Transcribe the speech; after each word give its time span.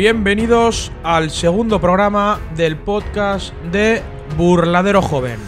Bienvenidos 0.00 0.90
al 1.04 1.28
segundo 1.30 1.78
programa 1.78 2.40
del 2.56 2.78
podcast 2.78 3.52
de 3.70 4.00
Burladero 4.38 5.02
Joven, 5.02 5.38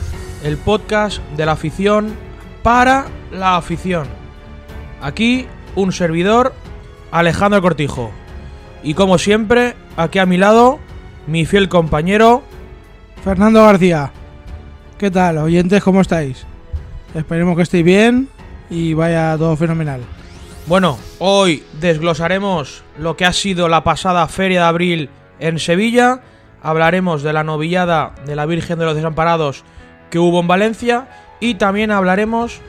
el 0.44 0.58
podcast 0.58 1.22
de 1.38 1.46
la 1.46 1.52
afición 1.52 2.14
para 2.62 3.06
la 3.30 3.56
afición. 3.56 4.06
Aquí 5.00 5.46
un 5.74 5.90
servidor, 5.90 6.52
Alejandro 7.12 7.62
Cortijo. 7.62 8.10
Y 8.82 8.92
como 8.92 9.16
siempre, 9.16 9.74
aquí 9.96 10.18
a 10.18 10.26
mi 10.26 10.36
lado, 10.36 10.78
mi 11.26 11.46
fiel 11.46 11.70
compañero, 11.70 12.42
Fernando 13.24 13.62
García. 13.62 14.12
¿Qué 14.98 15.10
tal, 15.10 15.38
oyentes? 15.38 15.82
¿Cómo 15.82 16.02
estáis? 16.02 16.44
Esperemos 17.14 17.56
que 17.56 17.62
estéis 17.62 17.86
bien 17.86 18.28
y 18.68 18.92
vaya 18.92 19.34
todo 19.38 19.56
fenomenal. 19.56 20.02
Bueno, 20.66 20.98
hoy 21.18 21.64
desglosaremos 21.80 22.84
lo 22.96 23.16
que 23.16 23.24
ha 23.24 23.32
sido 23.32 23.68
la 23.68 23.82
pasada 23.82 24.28
Feria 24.28 24.60
de 24.60 24.66
Abril 24.66 25.10
en 25.40 25.58
Sevilla, 25.58 26.20
hablaremos 26.62 27.22
de 27.22 27.32
la 27.32 27.42
novillada 27.42 28.14
de 28.26 28.36
la 28.36 28.46
Virgen 28.46 28.78
de 28.78 28.84
los 28.84 28.94
Desamparados 28.94 29.64
que 30.10 30.20
hubo 30.20 30.40
en 30.40 30.46
Valencia 30.46 31.08
y 31.40 31.54
también 31.54 31.90
hablaremos 31.90 32.60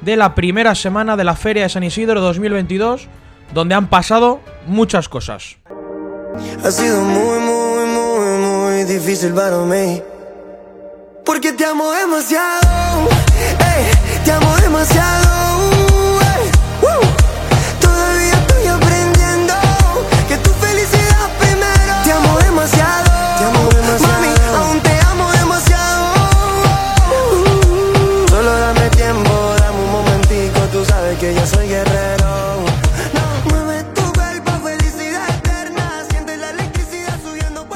de 0.00 0.16
la 0.16 0.34
primera 0.34 0.74
semana 0.74 1.16
de 1.16 1.24
la 1.24 1.36
Feria 1.36 1.62
de 1.62 1.68
San 1.68 1.84
Isidro 1.84 2.20
2022, 2.20 3.06
donde 3.54 3.76
han 3.76 3.88
pasado 3.88 4.40
muchas 4.66 5.08
cosas. 5.08 5.56
Ha 6.64 6.70
sido 6.70 7.00
muy, 7.02 7.38
muy, 7.38 7.86
muy, 7.86 8.38
muy 8.38 8.84
difícil 8.84 9.32
para 9.32 9.58
mí. 9.58 10.02
Porque 11.24 11.52
te 11.52 11.64
amo 11.64 11.90
demasiado. 11.92 13.08
ey, 13.58 14.24
te 14.24 14.32
amo 14.32 14.56
demasiado. 14.56 15.85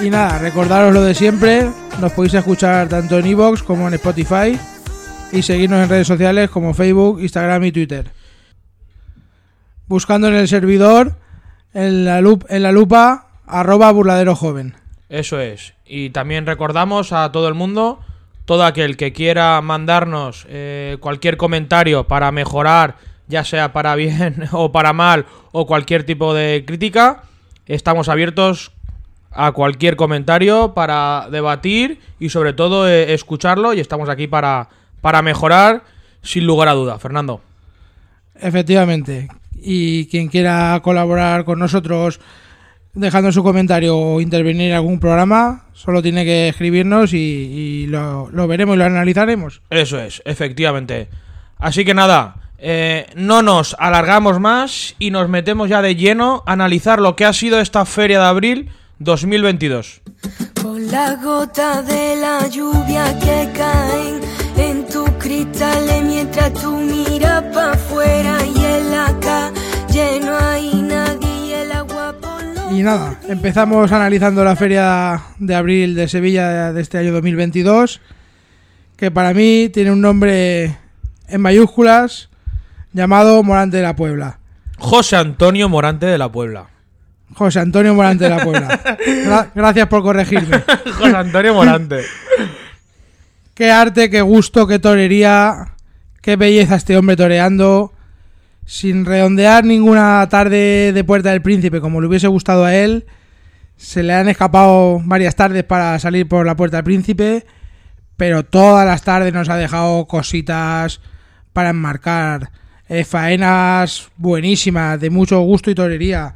Y 0.03 0.09
nada, 0.09 0.39
recordaros 0.39 0.95
lo 0.95 1.03
de 1.03 1.15
siempre. 1.15 1.69
Nos 2.01 2.13
podéis 2.13 2.33
escuchar 2.33 2.89
tanto 2.89 3.19
en 3.19 3.27
iVoox 3.27 3.63
como 3.63 3.87
en 3.87 3.95
Spotify. 3.95 4.59
Y 5.31 5.43
seguirnos 5.43 5.83
en 5.83 5.91
redes 5.91 6.07
sociales 6.07 6.49
como 6.49 6.73
Facebook, 6.73 7.21
Instagram 7.21 7.65
y 7.65 7.73
Twitter. 7.73 8.07
Buscando 9.87 10.29
en 10.29 10.37
el 10.37 10.49
servidor, 10.49 11.17
en 11.75 12.07
la, 12.07 12.23
lupa, 12.23 13.29
arroba 13.47 13.93
burladero 13.93 14.35
joven. 14.35 14.75
Eso 15.11 15.39
es. 15.39 15.75
Y 15.85 16.11
también 16.11 16.47
recordamos 16.47 17.13
a 17.13 17.31
todo 17.31 17.49
el 17.49 17.55
mundo, 17.55 18.01
todo 18.47 18.65
aquel 18.65 18.97
que 18.97 19.13
quiera 19.13 19.61
mandarnos 19.61 20.47
eh, 20.49 20.97
cualquier 21.01 21.37
comentario 21.37 22.09
para 22.09 22.33
mejorar, 22.33 22.97
ya 23.29 23.45
sea 23.45 23.75
para 23.75 23.95
bien 23.97 24.49
o 24.53 24.73
para 24.73 24.95
mal, 24.95 25.27
o 25.53 25.67
cualquier 25.67 26.05
tipo 26.05 26.33
de 26.33 26.65
crítica, 26.67 27.25
estamos 27.67 28.09
abiertos 28.09 28.73
a 29.31 29.53
cualquier 29.53 29.97
comentario 29.97 30.75
para 30.75 31.29
debatir 31.31 32.01
y 32.19 32.31
sobre 32.31 32.53
todo 32.53 32.89
eh, 32.89 33.15
escucharlo 33.15 33.73
y 33.73 33.81
estamos 33.81 34.09
aquí 34.09 34.27
para, 34.27 34.69
para 35.01 35.23
mejorar 35.23 35.85
sin 36.23 36.47
lugar 36.47 36.69
a 36.69 36.75
duda. 36.75 36.99
Fernando. 36.99 37.41
Efectivamente. 38.35 39.29
Y 39.63 40.07
quien 40.07 40.29
quiera 40.29 40.81
colaborar 40.83 41.45
con 41.45 41.59
nosotros 41.59 42.21
dejando 42.93 43.31
su 43.31 43.43
comentario 43.43 43.97
o 43.97 44.21
intervenir 44.21 44.71
en 44.71 44.77
algún 44.77 44.99
programa, 44.99 45.67
solo 45.73 46.03
tiene 46.03 46.25
que 46.25 46.49
escribirnos 46.49 47.13
y, 47.13 47.19
y 47.19 47.87
lo, 47.87 48.29
lo 48.33 48.49
veremos 48.49 48.75
y 48.75 48.79
lo 48.79 48.85
analizaremos. 48.85 49.63
Eso 49.71 50.01
es, 50.01 50.23
efectivamente. 50.25 51.09
Así 51.59 51.85
que 51.85 51.95
nada, 51.95 52.37
eh, 52.59 53.07
no 53.15 53.43
nos 53.43 53.75
alargamos 53.79 54.41
más 54.41 54.95
y 54.99 55.11
nos 55.11 55.29
metemos 55.29 55.69
ya 55.69 55.83
de 55.83 55.97
lleno 55.97 56.43
a 56.47 56.53
analizar 56.53 57.01
lo 57.01 57.17
que 57.17 57.25
ha 57.25 57.33
sido 57.33 57.61
esta 57.61 57.85
feria 57.85 58.19
de 58.21 58.27
abril 58.27 58.71
2022. 59.01 60.03
Con 60.61 60.87
las 60.91 61.23
gotas 61.25 61.87
de 61.87 62.17
la 62.17 62.47
lluvia 62.49 63.19
que 63.19 63.49
caen 63.57 64.21
en 64.59 64.87
tus 64.89 65.09
cristales 65.19 66.05
mientras 66.05 66.53
tú 66.53 66.77
miras 66.77 67.43
para 67.55 67.73
afuera 67.73 68.37
y 68.45 68.63
en 68.63 68.91
la 68.91 69.17
calle 69.19 70.21
no 70.23 70.37
hay 70.37 70.83
nadie 70.83 71.47
y 71.47 71.53
el 71.55 71.73
agua 71.73 72.15
por 72.21 72.45
los 72.45 72.73
Y 72.73 72.83
nada, 72.83 73.19
empezamos 73.27 73.91
analizando 73.91 74.45
la 74.45 74.55
feria 74.55 75.23
de 75.39 75.55
abril 75.55 75.95
de 75.95 76.07
Sevilla 76.07 76.75
de 76.75 76.83
este 76.83 76.99
año 76.99 77.13
2022, 77.13 78.03
que 78.99 79.11
para 79.11 79.33
mí 79.33 79.71
tiene 79.73 79.93
un 79.93 80.03
nombre 80.03 80.77
en 81.27 81.41
mayúsculas 81.41 82.29
llamado 82.93 83.43
Morante 83.43 83.79
de 83.79 83.83
la 83.83 83.97
Puebla. 83.97 84.41
José 84.79 85.17
Antonio 85.17 85.71
Morante 85.71 86.05
de 86.05 86.19
la 86.19 86.31
Puebla. 86.31 86.67
José 87.35 87.61
Antonio 87.61 87.95
Morante 87.95 88.25
de 88.25 88.31
la 88.31 88.45
Puebla. 88.45 88.81
Gra- 89.25 89.51
gracias 89.55 89.87
por 89.89 90.03
corregirme. 90.03 90.63
José 90.99 91.17
Antonio 91.17 91.55
Morante. 91.55 92.01
Qué 93.55 93.71
arte, 93.71 94.11
qué 94.11 94.23
gusto, 94.23 94.67
qué 94.67 94.79
torería, 94.79 95.75
qué 96.23 96.37
belleza 96.37 96.77
este 96.77 96.97
hombre 96.97 97.17
toreando, 97.17 97.93
sin 98.65 99.05
redondear 99.05 99.65
ninguna 99.65 100.27
tarde 100.31 100.93
de 100.93 101.05
Puerta 101.05 101.31
del 101.31 101.43
Príncipe 101.43 101.81
como 101.81 102.01
le 102.01 102.07
hubiese 102.07 102.27
gustado 102.29 102.65
a 102.65 102.75
él. 102.75 103.07
Se 103.77 104.03
le 104.03 104.13
han 104.15 104.29
escapado 104.29 105.01
varias 105.05 105.37
tardes 105.37 105.65
para 105.65 105.99
salir 105.99 106.27
por 106.29 106.47
la 106.47 106.57
Puerta 106.57 106.79
del 106.79 106.85
Príncipe, 106.85 107.47
pero 108.17 108.45
todas 108.45 108.87
las 108.87 109.03
tardes 109.03 109.33
nos 109.33 109.49
ha 109.49 109.57
dejado 109.57 110.07
cositas 110.07 111.01
para 111.53 111.71
enmarcar. 111.71 112.51
Eh, 112.89 113.05
faenas 113.05 114.09
buenísimas, 114.17 114.99
de 115.01 115.11
mucho 115.11 115.41
gusto 115.41 115.71
y 115.71 115.75
torería. 115.75 116.35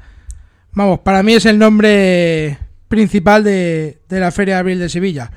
Vamos, 0.74 1.00
para 1.00 1.22
mí 1.22 1.34
es 1.34 1.46
el 1.46 1.58
nombre 1.58 2.58
principal 2.88 3.44
de, 3.44 3.98
de 4.08 4.20
la 4.20 4.32
Feria 4.32 4.54
de 4.54 4.60
Abril 4.60 4.78
de 4.80 4.88
Sevilla. 4.88 5.30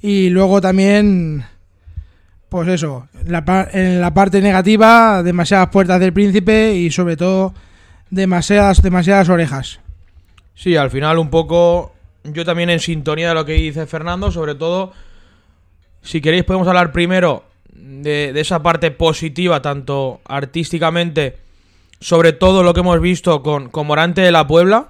Y 0.00 0.30
luego 0.30 0.60
también, 0.60 1.44
pues 2.48 2.68
eso, 2.68 3.08
la 3.24 3.68
en 3.72 4.00
la 4.00 4.14
parte 4.14 4.40
negativa, 4.40 5.22
demasiadas 5.22 5.68
puertas 5.68 6.00
del 6.00 6.12
príncipe 6.12 6.74
y 6.74 6.90
sobre 6.90 7.16
todo 7.16 7.54
demasiadas, 8.10 8.82
demasiadas 8.82 9.28
orejas. 9.28 9.80
Sí, 10.54 10.76
al 10.76 10.90
final 10.90 11.18
un 11.18 11.28
poco 11.28 11.92
yo 12.24 12.44
también 12.44 12.70
en 12.70 12.80
sintonía 12.80 13.28
de 13.28 13.34
lo 13.34 13.44
que 13.44 13.54
dice 13.54 13.86
Fernando, 13.86 14.30
sobre 14.30 14.54
todo 14.54 14.92
si 16.02 16.20
queréis 16.20 16.44
podemos 16.44 16.66
hablar 16.66 16.92
primero 16.92 17.44
de, 17.74 18.32
de 18.32 18.40
esa 18.40 18.62
parte 18.62 18.90
positiva, 18.90 19.60
tanto 19.60 20.20
artísticamente, 20.24 21.36
sobre 22.00 22.32
todo 22.32 22.62
lo 22.62 22.74
que 22.74 22.80
hemos 22.80 23.00
visto 23.00 23.42
con, 23.42 23.68
con 23.68 23.86
Morante 23.86 24.20
de 24.20 24.32
la 24.32 24.46
Puebla. 24.46 24.88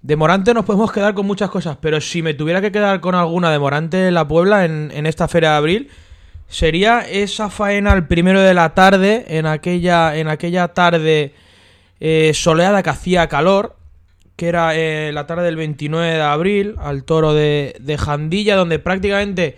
De 0.00 0.16
Morante 0.16 0.54
nos 0.54 0.64
podemos 0.64 0.92
quedar 0.92 1.14
con 1.14 1.26
muchas 1.26 1.50
cosas, 1.50 1.78
pero 1.80 2.00
si 2.00 2.22
me 2.22 2.34
tuviera 2.34 2.60
que 2.60 2.72
quedar 2.72 3.00
con 3.00 3.14
alguna 3.14 3.50
de 3.50 3.58
Morante 3.58 3.96
de 3.96 4.10
la 4.10 4.26
Puebla 4.26 4.64
en, 4.64 4.90
en 4.92 5.06
esta 5.06 5.28
feria 5.28 5.50
de 5.50 5.56
abril, 5.56 5.90
sería 6.48 7.00
esa 7.00 7.48
faena 7.48 7.92
al 7.92 8.06
primero 8.06 8.40
de 8.40 8.52
la 8.52 8.74
tarde, 8.74 9.24
en 9.28 9.46
aquella, 9.46 10.16
en 10.16 10.28
aquella 10.28 10.68
tarde 10.68 11.34
eh, 12.00 12.32
soleada 12.34 12.82
que 12.82 12.90
hacía 12.90 13.28
calor, 13.28 13.76
que 14.36 14.48
era 14.48 14.74
eh, 14.74 15.12
la 15.12 15.26
tarde 15.26 15.44
del 15.44 15.56
29 15.56 16.14
de 16.14 16.20
abril, 16.20 16.74
al 16.78 17.04
toro 17.04 17.32
de, 17.32 17.76
de 17.80 17.96
Jandilla, 17.96 18.56
donde 18.56 18.78
prácticamente 18.78 19.56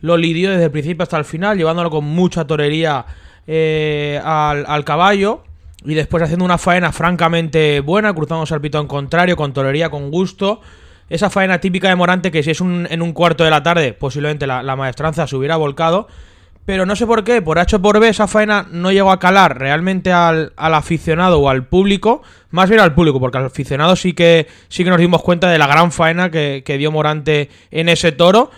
lo 0.00 0.16
lidió 0.16 0.50
desde 0.50 0.64
el 0.64 0.70
principio 0.70 1.02
hasta 1.02 1.16
el 1.16 1.24
final, 1.24 1.56
llevándolo 1.56 1.90
con 1.90 2.04
mucha 2.04 2.46
torería 2.46 3.06
eh, 3.46 4.20
al, 4.22 4.66
al 4.68 4.84
caballo. 4.84 5.42
Y 5.86 5.94
después 5.94 6.22
haciendo 6.22 6.44
una 6.44 6.58
faena 6.58 6.90
francamente 6.92 7.80
buena, 7.80 8.12
cruzándose 8.12 8.52
al 8.54 8.60
pitón 8.60 8.86
contrario, 8.88 9.36
con 9.36 9.52
torería, 9.52 9.88
con 9.88 10.10
gusto. 10.10 10.60
Esa 11.08 11.30
faena 11.30 11.60
típica 11.60 11.88
de 11.88 11.94
Morante 11.94 12.32
que 12.32 12.42
si 12.42 12.50
es 12.50 12.60
un- 12.60 12.88
en 12.90 13.00
un 13.00 13.12
cuarto 13.12 13.44
de 13.44 13.50
la 13.50 13.62
tarde, 13.62 13.92
posiblemente 13.92 14.46
la, 14.46 14.76
maestranza 14.76 15.26
se 15.26 15.36
hubiera 15.36 15.56
volcado. 15.56 16.08
Pero 16.64 16.84
no 16.84 16.96
sé 16.96 17.06
por 17.06 17.22
qué, 17.22 17.40
por 17.40 17.60
H 17.60 17.78
por 17.78 18.00
B, 18.00 18.08
esa 18.08 18.26
faena 18.26 18.66
no 18.72 18.90
llegó 18.90 19.12
a 19.12 19.20
calar 19.20 19.56
realmente 19.60 20.12
al, 20.12 20.52
aficionado 20.56 21.38
o 21.38 21.48
al 21.48 21.64
público. 21.66 22.22
Más 22.50 22.68
bien 22.68 22.80
al 22.80 22.92
público, 22.92 23.20
porque 23.20 23.38
al 23.38 23.44
aficionado 23.44 23.94
sí 23.94 24.14
que, 24.14 24.48
sí 24.68 24.82
que 24.82 24.90
nos 24.90 24.98
dimos 24.98 25.22
cuenta 25.22 25.48
de 25.48 25.58
la 25.58 25.68
gran 25.68 25.92
faena 25.92 26.28
que, 26.32 26.64
que 26.66 26.76
dio 26.76 26.90
Morante 26.90 27.50
en 27.70 27.88
ese 27.88 28.10
toro. 28.10 28.50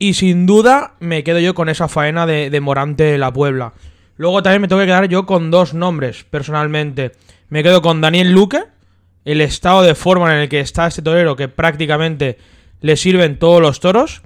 Y 0.00 0.14
sin 0.14 0.46
duda 0.46 0.94
me 0.98 1.22
quedo 1.22 1.38
yo 1.38 1.54
con 1.54 1.68
esa 1.68 1.86
faena 1.86 2.26
de, 2.26 2.50
de 2.50 2.60
Morante 2.60 3.16
la 3.18 3.32
Puebla. 3.32 3.72
Luego 4.16 4.42
también 4.42 4.62
me 4.62 4.68
tengo 4.68 4.80
que 4.80 4.86
quedar 4.86 5.08
yo 5.08 5.26
con 5.26 5.50
dos 5.50 5.74
nombres, 5.74 6.24
personalmente. 6.24 7.12
Me 7.48 7.62
quedo 7.62 7.82
con 7.82 8.00
Daniel 8.00 8.32
Luque, 8.32 8.62
el 9.24 9.40
estado 9.40 9.82
de 9.82 9.94
forma 9.94 10.32
en 10.32 10.42
el 10.42 10.48
que 10.48 10.60
está 10.60 10.86
este 10.86 11.02
torero, 11.02 11.36
que 11.36 11.48
prácticamente 11.48 12.38
le 12.80 12.96
sirven 12.96 13.38
todos 13.38 13.60
los 13.60 13.80
toros. 13.80 14.22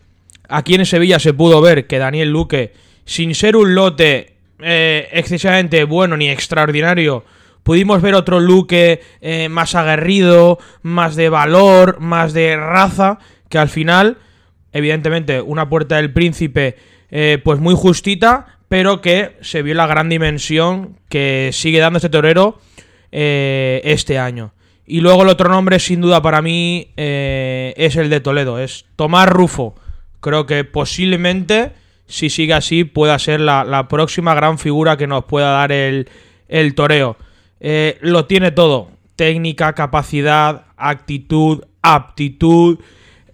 Aquí 0.48 0.74
en 0.74 0.84
Sevilla 0.84 1.18
se 1.18 1.32
pudo 1.32 1.60
ver 1.60 1.86
que 1.86 1.98
Daniel 1.98 2.30
Luque, 2.30 2.74
sin 3.04 3.34
ser 3.34 3.56
un 3.56 3.74
lote 3.74 4.34
eh, 4.60 5.08
excesivamente 5.12 5.84
bueno 5.84 6.16
ni 6.16 6.28
extraordinario, 6.28 7.24
pudimos 7.62 8.02
ver 8.02 8.14
otro 8.14 8.40
Luque 8.40 9.00
eh, 9.20 9.48
más 9.48 9.74
aguerrido, 9.74 10.58
más 10.82 11.16
de 11.16 11.28
valor, 11.28 12.00
más 12.00 12.32
de 12.32 12.56
raza, 12.56 13.18
que 13.48 13.58
al 13.58 13.68
final, 13.68 14.18
evidentemente, 14.72 15.40
una 15.40 15.68
puerta 15.68 15.96
del 15.96 16.12
príncipe, 16.12 16.76
eh, 17.10 17.40
pues 17.42 17.60
muy 17.60 17.74
justita, 17.74 18.57
pero 18.68 19.00
que 19.00 19.36
se 19.40 19.62
vio 19.62 19.74
la 19.74 19.86
gran 19.86 20.08
dimensión 20.08 20.98
que 21.08 21.50
sigue 21.52 21.78
dando 21.78 21.96
este 21.96 22.10
torero 22.10 22.60
eh, 23.10 23.80
este 23.84 24.18
año. 24.18 24.52
Y 24.86 25.00
luego 25.00 25.22
el 25.22 25.28
otro 25.28 25.50
nombre, 25.50 25.78
sin 25.78 26.00
duda, 26.00 26.22
para 26.22 26.40
mí 26.42 26.88
eh, 26.96 27.74
es 27.76 27.96
el 27.96 28.10
de 28.10 28.20
Toledo, 28.20 28.58
es 28.58 28.86
Tomás 28.96 29.28
Rufo. 29.28 29.74
Creo 30.20 30.46
que 30.46 30.64
posiblemente, 30.64 31.72
si 32.06 32.30
sigue 32.30 32.54
así, 32.54 32.84
pueda 32.84 33.18
ser 33.18 33.40
la, 33.40 33.86
próxima 33.88 34.34
gran 34.34 34.58
figura 34.58 34.96
que 34.96 35.06
nos 35.06 35.24
pueda 35.24 35.52
dar 35.52 35.72
el, 35.72 36.08
el 36.48 36.74
toreo. 36.74 37.16
Eh, 37.60 37.98
lo 38.00 38.26
tiene 38.26 38.50
todo. 38.50 38.90
Técnica, 39.16 39.74
capacidad, 39.74 40.66
actitud, 40.76 41.64
aptitud. 41.82 42.78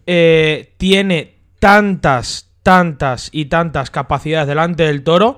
Tiene 0.04 1.34
tantas, 1.58 2.50
tantas 2.64 3.28
y 3.30 3.44
tantas 3.44 3.90
capacidades 3.90 4.48
delante 4.48 4.82
del 4.82 5.04
toro 5.04 5.36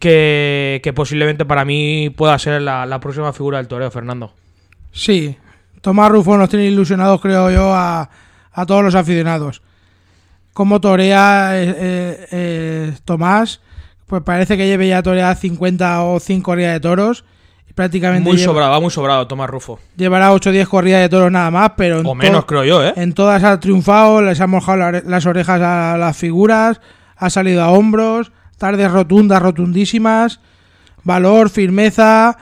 que, 0.00 0.80
que 0.82 0.92
posiblemente 0.92 1.44
para 1.44 1.64
mí 1.64 2.10
pueda 2.10 2.36
ser 2.40 2.60
la, 2.62 2.86
la 2.86 2.98
próxima 2.98 3.32
figura 3.32 3.58
del 3.58 3.68
toreo, 3.68 3.90
Fernando. 3.92 4.34
Sí, 4.90 5.36
Tomás 5.82 6.10
Rufo 6.10 6.36
nos 6.36 6.48
tiene 6.48 6.64
ilusionados, 6.64 7.20
creo 7.20 7.50
yo, 7.50 7.72
a, 7.72 8.10
a 8.52 8.66
todos 8.66 8.82
los 8.82 8.94
aficionados. 8.94 9.62
Como 10.52 10.80
torea 10.80 11.50
eh, 11.52 11.74
eh, 11.78 12.26
eh, 12.32 12.92
Tomás, 13.04 13.60
pues 14.06 14.22
parece 14.22 14.56
que 14.56 14.66
lleve 14.66 14.88
ya 14.88 15.02
toreada 15.02 15.34
50 15.34 16.02
o 16.04 16.18
100 16.18 16.40
corridas 16.40 16.72
de 16.72 16.80
toros. 16.80 17.24
Prácticamente 17.76 18.26
Muy 18.28 18.38
lleva- 18.38 18.52
sobrado, 18.52 18.70
va 18.72 18.80
muy 18.80 18.90
sobrado 18.90 19.26
Tomás 19.28 19.48
Rufo. 19.50 19.78
llevará 19.96 20.32
8 20.32 20.48
o 20.48 20.52
10 20.52 20.66
corridas 20.66 21.02
de 21.02 21.08
toros 21.10 21.30
nada 21.30 21.50
más, 21.50 21.72
pero 21.76 22.00
en 22.00 22.06
O 22.06 22.14
menos, 22.14 22.46
creo 22.46 22.64
yo, 22.64 22.82
¿eh? 22.84 22.94
En 22.96 23.12
todas 23.12 23.44
ha 23.44 23.60
triunfado, 23.60 24.22
les 24.22 24.40
ha 24.40 24.46
mojado 24.46 24.90
las 25.04 25.26
orejas 25.26 25.60
a 25.60 25.96
las 25.98 26.16
figuras, 26.16 26.80
ha 27.16 27.28
salido 27.30 27.62
a 27.62 27.70
hombros, 27.70 28.32
tardes 28.56 28.90
rotundas, 28.90 29.42
rotundísimas, 29.42 30.40
valor, 31.04 31.50
firmeza, 31.50 32.38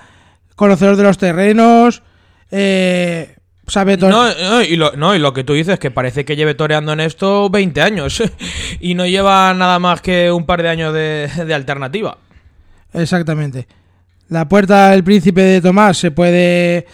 conocedor 0.55 0.95
de 0.97 1.03
los 1.03 1.19
terrenos, 1.19 2.05
eh, 2.53 3.35
sabe 3.67 3.97
No, 3.97 4.29
no, 4.33 4.63
y 4.63 4.77
lo, 4.77 4.93
no, 4.93 5.17
y 5.17 5.19
lo 5.19 5.33
que 5.33 5.43
tú 5.43 5.55
dices, 5.55 5.81
que 5.81 5.91
parece 5.91 6.25
que 6.25 6.37
lleve 6.37 6.55
toreando 6.55 6.93
en 6.93 7.01
esto 7.01 7.51
20 7.51 7.83
años 7.83 8.23
y 8.81 8.95
no 8.95 9.05
lleva 9.05 9.53
nada 9.53 9.81
más 9.81 10.01
que 10.01 10.31
un 10.31 10.47
par 10.47 10.63
de 10.63 10.69
años 10.69 10.95
de, 10.95 11.29
de 11.45 11.55
alternativa. 11.55 12.19
Exactamente. 12.93 13.67
La 14.29 14.49
puerta 14.49 14.91
del 14.91 15.05
príncipe 15.05 15.43
de 15.43 15.61
Tomás 15.61 15.99
se 15.99 16.11
puede 16.11 16.87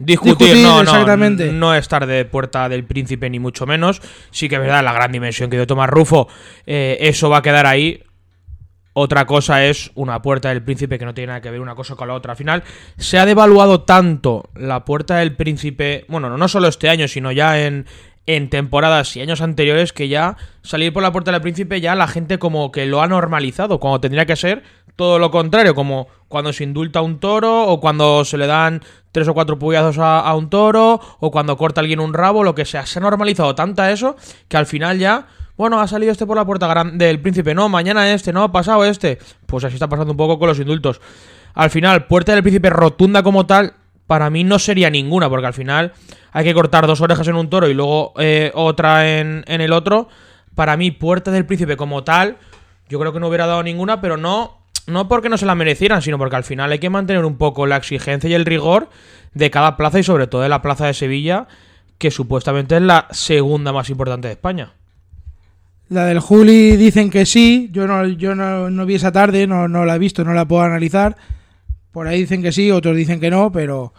Discutir, 0.00 0.38
Discutir, 0.38 0.66
no, 0.66 0.80
exactamente. 0.80 1.52
no 1.52 1.74
estar 1.74 2.06
de 2.06 2.24
puerta 2.24 2.70
del 2.70 2.84
príncipe 2.84 3.28
ni 3.28 3.38
mucho 3.38 3.66
menos. 3.66 4.00
Sí 4.30 4.48
que 4.48 4.54
es 4.54 4.60
verdad, 4.62 4.82
la 4.82 4.94
gran 4.94 5.12
dimensión 5.12 5.50
que 5.50 5.56
dio 5.56 5.66
Tomás 5.66 5.90
Rufo, 5.90 6.26
eh, 6.66 6.96
eso 7.00 7.28
va 7.28 7.38
a 7.38 7.42
quedar 7.42 7.66
ahí. 7.66 8.02
Otra 8.94 9.26
cosa 9.26 9.62
es 9.66 9.90
una 9.94 10.22
puerta 10.22 10.48
del 10.48 10.62
príncipe 10.62 10.98
que 10.98 11.04
no 11.04 11.12
tiene 11.12 11.28
nada 11.28 11.42
que 11.42 11.50
ver 11.50 11.60
una 11.60 11.74
cosa 11.74 11.96
con 11.96 12.08
la 12.08 12.14
otra. 12.14 12.32
Al 12.32 12.38
final, 12.38 12.64
se 12.96 13.18
ha 13.18 13.26
devaluado 13.26 13.82
tanto 13.82 14.48
la 14.54 14.86
puerta 14.86 15.18
del 15.18 15.36
príncipe, 15.36 16.06
bueno, 16.08 16.30
no, 16.30 16.38
no 16.38 16.48
solo 16.48 16.68
este 16.68 16.88
año, 16.88 17.06
sino 17.06 17.30
ya 17.30 17.60
en, 17.60 17.84
en 18.24 18.48
temporadas 18.48 19.16
y 19.16 19.20
años 19.20 19.42
anteriores, 19.42 19.92
que 19.92 20.08
ya 20.08 20.36
salir 20.62 20.92
por 20.92 21.02
la 21.02 21.12
puerta 21.12 21.30
del 21.30 21.40
príncipe 21.40 21.80
ya 21.80 21.94
la 21.94 22.08
gente 22.08 22.38
como 22.38 22.72
que 22.72 22.86
lo 22.86 23.02
ha 23.02 23.06
normalizado, 23.06 23.80
cuando 23.80 24.00
tendría 24.00 24.24
que 24.24 24.36
ser 24.36 24.62
todo 25.00 25.18
lo 25.18 25.30
contrario, 25.30 25.74
como 25.74 26.08
cuando 26.28 26.52
se 26.52 26.62
indulta 26.62 26.98
a 26.98 27.02
un 27.02 27.20
toro 27.20 27.68
o 27.68 27.80
cuando 27.80 28.22
se 28.26 28.36
le 28.36 28.46
dan 28.46 28.82
tres 29.12 29.26
o 29.28 29.32
cuatro 29.32 29.58
puyazos 29.58 29.96
a, 29.98 30.34
un 30.34 30.50
toro 30.50 31.00
o 31.20 31.30
cuando 31.30 31.56
corta 31.56 31.80
alguien 31.80 32.00
un 32.00 32.12
rabo, 32.12 32.44
lo 32.44 32.54
que 32.54 32.66
sea. 32.66 32.84
Se 32.84 32.98
ha 32.98 33.02
normalizado 33.02 33.54
tanta 33.54 33.90
eso 33.90 34.16
que 34.46 34.58
al 34.58 34.66
final 34.66 34.98
ya, 34.98 35.26
bueno, 35.56 35.80
ha 35.80 35.88
salido 35.88 36.12
este 36.12 36.26
por 36.26 36.36
la 36.36 36.44
puerta 36.44 36.66
gran- 36.66 36.98
del 36.98 37.18
príncipe, 37.18 37.54
no, 37.54 37.70
mañana 37.70 38.12
este, 38.12 38.30
no, 38.30 38.42
ha 38.42 38.52
pasado 38.52 38.84
este. 38.84 39.18
Pues 39.46 39.64
así 39.64 39.76
está 39.76 39.88
pasando 39.88 40.10
un 40.12 40.18
poco 40.18 40.38
con 40.38 40.48
los 40.48 40.58
indultos. 40.58 41.00
Al 41.54 41.70
final, 41.70 42.06
puerta 42.06 42.34
del 42.34 42.42
príncipe 42.42 42.68
rotunda 42.68 43.22
como 43.22 43.46
tal, 43.46 43.72
para 44.06 44.28
mí 44.28 44.44
no 44.44 44.58
sería 44.58 44.90
ninguna, 44.90 45.30
porque 45.30 45.46
al 45.46 45.54
final 45.54 45.94
hay 46.30 46.44
que 46.44 46.52
cortar 46.52 46.86
dos 46.86 47.00
orejas 47.00 47.26
en 47.26 47.36
un 47.36 47.48
toro 47.48 47.70
y 47.70 47.72
luego 47.74 48.12
eh, 48.18 48.52
otra 48.54 49.18
en, 49.18 49.44
en 49.46 49.62
el 49.62 49.72
otro. 49.72 50.08
Para 50.54 50.76
mí, 50.76 50.90
puerta 50.90 51.30
del 51.30 51.46
príncipe 51.46 51.78
como 51.78 52.04
tal, 52.04 52.36
yo 52.90 52.98
creo 53.00 53.14
que 53.14 53.20
no 53.20 53.28
hubiera 53.28 53.46
dado 53.46 53.62
ninguna, 53.62 54.02
pero 54.02 54.18
no, 54.18 54.59
no 54.86 55.08
porque 55.08 55.28
no 55.28 55.38
se 55.38 55.46
la 55.46 55.54
merecieran, 55.54 56.02
sino 56.02 56.18
porque 56.18 56.36
al 56.36 56.44
final 56.44 56.72
hay 56.72 56.78
que 56.78 56.90
mantener 56.90 57.24
un 57.24 57.36
poco 57.36 57.66
la 57.66 57.76
exigencia 57.76 58.28
y 58.28 58.34
el 58.34 58.44
rigor 58.44 58.88
de 59.34 59.50
cada 59.50 59.76
plaza 59.76 59.98
y 59.98 60.02
sobre 60.02 60.26
todo 60.26 60.42
de 60.42 60.48
la 60.48 60.62
plaza 60.62 60.86
de 60.86 60.94
Sevilla, 60.94 61.46
que 61.98 62.10
supuestamente 62.10 62.76
es 62.76 62.82
la 62.82 63.06
segunda 63.10 63.72
más 63.72 63.90
importante 63.90 64.28
de 64.28 64.32
España. 64.32 64.72
La 65.88 66.06
del 66.06 66.20
Juli 66.20 66.76
dicen 66.76 67.10
que 67.10 67.26
sí, 67.26 67.68
yo 67.72 67.86
no, 67.86 68.06
yo 68.06 68.34
no, 68.34 68.70
no 68.70 68.86
vi 68.86 68.94
esa 68.94 69.10
tarde, 69.10 69.46
no, 69.46 69.66
no 69.66 69.84
la 69.84 69.96
he 69.96 69.98
visto, 69.98 70.24
no 70.24 70.32
la 70.32 70.46
puedo 70.46 70.62
analizar. 70.62 71.16
Por 71.90 72.06
ahí 72.06 72.20
dicen 72.20 72.42
que 72.42 72.52
sí, 72.52 72.70
otros 72.70 72.96
dicen 72.96 73.20
que 73.20 73.30
no, 73.30 73.50
pero 73.50 73.92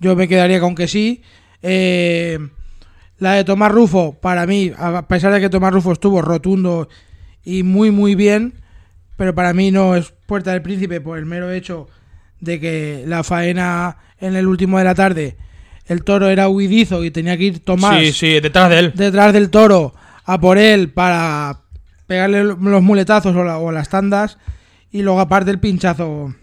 yo 0.00 0.16
me 0.16 0.26
quedaría 0.26 0.58
con 0.58 0.74
que 0.74 0.88
sí. 0.88 1.22
Eh, 1.62 2.38
la 3.18 3.34
de 3.34 3.44
Tomás 3.44 3.72
Rufo, 3.72 4.14
para 4.20 4.46
mí, 4.46 4.72
a 4.78 5.06
pesar 5.06 5.32
de 5.32 5.40
que 5.40 5.50
Tomás 5.50 5.72
Rufo 5.72 5.92
estuvo 5.92 6.22
rotundo 6.22 6.88
y 7.44 7.62
muy 7.62 7.90
muy 7.90 8.14
bien, 8.14 8.54
pero 9.18 9.34
para 9.34 9.52
mí 9.52 9.70
no 9.70 9.94
es 9.96 10.14
Puerta 10.26 10.52
del 10.52 10.62
Príncipe 10.62 11.02
por 11.02 11.18
el 11.18 11.26
mero 11.26 11.50
hecho 11.50 11.88
de 12.40 12.58
que 12.58 13.04
la 13.06 13.22
faena 13.22 13.98
en 14.18 14.34
el 14.36 14.46
último 14.46 14.78
de 14.78 14.84
la 14.84 14.94
tarde, 14.94 15.36
el 15.86 16.04
toro 16.04 16.28
era 16.28 16.48
huidizo 16.48 17.04
y 17.04 17.10
tenía 17.10 17.36
que 17.36 17.44
ir 17.44 17.58
Tomás 17.64 17.98
Sí, 18.00 18.12
sí, 18.12 18.40
detrás 18.40 18.70
de 18.70 18.78
él. 18.78 18.92
detrás 18.94 19.32
del 19.34 19.50
toro 19.50 19.92
a 20.24 20.38
por 20.40 20.56
él 20.56 20.90
para 20.90 21.60
pegarle 22.06 22.42
los 22.44 22.82
muletazos 22.82 23.34
o, 23.36 23.44
la- 23.44 23.58
o 23.58 23.70
las 23.72 23.88
tandas 23.90 24.38
y 24.90 25.02
luego 25.02 25.20
aparte 25.20 25.50
el 25.50 25.58
pinchazo. 25.60 26.34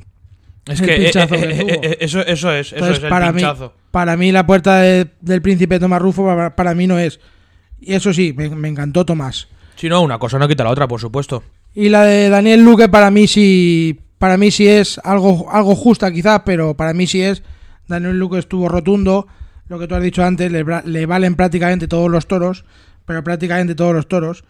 Es 0.67 0.79
el 0.81 0.85
que 0.87 0.95
eh, 0.95 0.99
pinchazo 1.05 1.35
eh, 1.35 1.39
que 1.39 1.49
eh, 1.51 1.57
tuvo. 1.59 1.69
eh, 1.83 1.97
eso, 2.01 2.21
eso 2.21 2.51
es, 2.51 2.73
eso 2.73 2.89
es 2.89 3.01
el 3.03 3.09
para, 3.09 3.31
mí, 3.31 3.37
pinchazo. 3.41 3.73
para 3.91 4.17
mí 4.17 4.31
la 4.31 4.45
puerta 4.45 4.81
de- 4.81 5.11
del 5.21 5.41
príncipe 5.41 5.79
Tomás 5.79 6.01
Rufo 6.01 6.25
para, 6.25 6.55
para 6.55 6.73
mí 6.75 6.87
no 6.87 6.99
es. 6.99 7.19
Y 7.79 7.93
eso 7.93 8.11
sí, 8.13 8.33
me, 8.35 8.49
me 8.49 8.67
encantó 8.67 9.05
Tomás. 9.05 9.47
Si 9.75 9.87
no, 9.89 10.01
una 10.01 10.17
cosa 10.17 10.39
no 10.39 10.47
quita 10.47 10.63
la 10.63 10.71
otra, 10.71 10.87
por 10.87 10.99
supuesto. 10.99 11.43
Y 11.75 11.89
la 11.89 12.03
de 12.05 12.29
Daniel 12.29 12.63
Luque 12.63 12.87
para 12.89 13.11
mí 13.11 13.27
sí 13.27 13.99
para 14.17 14.37
mí 14.37 14.49
sí 14.49 14.67
es 14.67 14.99
algo 15.03 15.51
algo 15.51 15.75
justa 15.75 16.11
quizás, 16.11 16.41
pero 16.45 16.75
para 16.75 16.93
mí 16.93 17.05
sí 17.05 17.21
es 17.21 17.43
Daniel 17.87 18.17
Luque 18.17 18.39
estuvo 18.39 18.69
rotundo, 18.69 19.27
lo 19.67 19.77
que 19.77 19.87
tú 19.87 19.93
has 19.95 20.01
dicho 20.01 20.23
antes, 20.23 20.51
le, 20.51 21.05
valen 21.05 21.35
prácticamente 21.35 21.87
todos 21.87 22.09
los 22.09 22.27
toros, 22.27 22.65
pero 23.05 23.23
prácticamente 23.23 23.75
todos 23.75 23.93
los 23.93 24.07
toros. 24.07 24.43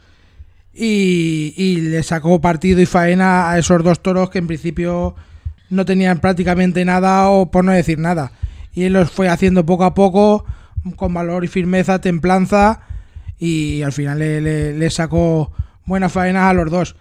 Y, 0.74 1.54
y 1.58 1.78
le 1.82 2.04
sacó 2.04 2.40
partido 2.42 2.80
y 2.82 2.86
faena 2.86 3.50
a 3.50 3.58
esos 3.60 3.84
dos 3.84 4.02
toros 4.02 4.30
que 4.30 4.40
en 4.40 4.48
principio 4.48 5.16
no 5.70 5.86
tenían 5.86 6.20
prácticamente 6.20 6.84
nada 6.86 7.30
o 7.30 7.50
por 7.50 7.64
no 7.66 7.72
decir 7.72 7.98
nada. 7.98 8.32
Y 8.74 8.84
él 8.84 8.94
los 8.94 9.10
fue 9.10 9.30
haciendo 9.30 9.66
poco 9.66 9.86
a 9.86 9.94
poco, 9.94 10.46
con 10.98 11.14
valor 11.14 11.44
y 11.46 11.48
firmeza, 11.48 12.00
templanza, 12.00 12.82
y 13.40 13.82
al 13.82 13.94
final 13.94 14.20
le, 14.20 14.42
le- 14.42 14.74
le 14.78 14.90
sacó 14.90 15.52
buena 15.86 16.10
faena 16.10 16.50
a 16.50 16.54
los 16.54 16.70
dos. 16.70 16.96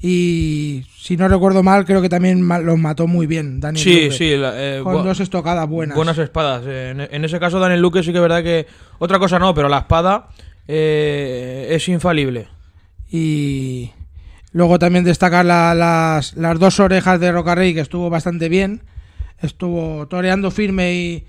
Y 0.00 0.84
si 0.98 1.16
no 1.16 1.26
recuerdo 1.26 1.62
mal, 1.62 1.84
creo 1.86 2.02
que 2.02 2.08
también 2.08 2.46
los 2.46 2.78
mató 2.78 3.06
muy 3.06 3.26
bien 3.26 3.60
Daniel 3.60 3.82
Sí, 3.82 4.04
Luque, 4.04 4.10
sí. 4.16 4.36
la- 4.36 4.52
eh, 4.54 4.80
Con 4.82 4.96
bu- 4.96 5.02
dos 5.02 5.20
estocadas 5.20 5.66
buenas. 5.68 5.96
Buenas 5.96 6.18
espadas. 6.18 6.64
En, 6.66 7.00
en 7.00 7.24
ese 7.24 7.40
caso, 7.40 7.58
Daniel 7.58 7.80
Luque 7.80 8.02
sí 8.02 8.10
que 8.12 8.18
es 8.18 8.22
verdad 8.22 8.42
que. 8.42 8.66
Otra 8.98 9.18
cosa 9.18 9.38
no, 9.38 9.54
pero 9.54 9.68
la 9.68 9.78
espada 9.78 10.28
eh, 10.68 11.68
es 11.70 11.88
infalible. 11.88 12.48
Y 13.10 13.90
luego 14.52 14.78
también 14.78 15.04
destacar 15.04 15.44
la- 15.46 15.74
las, 15.74 16.36
las 16.36 16.58
dos 16.58 16.78
orejas 16.80 17.18
de 17.18 17.32
Rocarrey, 17.32 17.72
que 17.72 17.80
estuvo 17.80 18.10
bastante 18.10 18.48
bien. 18.50 18.82
Estuvo 19.40 20.06
toreando 20.08 20.50
firme 20.50 20.94
y, 20.94 21.26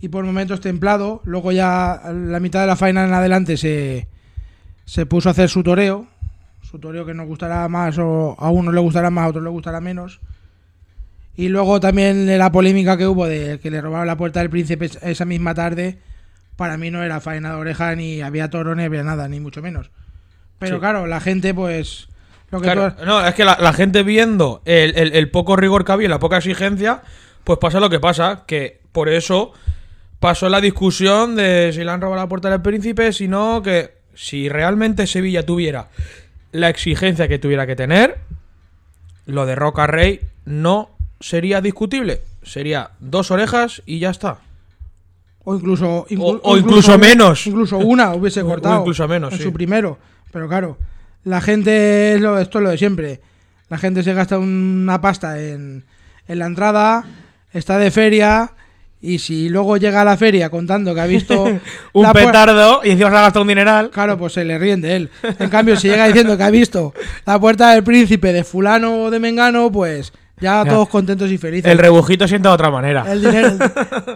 y 0.00 0.08
por 0.08 0.24
momentos 0.24 0.60
templado. 0.60 1.20
Luego 1.24 1.52
ya 1.52 2.00
la 2.12 2.40
mitad 2.40 2.60
de 2.62 2.66
la 2.66 2.76
faena 2.76 3.04
en 3.04 3.12
adelante 3.12 3.56
se, 3.56 4.08
se 4.84 5.06
puso 5.06 5.28
a 5.28 5.32
hacer 5.32 5.48
su 5.48 5.62
toreo. 5.62 6.06
Su 6.70 6.78
toreo 6.78 7.04
que 7.04 7.14
nos 7.14 7.26
gustará 7.26 7.66
más 7.68 7.98
o 7.98 8.36
a 8.38 8.48
uno 8.50 8.70
le 8.70 8.80
gustará 8.80 9.10
más, 9.10 9.24
a 9.24 9.28
otro 9.28 9.40
le 9.42 9.50
gustará 9.50 9.80
menos. 9.80 10.20
Y 11.36 11.48
luego 11.48 11.80
también 11.80 12.38
la 12.38 12.52
polémica 12.52 12.96
que 12.96 13.06
hubo 13.06 13.26
de 13.26 13.58
que 13.60 13.70
le 13.70 13.80
robaron 13.80 14.06
la 14.06 14.16
puerta 14.16 14.40
del 14.40 14.50
príncipe 14.50 14.84
es- 14.86 14.98
esa 15.02 15.24
misma 15.24 15.54
tarde. 15.54 15.98
Para 16.56 16.76
mí 16.76 16.90
no 16.90 17.02
era 17.02 17.20
faena 17.20 17.50
de 17.50 17.56
oreja, 17.56 17.94
ni 17.96 18.20
había 18.20 18.50
toro, 18.50 18.74
ni 18.74 18.84
había 18.84 19.02
nada, 19.02 19.26
ni 19.28 19.40
mucho 19.40 19.62
menos. 19.62 19.90
Pero 20.58 20.76
Sí. 20.76 20.80
claro, 20.80 21.06
la 21.06 21.20
gente, 21.20 21.54
pues. 21.54 22.08
Lo 22.50 22.58
que 22.60 22.64
Claro, 22.64 22.92
tú 22.92 23.00
has- 23.00 23.06
no, 23.06 23.26
es 23.26 23.34
que 23.34 23.44
la, 23.44 23.56
la 23.60 23.72
gente 23.72 24.02
viendo 24.02 24.60
el, 24.64 24.96
el- 24.98 25.14
el 25.14 25.30
poco 25.30 25.56
rigor 25.56 25.84
que 25.84 25.92
había, 25.92 26.06
y 26.06 26.10
la 26.10 26.18
poca 26.18 26.36
exigencia, 26.38 27.02
pues 27.44 27.58
pasa 27.58 27.80
lo 27.80 27.88
que 27.90 28.00
pasa, 28.00 28.44
que 28.46 28.80
por 28.92 29.08
eso 29.08 29.52
pasó 30.18 30.48
la 30.48 30.60
discusión 30.60 31.34
de 31.36 31.70
si 31.72 31.82
le 31.82 31.90
han 31.90 32.00
robado 32.00 32.20
la 32.22 32.28
puerta 32.28 32.50
del 32.50 32.60
príncipe, 32.60 33.12
sino 33.12 33.62
que 33.62 33.94
si 34.14 34.48
realmente 34.48 35.06
Sevilla 35.06 35.46
tuviera 35.46 35.88
la 36.52 36.68
exigencia 36.68 37.28
que 37.28 37.38
tuviera 37.38 37.66
que 37.66 37.76
tener, 37.76 38.18
lo 39.26 39.46
de 39.46 39.54
Roca 39.54 39.86
Rey 39.86 40.20
no 40.44 40.90
sería 41.20 41.60
discutible. 41.60 42.22
sería 42.42 42.90
dos 43.00 43.30
orejas 43.30 43.82
y 43.86 43.98
ya 43.98 44.10
está. 44.10 44.38
O 45.44 45.54
incluso, 45.54 46.06
inclu- 46.08 46.40
o 46.42 46.56
incluso 46.56 46.98
menos. 46.98 47.46
Incluso 47.46 47.78
una 47.78 48.14
hubiese 48.14 48.40
O- 48.42 48.46
o 48.46 48.48
cortado. 48.48 48.80
incluso 48.80 49.06
menos, 49.08 49.32
En 49.32 49.38
sí. 49.38 49.44
su 49.44 49.52
primero. 49.52 49.98
Pero 50.32 50.48
claro, 50.48 50.78
la 51.24 51.40
gente, 51.40 52.14
es 52.14 52.20
lo, 52.20 52.38
esto 52.38 52.58
es 52.58 52.64
lo 52.64 52.70
de 52.70 52.78
siempre. 52.78 53.20
La 53.68 53.78
gente 53.78 54.02
se 54.02 54.14
gasta 54.14 54.38
una 54.38 55.00
pasta 55.00 55.40
en, 55.40 55.84
en 56.28 56.38
la 56.38 56.46
entrada, 56.46 57.04
está 57.52 57.78
de 57.78 57.90
feria. 57.90 58.52
Y 59.02 59.18
si 59.18 59.48
luego 59.48 59.78
llega 59.78 60.02
a 60.02 60.04
la 60.04 60.16
feria 60.18 60.50
contando 60.50 60.94
que 60.94 61.00
ha 61.00 61.06
visto 61.06 61.44
Un 61.94 62.02
la 62.02 62.12
petardo 62.12 62.82
y 62.84 62.90
encima 62.90 63.10
se 63.10 63.16
ha 63.16 63.20
gastado 63.22 63.42
un 63.42 63.48
dineral. 63.48 63.90
Claro, 63.90 64.18
pues 64.18 64.34
se 64.34 64.44
le 64.44 64.58
ríen 64.58 64.80
de 64.82 64.96
él. 64.96 65.10
En 65.38 65.48
cambio, 65.48 65.76
si 65.76 65.88
llega 65.88 66.06
diciendo 66.06 66.36
que 66.36 66.42
ha 66.42 66.50
visto 66.50 66.92
la 67.24 67.38
puerta 67.40 67.70
del 67.72 67.82
príncipe 67.82 68.32
de 68.32 68.44
fulano 68.44 69.04
o 69.04 69.10
de 69.10 69.18
mengano, 69.18 69.72
pues 69.72 70.12
ya 70.38 70.64
todos 70.66 70.88
contentos 70.88 71.30
y 71.30 71.38
felices. 71.38 71.70
El 71.70 71.78
rebujito 71.78 72.28
sienta 72.28 72.50
de 72.50 72.54
otra 72.54 72.70
manera. 72.70 73.10
El 73.10 73.22
dinero, 73.22 73.56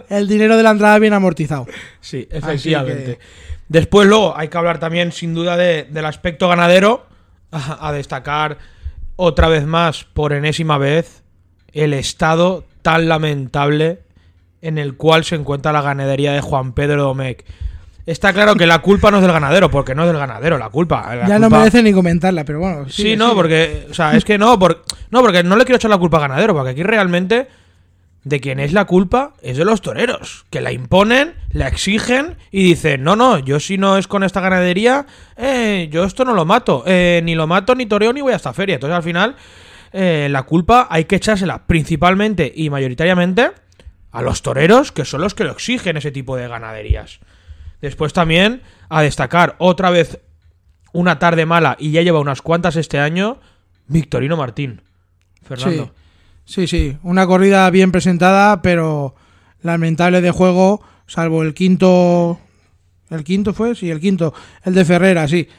el 0.09 0.27
dinero 0.27 0.57
de 0.57 0.63
la 0.63 0.71
entrada 0.71 0.99
bien 0.99 1.13
amortizado. 1.13 1.65
Sí, 1.99 2.27
efectivamente. 2.31 3.17
que- 3.17 3.19
Después, 3.67 4.07
luego, 4.07 4.37
hay 4.37 4.47
que 4.49 4.57
hablar 4.59 4.77
también, 4.79 5.11
sin 5.11 5.33
duda, 5.33 5.57
de- 5.57 5.87
del 5.89 6.05
aspecto 6.05 6.47
ganadero. 6.47 7.07
A, 7.51 7.87
a 7.87 7.91
destacar 7.91 8.57
otra 9.15 9.47
vez 9.47 9.65
más, 9.65 10.03
por 10.03 10.33
enésima 10.33 10.77
vez, 10.77 11.23
el 11.73 11.93
estado 11.93 12.65
tan 12.81 13.07
lamentable 13.07 13.99
en 14.67 14.77
el 14.77 14.95
cual 14.95 15.23
se 15.23 15.35
encuentra 15.35 15.71
la 15.71 15.81
ganadería 15.81 16.33
de 16.33 16.41
Juan 16.41 16.73
Pedro 16.73 17.03
Domecq. 17.03 17.43
Está 18.05 18.33
claro 18.33 18.55
que 18.55 18.67
la 18.67 18.79
culpa 18.79 19.09
no 19.09 19.17
es 19.17 19.23
del 19.23 19.31
ganadero, 19.31 19.71
porque 19.71 19.95
no 19.95 20.03
es 20.03 20.07
del 20.09 20.17
ganadero 20.19 20.57
la 20.59 20.69
culpa. 20.69 21.15
La 21.15 21.27
ya 21.27 21.39
no 21.39 21.49
merece 21.49 21.81
ni 21.81 21.91
comentarla, 21.91 22.43
pero 22.43 22.59
bueno. 22.59 22.85
Sí, 22.89 23.15
no, 23.15 23.25
sigue. 23.29 23.35
porque. 23.35 23.87
O 23.89 23.93
sea, 23.95 24.15
es 24.15 24.23
que 24.23 24.37
no, 24.37 24.59
por- 24.59 24.83
no, 25.09 25.21
porque 25.21 25.43
no 25.43 25.55
le 25.55 25.65
quiero 25.65 25.77
echar 25.77 25.89
la 25.89 25.97
culpa 25.97 26.17
al 26.17 26.29
ganadero, 26.29 26.53
porque 26.53 26.71
aquí 26.71 26.83
realmente. 26.83 27.47
De 28.23 28.39
quien 28.39 28.59
es 28.59 28.73
la 28.73 28.85
culpa 28.85 29.33
es 29.43 29.55
de 29.55 29.65
los 29.65 29.81
toreros, 29.81 30.45
que 30.49 30.59
la 30.59 30.71
imponen, 30.71 31.35
la 31.51 31.67
exigen 31.67 32.37
y 32.49 32.63
dicen, 32.63 33.03
no, 33.03 33.15
no, 33.15 33.37
yo 33.37 33.59
si 33.59 33.77
no 33.77 33.97
es 33.99 34.07
con 34.07 34.23
esta 34.23 34.41
ganadería, 34.41 35.05
eh, 35.37 35.89
yo 35.91 36.05
esto 36.05 36.25
no 36.25 36.33
lo 36.33 36.43
mato, 36.43 36.81
eh, 36.87 37.21
ni 37.23 37.35
lo 37.35 37.45
mato, 37.45 37.75
ni 37.75 37.85
toreo, 37.85 38.13
ni 38.13 38.21
voy 38.21 38.33
a 38.33 38.37
esta 38.37 38.51
feria. 38.51 38.73
Entonces 38.75 38.95
al 38.97 39.03
final, 39.03 39.35
eh, 39.93 40.27
la 40.31 40.41
culpa 40.41 40.87
hay 40.89 41.05
que 41.05 41.17
echársela 41.17 41.67
principalmente 41.67 42.51
y 42.55 42.71
mayoritariamente 42.71 43.51
a 44.15 44.21
los 44.21 44.41
toreros, 44.41 44.93
que 44.93 45.03
son 45.03 45.19
los 45.19 45.35
que 45.35 45.43
lo 45.43 45.51
exigen 45.51 45.97
ese 45.97 46.09
tipo 46.09 46.37
de 46.37 46.47
ganaderías. 46.47 47.19
Después 47.81 48.13
también, 48.13 48.61
a 48.87 49.01
destacar 49.01 49.55
otra 49.59 49.89
vez 49.89 50.21
una 50.93 51.19
tarde 51.19 51.45
mala 51.45 51.75
y 51.77 51.91
ya 51.91 52.01
lleva 52.01 52.21
unas 52.21 52.41
cuantas 52.41 52.77
este 52.77 52.97
año, 52.97 53.41
Victorino 53.87 54.37
Martín. 54.37 54.81
Fernando. 55.43 55.93
Sí, 56.45 56.65
sí. 56.65 56.97
Una 57.03 57.27
corrida 57.27 57.69
bien 57.71 57.91
presentada, 57.91 58.61
pero 58.61 59.15
lamentable 59.61 60.21
de 60.21 60.31
juego, 60.31 60.81
salvo 61.07 61.43
el 61.43 61.53
quinto. 61.53 62.39
¿El 63.09 63.25
quinto 63.25 63.53
fue? 63.53 63.75
Sí, 63.75 63.91
el 63.91 63.99
quinto. 63.99 64.33
El 64.63 64.75
de 64.75 64.85
Ferrera, 64.85 65.27
sí. 65.27 65.49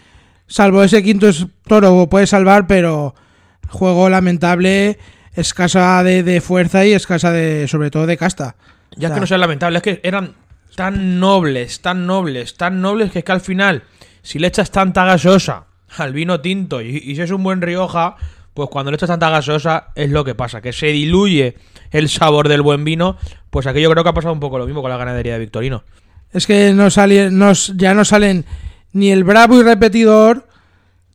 Salvo 0.47 0.83
ese 0.83 1.03
quinto 1.03 1.29
toro 1.67 2.09
puede 2.09 2.27
salvar, 2.27 2.67
pero 2.67 3.15
juego 3.69 4.09
lamentable, 4.09 4.99
escasa 5.37 6.03
de, 6.03 6.23
de 6.23 6.41
fuerza 6.41 6.85
y 6.85 6.93
escasa 6.93 7.31
de, 7.31 7.69
sobre 7.69 7.91
todo 7.91 8.07
de 8.07 8.17
casta. 8.17 8.57
Ya 8.97 9.09
O 9.09 9.11
sea, 9.11 9.15
que 9.15 9.21
no 9.21 9.27
sea 9.27 9.39
lamentable, 9.39 9.79
es 9.79 9.83
que 9.83 10.01
eran 10.03 10.35
tan 10.75 11.21
nobles, 11.21 11.81
tan 11.81 12.07
nobles, 12.07 12.57
tan 12.57 12.81
nobles 12.81 13.13
que 13.13 13.21
es 13.21 13.25
que 13.25 13.33
al 13.33 13.41
final, 13.41 13.85
si 14.23 14.39
le 14.39 14.49
echas 14.49 14.71
tanta 14.71 15.05
gaseosa 15.05 15.67
al 15.97 16.13
vino 16.13 16.41
tinto 16.41 16.81
y, 16.81 16.97
y 16.97 17.15
si 17.15 17.23
es 17.23 17.31
un 17.31 17.43
buen 17.43 17.63
Rioja, 17.63 18.17
pues 18.55 18.71
cuando 18.71 18.91
le 18.91 18.97
echas 18.97 19.09
tanta 19.09 19.31
gaseosa 19.31 19.89
es 19.95 20.11
lo 20.11 20.25
que 20.25 20.35
pasa, 20.35 20.61
que 20.61 20.73
se 20.73 20.87
diluye 20.87 21.57
el 21.91 22.09
sabor 22.09 22.49
del 22.49 22.63
buen 22.63 22.85
vino, 22.85 23.17
pues 23.51 23.67
aquí 23.67 23.81
yo 23.81 23.91
creo 23.91 24.03
que 24.03 24.11
ha 24.11 24.15
pasado 24.15 24.33
un 24.33 24.41
poco 24.41 24.59
lo 24.59 24.67
mismo 24.67 24.83
con 24.83 24.91
la 24.91 24.97
ganadería 24.97 25.35
de 25.35 25.41
Victorino. 25.41 25.85
Es 26.33 26.47
que 26.47 26.73
no 26.73 26.91
sale, 26.91 27.31
nos, 27.31 27.75
ya 27.77 27.95
no 27.95 28.05
salen 28.05 28.45
ni 28.93 29.11
el 29.11 29.25
bravo 29.25 29.61
y 29.61 29.63
repetidor 29.63 30.49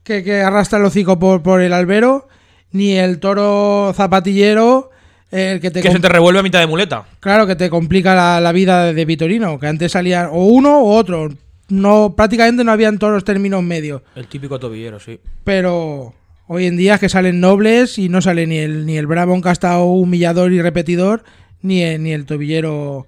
que, 0.04 0.24
que 0.24 0.42
arrastra 0.42 0.80
el 0.80 0.86
hocico 0.86 1.20
por, 1.20 1.42
por 1.42 1.62
el 1.62 1.74
albero, 1.74 2.28
ni 2.72 2.94
el 2.98 3.20
toro 3.20 3.92
zapatillero, 3.96 4.92
el 5.32 5.60
que 5.62 5.72
te 5.72 5.82
Que 5.82 5.92
se 5.92 6.00
te 6.00 6.10
revuelve 6.10 6.40
a 6.40 6.44
mitad 6.44 6.60
de 6.60 6.68
muleta. 6.68 7.06
claro 7.20 7.48
que 7.48 7.56
te 7.56 7.70
complica 7.70 8.16
la, 8.16 8.40
la 8.42 8.52
vida 8.52 8.86
de, 8.86 8.94
de 8.94 9.06
Vitorino, 9.06 9.60
que 9.60 9.68
antes 9.68 9.92
salían 9.94 10.28
o 10.32 10.46
uno 10.46 10.80
o 10.80 10.96
otro. 10.96 11.30
No, 11.70 12.16
prácticamente 12.18 12.64
no 12.66 12.72
habían 12.74 13.00
toros 13.00 13.24
términos 13.24 13.64
medios. 13.64 14.02
El 14.16 14.28
típico 14.28 14.60
tobillero, 14.60 15.00
sí. 15.00 15.20
Pero 15.46 16.14
hoy 16.48 16.66
en 16.66 16.76
día 16.76 16.96
es 16.96 17.00
que 17.00 17.08
salen 17.08 17.40
nobles 17.40 17.98
y 17.98 18.10
no 18.10 18.22
sale 18.22 18.46
ni 18.46 18.58
el, 18.58 18.86
ni 18.86 18.98
el 18.98 19.08
bravo 19.08 19.34
encastado 19.36 19.86
humillador 19.86 20.52
y 20.52 20.62
repetidor, 20.62 21.24
ni 21.62 21.82
el, 21.82 22.04
ni 22.04 22.12
el 22.12 22.26
tobillero. 22.26 23.08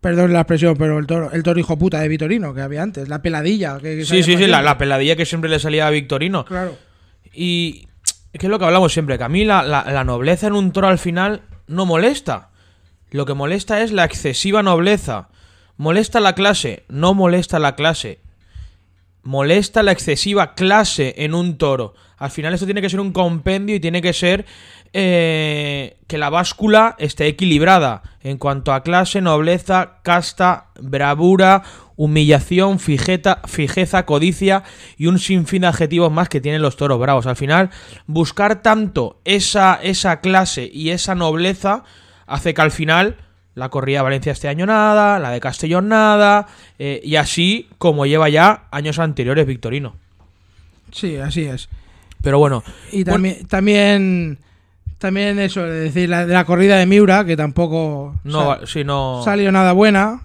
Perdón 0.00 0.32
la 0.32 0.40
expresión, 0.40 0.76
pero 0.78 0.98
el 0.98 1.06
toro, 1.06 1.30
el 1.30 1.42
toro 1.42 1.60
hijo 1.60 1.78
puta 1.78 2.00
de 2.00 2.08
Vitorino 2.08 2.54
que 2.54 2.62
había 2.62 2.82
antes, 2.82 3.08
la 3.08 3.20
peladilla. 3.22 3.76
Que, 3.78 3.98
que 3.98 4.04
Sí, 4.04 4.16
sí, 4.16 4.22
sí, 4.22 4.30
la, 4.32 4.36
siempre. 4.38 4.62
la 4.64 4.78
peladilla 4.78 5.14
que 5.14 5.26
siempre 5.26 5.50
le 5.50 5.60
salía 5.60 5.86
a 5.86 5.90
Victorino. 5.90 6.44
Claro. 6.46 6.74
Y 7.34 7.86
es 8.32 8.38
que 8.38 8.46
es 8.46 8.50
lo 8.50 8.58
que 8.58 8.64
hablamos 8.64 8.92
siempre, 8.92 9.18
que 9.18 9.24
a 9.24 9.28
mí 9.28 9.44
la, 9.44 10.04
nobleza 10.04 10.46
en 10.46 10.52
un 10.52 10.72
toro 10.72 10.88
al 10.88 10.98
final 10.98 11.42
no 11.66 11.86
molesta. 11.86 12.50
Lo 13.10 13.26
que 13.26 13.34
molesta 13.34 13.82
es 13.82 13.90
la 13.90 14.04
excesiva 14.04 14.62
nobleza. 14.62 15.28
Molesta 15.76 16.20
la 16.20 16.34
clase, 16.34 16.84
no 16.88 17.12
molesta 17.14 17.58
la 17.58 17.74
clase. 17.74 18.20
Molesta 19.22 19.82
la 19.82 19.92
excesiva 19.92 20.54
clase 20.54 21.14
en 21.18 21.34
un 21.34 21.58
toro. 21.58 21.94
Al 22.18 22.30
final 22.30 22.54
esto 22.54 22.66
tiene 22.66 22.82
que 22.82 22.90
ser 22.90 23.00
un 23.00 23.12
compendio 23.12 23.74
y 23.74 23.80
tiene 23.80 24.00
que 24.00 24.12
ser 24.12 24.46
eh, 24.92 25.96
que 26.06 26.18
la 26.18 26.30
báscula 26.30 26.94
esté 26.98 27.26
equilibrada 27.26 28.02
en 28.20 28.38
cuanto 28.38 28.72
a 28.72 28.82
clase, 28.82 29.20
nobleza, 29.20 29.98
casta, 30.02 30.66
bravura, 30.80 31.62
humillación, 32.00 32.78
fijeta, 32.78 33.42
fijeza, 33.46 34.06
codicia 34.06 34.62
y 34.96 35.06
un 35.06 35.18
sinfín 35.18 35.60
de 35.60 35.66
adjetivos 35.66 36.10
más 36.10 36.30
que 36.30 36.40
tienen 36.40 36.62
los 36.62 36.76
toros 36.76 36.98
bravos. 36.98 37.26
Al 37.26 37.36
final, 37.36 37.68
buscar 38.06 38.62
tanto 38.62 39.20
esa, 39.26 39.78
esa 39.82 40.22
clase 40.22 40.70
y 40.72 40.90
esa 40.90 41.14
nobleza 41.14 41.84
hace 42.26 42.54
que 42.54 42.62
al 42.62 42.70
final 42.70 43.18
la 43.54 43.68
corrida 43.68 43.98
de 43.98 44.04
Valencia 44.04 44.32
este 44.32 44.48
año 44.48 44.64
nada, 44.64 45.18
la 45.18 45.30
de 45.30 45.40
Castellón 45.40 45.88
nada, 45.88 46.46
eh, 46.78 47.02
y 47.04 47.16
así 47.16 47.68
como 47.76 48.06
lleva 48.06 48.30
ya 48.30 48.64
años 48.70 48.98
anteriores 48.98 49.46
Victorino. 49.46 49.94
Sí, 50.92 51.18
así 51.18 51.42
es. 51.42 51.68
Pero 52.22 52.38
bueno, 52.38 52.64
Y 52.92 53.04
Bueno. 53.04 53.12
también, 53.12 53.46
también, 53.46 54.38
también 54.96 55.38
eso, 55.38 55.66
es 55.66 55.92
decir, 55.92 56.08
la, 56.08 56.24
de 56.24 56.32
la 56.32 56.46
corrida 56.46 56.78
de 56.78 56.86
Miura, 56.86 57.26
que 57.26 57.36
tampoco 57.36 58.14
no, 58.24 58.56
no... 58.86 59.22
salió 59.22 59.52
nada 59.52 59.72
buena. 59.72 60.22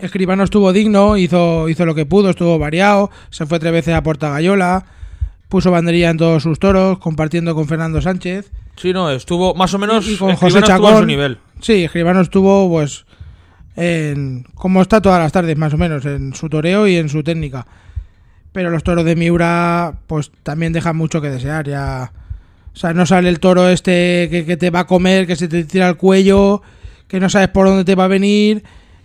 Escribano 0.00 0.44
estuvo 0.44 0.72
digno, 0.72 1.16
hizo, 1.16 1.68
hizo 1.68 1.86
lo 1.86 1.94
que 1.94 2.06
pudo, 2.06 2.30
estuvo 2.30 2.58
variado, 2.58 3.10
se 3.30 3.46
fue 3.46 3.58
tres 3.58 3.72
veces 3.72 3.94
a 3.94 4.02
Porta 4.02 4.28
Gallola, 4.30 4.84
puso 5.48 5.70
banderilla 5.70 6.10
en 6.10 6.16
todos 6.16 6.42
sus 6.42 6.58
toros, 6.58 6.98
compartiendo 6.98 7.54
con 7.54 7.66
Fernando 7.66 8.00
Sánchez. 8.02 8.50
Sí, 8.76 8.92
no, 8.92 9.10
estuvo 9.10 9.54
más 9.54 9.72
o 9.74 9.78
menos... 9.78 10.06
Y 10.08 10.16
con 10.16 10.30
Escribano 10.30 10.38
José 10.38 10.58
estuvo 10.58 10.74
a 10.74 10.90
su 10.90 10.94
Chacón. 10.94 11.06
nivel. 11.06 11.38
Sí, 11.60 11.84
Escribano 11.84 12.20
estuvo, 12.20 12.68
pues, 12.68 13.06
en, 13.76 14.44
como 14.54 14.82
está 14.82 15.00
todas 15.00 15.20
las 15.20 15.32
tardes, 15.32 15.56
más 15.56 15.72
o 15.74 15.78
menos, 15.78 16.04
en 16.06 16.34
su 16.34 16.48
toreo 16.48 16.86
y 16.86 16.96
en 16.96 17.08
su 17.08 17.22
técnica. 17.22 17.66
Pero 18.52 18.70
los 18.70 18.82
toros 18.82 19.04
de 19.04 19.16
Miura, 19.16 19.94
pues 20.06 20.30
también 20.42 20.72
dejan 20.72 20.96
mucho 20.96 21.20
que 21.20 21.30
desear. 21.30 21.66
Ya, 21.66 22.12
o 22.72 22.76
sea, 22.76 22.92
no 22.92 23.06
sale 23.06 23.28
el 23.28 23.40
toro 23.40 23.68
este 23.68 24.28
que, 24.30 24.44
que 24.44 24.56
te 24.56 24.70
va 24.70 24.80
a 24.80 24.86
comer, 24.86 25.26
que 25.26 25.36
se 25.36 25.48
te 25.48 25.64
tira 25.64 25.88
al 25.88 25.96
cuello, 25.96 26.62
que 27.08 27.20
no 27.20 27.30
sabes 27.30 27.48
por 27.48 27.66
dónde 27.66 27.84
te 27.84 27.94
va 27.94 28.04
a 28.04 28.08
venir. 28.08 28.62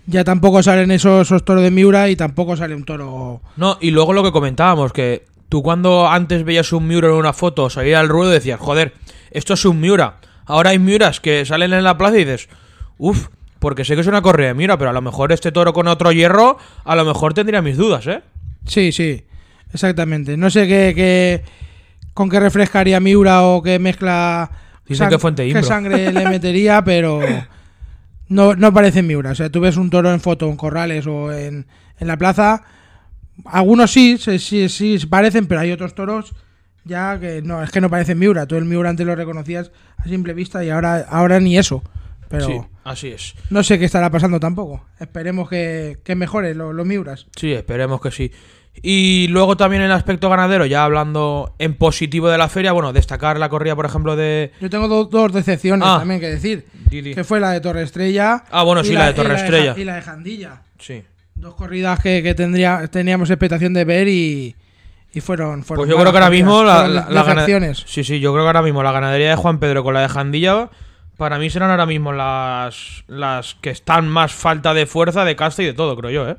Ya 0.09 0.23
tampoco 0.23 0.63
salen 0.63 0.89
esos, 0.91 1.27
esos 1.27 1.45
toros 1.45 1.61
de 1.63 1.71
Miura 1.71 2.09
y 2.09 2.15
tampoco 2.15 2.55
sale 2.57 2.73
un 2.73 2.83
toro. 2.83 3.41
No, 3.57 3.77
y 3.79 3.91
luego 3.91 4.13
lo 4.13 4.23
que 4.23 4.31
comentábamos, 4.31 4.91
que 4.91 5.25
tú 5.49 5.61
cuando 5.61 6.07
antes 6.09 6.43
veías 6.43 6.71
un 6.73 6.87
Miura 6.87 7.09
en 7.09 7.13
una 7.13 7.33
foto 7.33 7.65
o 7.65 7.69
salir 7.69 7.95
al 7.95 8.09
ruedo 8.09 8.31
decías, 8.31 8.59
joder, 8.59 8.93
esto 9.31 9.53
es 9.53 9.65
un 9.65 9.79
Miura. 9.79 10.15
Ahora 10.45 10.71
hay 10.71 10.79
Miuras 10.79 11.19
que 11.19 11.45
salen 11.45 11.73
en 11.73 11.83
la 11.83 11.97
plaza 11.97 12.15
y 12.17 12.25
dices, 12.25 12.49
uff, 12.97 13.27
porque 13.59 13.85
sé 13.85 13.93
que 13.95 14.01
es 14.01 14.07
una 14.07 14.21
correa 14.23 14.47
de 14.47 14.53
Miura, 14.55 14.77
pero 14.77 14.89
a 14.89 14.93
lo 14.93 15.01
mejor 15.01 15.31
este 15.31 15.51
toro 15.51 15.73
con 15.73 15.87
otro 15.87 16.11
hierro, 16.11 16.57
a 16.85 16.95
lo 16.95 17.05
mejor 17.05 17.33
tendría 17.35 17.61
mis 17.61 17.77
dudas, 17.77 18.07
¿eh? 18.07 18.21
Sí, 18.65 18.91
sí, 18.91 19.23
exactamente. 19.73 20.37
No 20.37 20.49
sé 20.49 20.67
qué, 20.67 20.93
qué- 20.95 21.43
con 22.15 22.29
qué 22.29 22.39
refrescaría 22.39 22.99
Miura 22.99 23.43
o 23.43 23.61
qué 23.61 23.77
mezcla. 23.79 24.49
Dicen 24.87 25.07
que 25.09 25.19
Fuente 25.19 25.43
qué 25.53 25.61
sangre 25.63 26.11
le 26.11 26.27
metería, 26.29 26.83
pero 26.83 27.19
no, 28.29 28.55
no 28.55 28.73
parece 28.73 29.01
Miura. 29.03 29.31
O 29.31 29.35
sea, 29.35 29.49
tú 29.49 29.59
ves 29.59 29.75
un 29.77 29.89
toro 29.89 30.11
en 30.13 30.21
foto 30.21 30.47
en 30.49 30.55
corrales 30.55 31.05
o 31.07 31.31
en, 31.33 31.67
en 31.99 32.07
la 32.07 32.17
plaza. 32.17 32.63
Algunos 33.45 33.91
sí, 33.91 34.17
sí, 34.17 34.39
sí, 34.39 34.69
sí 34.69 35.05
parecen, 35.07 35.47
pero 35.47 35.61
hay 35.61 35.71
otros 35.71 35.95
toros 35.95 36.33
ya 36.85 37.19
que 37.19 37.41
no, 37.41 37.61
es 37.61 37.69
que 37.71 37.81
no 37.81 37.89
parecen 37.89 38.17
Miura. 38.17 38.47
Tú 38.47 38.55
el 38.55 38.65
Miura 38.65 38.89
antes 38.89 39.05
lo 39.05 39.15
reconocías 39.15 39.71
a 39.97 40.05
simple 40.05 40.33
vista 40.33 40.63
y 40.63 40.69
ahora, 40.69 41.05
ahora 41.09 41.39
ni 41.39 41.57
eso. 41.57 41.83
Pero 42.29 42.45
Sí, 42.45 42.61
así 42.83 43.07
es. 43.09 43.33
no 43.49 43.63
sé 43.63 43.79
qué 43.79 43.85
estará 43.85 44.09
pasando 44.11 44.39
tampoco. 44.39 44.85
Esperemos 44.99 45.49
que, 45.49 45.97
que 46.03 46.15
mejore 46.15 46.53
lo- 46.55 46.73
los 46.73 46.85
Miuras. 46.85 47.27
Sí, 47.35 47.51
esperemos 47.53 48.01
que 48.01 48.11
sí. 48.11 48.31
Y 48.81 49.27
luego 49.29 49.57
también 49.57 49.81
en 49.81 49.87
el 49.87 49.91
aspecto 49.91 50.29
ganadero, 50.29 50.65
ya 50.65 50.83
hablando 50.85 51.53
en 51.59 51.73
positivo 51.75 52.29
de 52.29 52.37
la 52.37 52.47
feria, 52.49 52.71
bueno, 52.71 52.93
destacar 52.93 53.37
la 53.37 53.49
corrida, 53.49 53.75
por 53.75 53.85
ejemplo, 53.85 54.15
de... 54.15 54.51
Yo 54.61 54.69
tengo 54.69 54.87
do- 54.87 55.05
dos 55.05 55.33
decepciones 55.33 55.87
Ah. 55.87 55.97
también 55.99 56.19
que 56.19 56.27
decir. 56.27 56.65
Que 56.89 57.23
fue 57.23 57.39
la 57.39 57.51
de 57.51 57.61
Torre 57.61 57.83
Estrella. 57.83 58.43
Ah, 58.51 58.63
bueno, 58.63 58.81
y 58.81 58.85
sí, 58.85 58.93
la 58.93 59.05
de 59.05 59.11
y 59.11 59.13
Torre 59.15 59.37
Ja- 59.37 59.43
Estrella. 59.43 59.73
Y 59.77 59.83
la 59.83 59.95
de 59.95 60.01
Jandilla. 60.01 60.61
Sí. 60.79 61.03
Dos 61.35 61.55
corridas 61.55 61.99
que, 61.99 62.23
que 62.23 62.33
tendría, 62.35 62.87
teníamos 62.87 63.29
expectación 63.29 63.73
de 63.73 63.85
ver 63.85 64.07
y, 64.07 64.55
y 65.13 65.21
fueron, 65.21 65.63
fueron 65.63 65.81
Pues 65.85 65.89
yo 65.89 65.99
creo 65.99 66.11
que 66.11 66.17
ahora 66.17 66.29
mismo 66.29 66.63
la, 66.63 66.75
fueron 66.75 66.95
la- 66.95 67.09
la. 67.69 67.73
Sí, 67.75 68.03
sí, 68.03 68.19
yo 68.19 68.31
creo 68.33 68.43
que 68.45 68.47
ahora 68.47 68.61
mismo 68.61 68.81
la 68.83 68.91
ganadería 68.91 69.29
de 69.31 69.35
Juan 69.35 69.59
Pedro 69.59 69.83
con 69.83 69.93
la 69.93 70.01
de 70.01 70.09
Jandilla, 70.09 70.69
para 71.17 71.37
mí 71.37 71.49
serán 71.49 71.69
ahora 71.71 71.85
mismo 71.85 72.11
las, 72.13 73.03
las 73.07 73.55
que 73.55 73.69
están 73.71 74.07
más 74.07 74.31
falta 74.33 74.73
de 74.73 74.85
fuerza, 74.85 75.25
de 75.25 75.35
casta 75.35 75.63
y 75.63 75.65
de 75.65 75.73
todo, 75.73 75.95
creo 75.97 76.11
yo, 76.11 76.29
¿eh? 76.29 76.37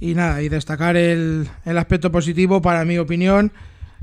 Y 0.00 0.14
nada, 0.14 0.42
y 0.42 0.48
destacar 0.48 0.96
el, 0.96 1.48
el 1.64 1.78
aspecto 1.78 2.10
positivo, 2.12 2.60
para 2.60 2.84
mi 2.84 2.98
opinión, 2.98 3.52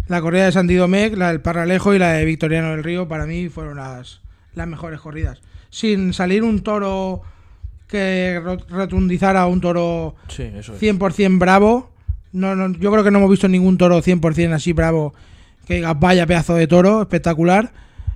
la 0.08 0.22
corrida 0.22 0.46
de 0.46 0.52
Santi 0.52 0.76
Domecq, 0.76 1.16
la 1.18 1.30
del 1.30 1.42
Parralejo 1.42 1.94
y 1.94 2.00
la 2.00 2.14
de 2.14 2.26
Victoriano 2.26 2.72
del 2.72 2.84
Río, 2.84 3.08
para 3.08 3.26
mí 3.26 3.50
fueron 3.50 3.78
las, 3.78 4.22
las 4.56 4.68
mejores 4.68 5.00
corridas. 5.00 5.42
Sin 5.70 6.14
salir 6.14 6.44
un 6.44 6.62
toro 6.62 7.22
que 7.88 8.40
ro- 8.44 8.58
rotundizara 8.70 9.46
un 9.48 9.62
toro 9.62 10.16
Sí, 10.30 10.44
eso 10.56 10.74
es. 10.76 10.82
100% 10.82 11.38
bravo. 11.40 11.92
No, 12.32 12.56
no, 12.56 12.72
yo 12.78 12.92
creo 12.92 13.04
que 13.04 13.12
no 13.12 13.20
hemos 13.20 13.30
visto 13.32 13.48
ningún 13.50 13.78
toro 13.78 14.02
100% 14.02 14.54
así 14.54 14.72
bravo 14.74 15.14
que 15.68 15.76
diga 15.76 15.94
vaya 15.94 16.26
pedazo 16.26 16.56
de 16.56 16.68
toro, 16.68 17.02
espectacular 17.02 17.72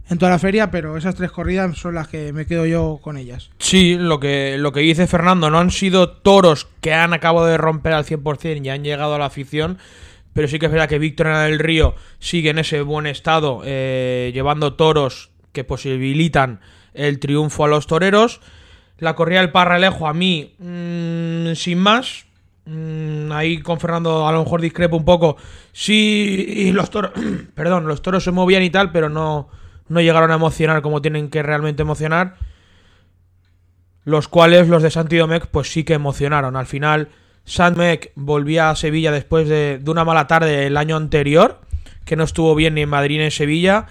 en 0.10 0.18
toda 0.18 0.32
la 0.32 0.40
feria, 0.40 0.70
pero 0.70 0.98
esas 0.98 1.16
tres 1.16 1.32
corridas 1.32 1.78
son 1.78 1.96
las 1.96 2.08
que 2.08 2.32
me 2.32 2.46
quedo 2.46 2.66
yo 2.66 3.00
con 3.02 3.18
ellas. 3.18 3.50
Sí, 3.58 3.98
lo 4.00 4.20
que, 4.20 4.58
lo 4.60 4.72
que 4.72 4.82
dice 4.82 5.08
Fernando, 5.08 5.50
no 5.50 5.60
han 5.60 5.72
sido 5.72 6.10
toros 6.10 6.68
que 6.82 6.94
han 6.94 7.14
acabado 7.14 7.48
de 7.48 7.58
romper 7.58 7.94
al 7.94 8.06
100% 8.06 8.64
y 8.64 8.70
han 8.70 8.84
llegado 8.84 9.16
a 9.16 9.20
la 9.20 9.26
afición, 9.26 9.80
pero 10.34 10.48
sí 10.48 10.60
que 10.60 10.68
es 10.68 10.72
verdad 10.72 10.90
que 10.90 11.00
Víctor 11.00 11.28
del 11.28 11.60
Río 11.60 11.96
sigue 12.20 12.52
en 12.52 12.60
ese 12.60 12.82
buen 12.82 13.08
estado, 13.08 13.62
eh, 13.66 14.32
llevando 14.34 14.74
toros 14.74 15.32
que 15.54 15.64
posibilitan 15.64 16.60
el 16.94 17.20
triunfo 17.20 17.66
a 17.66 17.68
los 17.68 17.88
toreros. 17.88 18.42
La 18.98 19.16
corrida 19.16 19.40
del 19.40 19.52
Parralejo 19.52 20.08
a 20.08 20.14
mí, 20.14 20.56
mm, 20.60 21.54
sin 21.56 21.80
más, 21.80 22.26
mm, 22.66 23.32
ahí 23.32 23.60
con 23.60 23.80
Fernando 23.80 24.28
a 24.28 24.32
lo 24.32 24.44
mejor 24.44 24.62
discrepo 24.62 24.98
un 24.98 25.06
poco. 25.06 25.38
Sí, 25.72 26.46
y 26.48 26.72
los 26.74 26.90
toros, 26.90 27.12
perdón, 27.56 27.88
los 27.88 28.02
toros 28.02 28.24
se 28.24 28.32
movían 28.32 28.64
y 28.64 28.70
tal, 28.70 28.92
pero 28.92 29.10
no, 29.10 29.50
no 29.88 30.02
llegaron 30.02 30.32
a 30.32 30.36
emocionar 30.36 30.82
como 30.82 31.02
tienen 31.02 31.30
que 31.30 31.44
realmente 31.44 31.82
emocionar 31.82 32.36
los 34.06 34.28
cuales 34.28 34.70
los 34.70 34.84
de 34.84 34.92
Santi 34.92 35.18
Domecq 35.18 35.48
pues 35.48 35.72
sí 35.72 35.84
que 35.84 35.96
emocionaron. 35.96 36.56
Al 36.56 36.68
final, 36.68 37.10
Sandmec 37.44 38.12
volvía 38.16 38.70
a 38.70 38.76
Sevilla 38.76 39.12
después 39.12 39.50
de, 39.50 39.80
de 39.80 39.92
una 39.92 40.06
mala 40.06 40.28
tarde 40.28 40.68
el 40.68 40.78
año 40.78 40.96
anterior, 40.96 41.60
que 42.06 42.16
no 42.16 42.24
estuvo 42.24 42.56
bien 42.56 42.76
ni 42.76 42.84
en 42.84 42.90
Madrid 42.90 43.18
ni 43.18 43.26
en 43.26 43.32
Sevilla. 43.32 43.88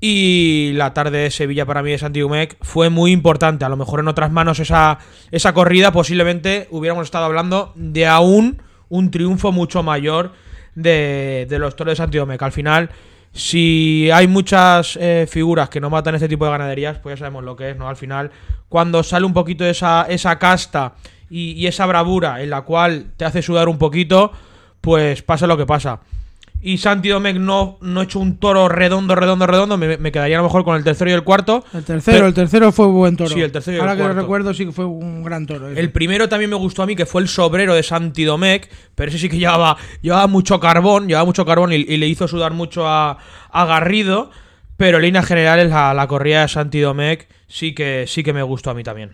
Y 0.00 0.72
la 0.74 0.92
tarde 0.92 1.18
de 1.18 1.30
Sevilla 1.30 1.66
para 1.66 1.82
mí 1.82 1.90
de 1.90 1.98
Santi 1.98 2.20
Domecq 2.20 2.56
fue 2.62 2.90
muy 2.90 3.12
importante. 3.12 3.64
A 3.64 3.68
lo 3.68 3.76
mejor 3.76 4.00
en 4.00 4.08
otras 4.08 4.32
manos 4.32 4.58
esa, 4.60 4.98
esa 5.30 5.52
corrida 5.52 5.92
posiblemente 5.92 6.66
hubiéramos 6.70 7.04
estado 7.04 7.26
hablando 7.26 7.72
de 7.76 8.06
aún 8.06 8.62
un 8.88 9.10
triunfo 9.10 9.52
mucho 9.52 9.82
mayor 9.82 10.32
de, 10.74 11.46
de 11.48 11.58
los 11.58 11.76
toros 11.76 11.92
de 11.92 11.96
Santi 11.96 12.18
Domecq. 12.18 12.42
Al 12.42 12.52
final, 12.52 12.90
si 13.34 14.08
hay 14.12 14.28
muchas 14.28 14.96
eh, 15.00 15.26
figuras 15.28 15.68
que 15.68 15.80
no 15.80 15.90
matan 15.90 16.14
este 16.14 16.28
tipo 16.28 16.44
de 16.44 16.52
ganaderías, 16.52 16.98
pues 17.00 17.14
ya 17.14 17.24
sabemos 17.24 17.42
lo 17.42 17.56
que 17.56 17.70
es, 17.70 17.76
¿no? 17.76 17.88
Al 17.88 17.96
final, 17.96 18.30
cuando 18.68 19.02
sale 19.02 19.26
un 19.26 19.34
poquito 19.34 19.64
esa, 19.64 20.06
esa 20.08 20.38
casta 20.38 20.94
y, 21.28 21.50
y 21.52 21.66
esa 21.66 21.84
bravura 21.86 22.42
en 22.42 22.50
la 22.50 22.62
cual 22.62 23.12
te 23.16 23.24
hace 23.24 23.42
sudar 23.42 23.68
un 23.68 23.78
poquito, 23.78 24.30
pues 24.80 25.22
pasa 25.22 25.48
lo 25.48 25.56
que 25.56 25.66
pasa. 25.66 26.00
Y 26.66 26.78
Santi 26.78 27.10
Domecq 27.10 27.36
no, 27.36 27.76
no 27.82 28.00
ha 28.00 28.04
hecho 28.04 28.18
un 28.18 28.38
toro 28.38 28.70
redondo, 28.70 29.14
redondo, 29.14 29.46
redondo, 29.46 29.76
me, 29.76 29.98
me 29.98 30.10
quedaría 30.10 30.36
a 30.36 30.40
lo 30.40 30.44
mejor 30.44 30.64
con 30.64 30.76
el 30.76 30.82
tercero 30.82 31.10
y 31.10 31.12
el 31.12 31.22
cuarto. 31.22 31.62
El 31.74 31.84
tercero, 31.84 32.16
Pero- 32.16 32.26
el 32.28 32.32
tercero 32.32 32.72
fue 32.72 32.86
buen 32.86 33.16
toro. 33.18 33.28
Sí, 33.28 33.42
el 33.42 33.52
tercero 33.52 33.74
y 33.76 33.80
el 33.80 33.80
Ahora 33.82 33.96
que 33.96 34.02
lo 34.02 34.14
recuerdo, 34.14 34.54
sí 34.54 34.64
que 34.64 34.72
fue 34.72 34.86
un 34.86 35.22
gran 35.22 35.46
toro. 35.46 35.68
ese. 35.68 35.78
El 35.78 35.90
primero 35.92 36.26
también 36.26 36.48
me 36.48 36.56
gustó 36.56 36.82
a 36.82 36.86
mí, 36.86 36.96
que 36.96 37.04
fue 37.04 37.20
el 37.20 37.28
sobrero 37.28 37.74
de 37.74 37.82
Santi 37.82 38.24
Domecq, 38.24 38.70
pero 38.94 39.10
ese 39.10 39.18
sí 39.18 39.28
que 39.28 39.36
llevaba, 39.36 39.76
llevaba 40.00 40.26
mucho 40.26 40.58
carbón, 40.58 41.06
llevaba 41.06 41.26
mucho 41.26 41.44
carbón 41.44 41.74
y, 41.74 41.76
y 41.76 41.98
le 41.98 42.08
hizo 42.08 42.26
sudar 42.28 42.54
mucho 42.54 42.88
a, 42.88 43.18
a 43.50 43.64
Garrido, 43.66 44.30
pero 44.78 44.96
en 44.96 45.02
líneas 45.02 45.26
generales 45.26 45.68
la, 45.68 45.92
la 45.92 46.06
corrida 46.06 46.40
de 46.40 46.48
Santi 46.48 46.80
Domecq 46.80 47.28
sí 47.46 47.74
que, 47.74 48.06
sí 48.08 48.22
que 48.22 48.32
me 48.32 48.42
gustó 48.42 48.70
a 48.70 48.74
mí 48.74 48.82
también. 48.82 49.10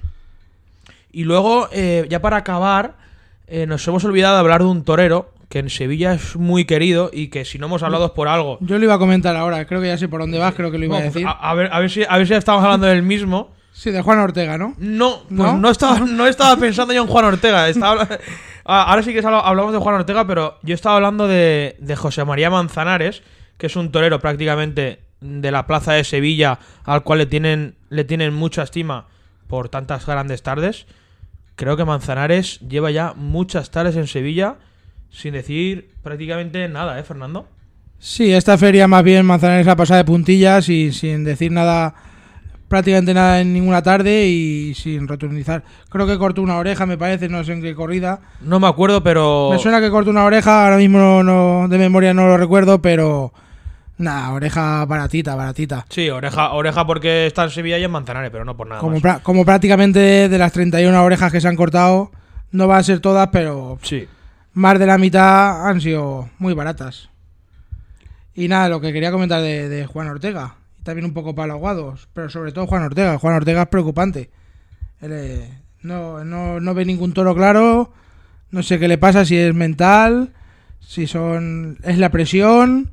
Y 1.12 1.24
luego, 1.24 1.68
eh, 1.72 2.06
ya 2.08 2.22
para 2.22 2.36
acabar, 2.36 2.94
eh, 3.48 3.66
nos 3.66 3.86
hemos 3.88 4.04
olvidado 4.04 4.34
de 4.34 4.40
hablar 4.40 4.60
de 4.60 4.68
un 4.68 4.84
torero 4.84 5.32
que 5.50 5.58
en 5.58 5.68
Sevilla 5.68 6.14
es 6.14 6.36
muy 6.36 6.64
querido 6.64 7.10
y 7.12 7.28
que 7.28 7.44
si 7.44 7.58
no 7.58 7.66
hemos 7.66 7.82
hablado 7.82 8.06
es 8.06 8.10
por 8.12 8.28
algo. 8.28 8.56
Yo 8.62 8.78
lo 8.78 8.84
iba 8.84 8.94
a 8.94 8.98
comentar 8.98 9.36
ahora, 9.36 9.66
creo 9.66 9.82
que 9.82 9.88
ya 9.88 9.98
sé 9.98 10.08
por 10.08 10.20
dónde 10.20 10.38
vas, 10.38 10.54
creo 10.54 10.70
que 10.70 10.78
lo 10.78 10.86
iba 10.86 10.96
a 10.96 11.00
Bueno, 11.00 11.12
pues 11.12 11.24
decir. 11.24 11.28
a, 11.28 11.50
a 11.50 11.54
ver, 11.54 11.68
a, 11.72 11.78
ver 11.80 11.90
si, 11.90 12.02
a 12.08 12.16
ver 12.16 12.26
si 12.26 12.32
estamos 12.34 12.64
hablando 12.64 12.86
del 12.86 13.02
mismo. 13.02 13.52
Sí, 13.72 13.90
de 13.90 14.00
Juan 14.00 14.18
Ortega, 14.20 14.56
¿no? 14.58 14.74
No, 14.78 15.18
pues 15.28 15.30
¿No? 15.30 15.58
¿No? 15.58 15.70
estaba, 15.70 15.98
no 16.08 16.26
estaba 16.26 16.56
pensando 16.56 16.94
yo 16.94 17.02
en 17.02 17.08
Juan 17.08 17.24
Ortega. 17.26 17.68
Estaba 17.68 18.08
Ah, 18.64 18.84
Ahora 18.84 19.02
sí 19.02 19.12
que 19.12 19.18
habla- 19.20 19.40
hablamos 19.40 19.72
de 19.72 19.78
Juan 19.78 19.94
Ortega, 19.96 20.26
pero 20.26 20.58
yo 20.62 20.74
estaba 20.74 20.94
hablando 20.96 21.26
de, 21.26 21.76
de 21.80 21.96
José 21.96 22.24
María 22.24 22.50
Manzanares, 22.50 23.22
que 23.58 23.66
es 23.66 23.74
un 23.74 23.90
torero 23.90 24.20
prácticamente 24.20 25.00
de 25.20 25.50
la 25.50 25.66
plaza 25.66 25.94
de 25.94 26.04
Sevilla, 26.04 26.58
al 26.84 27.02
cual 27.02 27.18
le 27.20 27.26
tienen, 27.26 27.74
le 27.88 28.04
tienen 28.04 28.32
mucha 28.34 28.62
estima 28.62 29.06
por 29.48 29.68
tantas 29.70 30.06
grandes 30.06 30.42
tardes. 30.42 30.86
Creo 31.56 31.76
que 31.76 31.84
Manzanares 31.84 32.60
lleva 32.60 32.90
ya 32.92 33.14
muchas 33.16 33.70
tardes 33.70 33.96
en 33.96 34.06
Sevilla 34.06 34.56
sin 35.10 35.32
decir 35.34 35.90
prácticamente 36.02 36.68
nada, 36.68 36.98
¿eh, 36.98 37.02
Fernando? 37.02 37.46
Sí, 37.98 38.32
esta 38.32 38.56
feria 38.56 38.88
más 38.88 39.02
bien 39.04 39.26
Manzanares 39.26 39.68
ha 39.68 39.76
pasado 39.76 39.98
de 39.98 40.04
puntillas 40.04 40.68
y 40.70 40.90
sin 40.92 41.22
decir 41.24 41.52
nada, 41.52 41.94
prácticamente 42.68 43.12
nada 43.12 43.40
en 43.40 43.52
ninguna 43.52 43.82
tarde 43.82 44.26
y 44.26 44.72
sin 44.74 45.06
rotundizar. 45.06 45.62
Creo 45.90 46.06
que 46.06 46.16
cortó 46.16 46.40
una 46.40 46.56
oreja, 46.56 46.86
me 46.86 46.96
parece, 46.96 47.28
no 47.28 47.44
sé 47.44 47.52
en 47.52 47.60
qué 47.62 47.74
corrida. 47.74 48.20
No 48.40 48.58
me 48.58 48.68
acuerdo, 48.68 49.02
pero... 49.02 49.50
Me 49.52 49.58
suena 49.58 49.80
que 49.80 49.90
cortó 49.90 50.10
una 50.10 50.24
oreja, 50.24 50.64
ahora 50.64 50.78
mismo 50.78 50.98
no, 50.98 51.22
no- 51.22 51.68
de 51.68 51.76
memoria 51.76 52.14
no 52.14 52.26
lo 52.26 52.38
recuerdo, 52.38 52.80
pero 52.80 53.34
nada, 53.98 54.32
oreja 54.32 54.82
baratita, 54.86 55.34
baratita. 55.34 55.84
Sí, 55.90 56.08
oreja, 56.08 56.52
oreja 56.52 56.86
porque 56.86 57.26
está 57.26 57.44
en 57.44 57.50
Sevilla 57.50 57.76
y 57.76 57.84
en 57.84 57.90
Manzanares, 57.90 58.30
pero 58.30 58.46
no 58.46 58.56
por 58.56 58.66
nada 58.66 58.80
Como, 58.80 58.94
más. 58.94 59.02
pra- 59.02 59.20
como 59.22 59.44
prácticamente 59.44 60.28
de 60.30 60.38
las 60.38 60.52
31 60.52 61.02
orejas 61.04 61.30
que 61.30 61.40
se 61.42 61.48
han 61.48 61.56
cortado, 61.56 62.10
no 62.52 62.66
van 62.66 62.78
a 62.78 62.82
ser 62.82 63.00
todas, 63.00 63.28
pero 63.30 63.78
Sí. 63.82 64.08
Más 64.52 64.78
de 64.78 64.86
la 64.86 64.98
mitad 64.98 65.68
han 65.68 65.80
sido 65.80 66.28
muy 66.38 66.54
baratas. 66.54 67.10
Y 68.34 68.48
nada, 68.48 68.68
lo 68.68 68.80
que 68.80 68.92
quería 68.92 69.10
comentar 69.10 69.42
de, 69.42 69.86
Juan 69.86 70.08
Ortega, 70.08 70.56
y 70.78 70.82
también 70.82 71.04
un 71.04 71.14
poco 71.14 71.34
para 71.34 71.48
los 71.48 71.60
guados, 71.60 72.08
pero 72.14 72.30
sobre 72.30 72.52
todo 72.52 72.66
Juan 72.66 72.84
Ortega. 72.84 73.18
Juan 73.18 73.34
Ortega 73.34 73.62
es 73.62 73.68
preocupante. 73.68 74.30
Él, 75.00 75.12
eh, 75.12 75.58
no, 75.82 76.24
no, 76.24 76.60
no 76.60 76.74
ve 76.74 76.84
ningún 76.84 77.12
toro 77.12 77.34
claro, 77.34 77.92
no 78.50 78.62
sé 78.62 78.78
qué 78.78 78.88
le 78.88 78.98
pasa, 78.98 79.24
si 79.24 79.36
es 79.36 79.54
mental, 79.54 80.32
si 80.80 81.06
son 81.06 81.78
es 81.82 81.98
la 81.98 82.10
presión, 82.10 82.92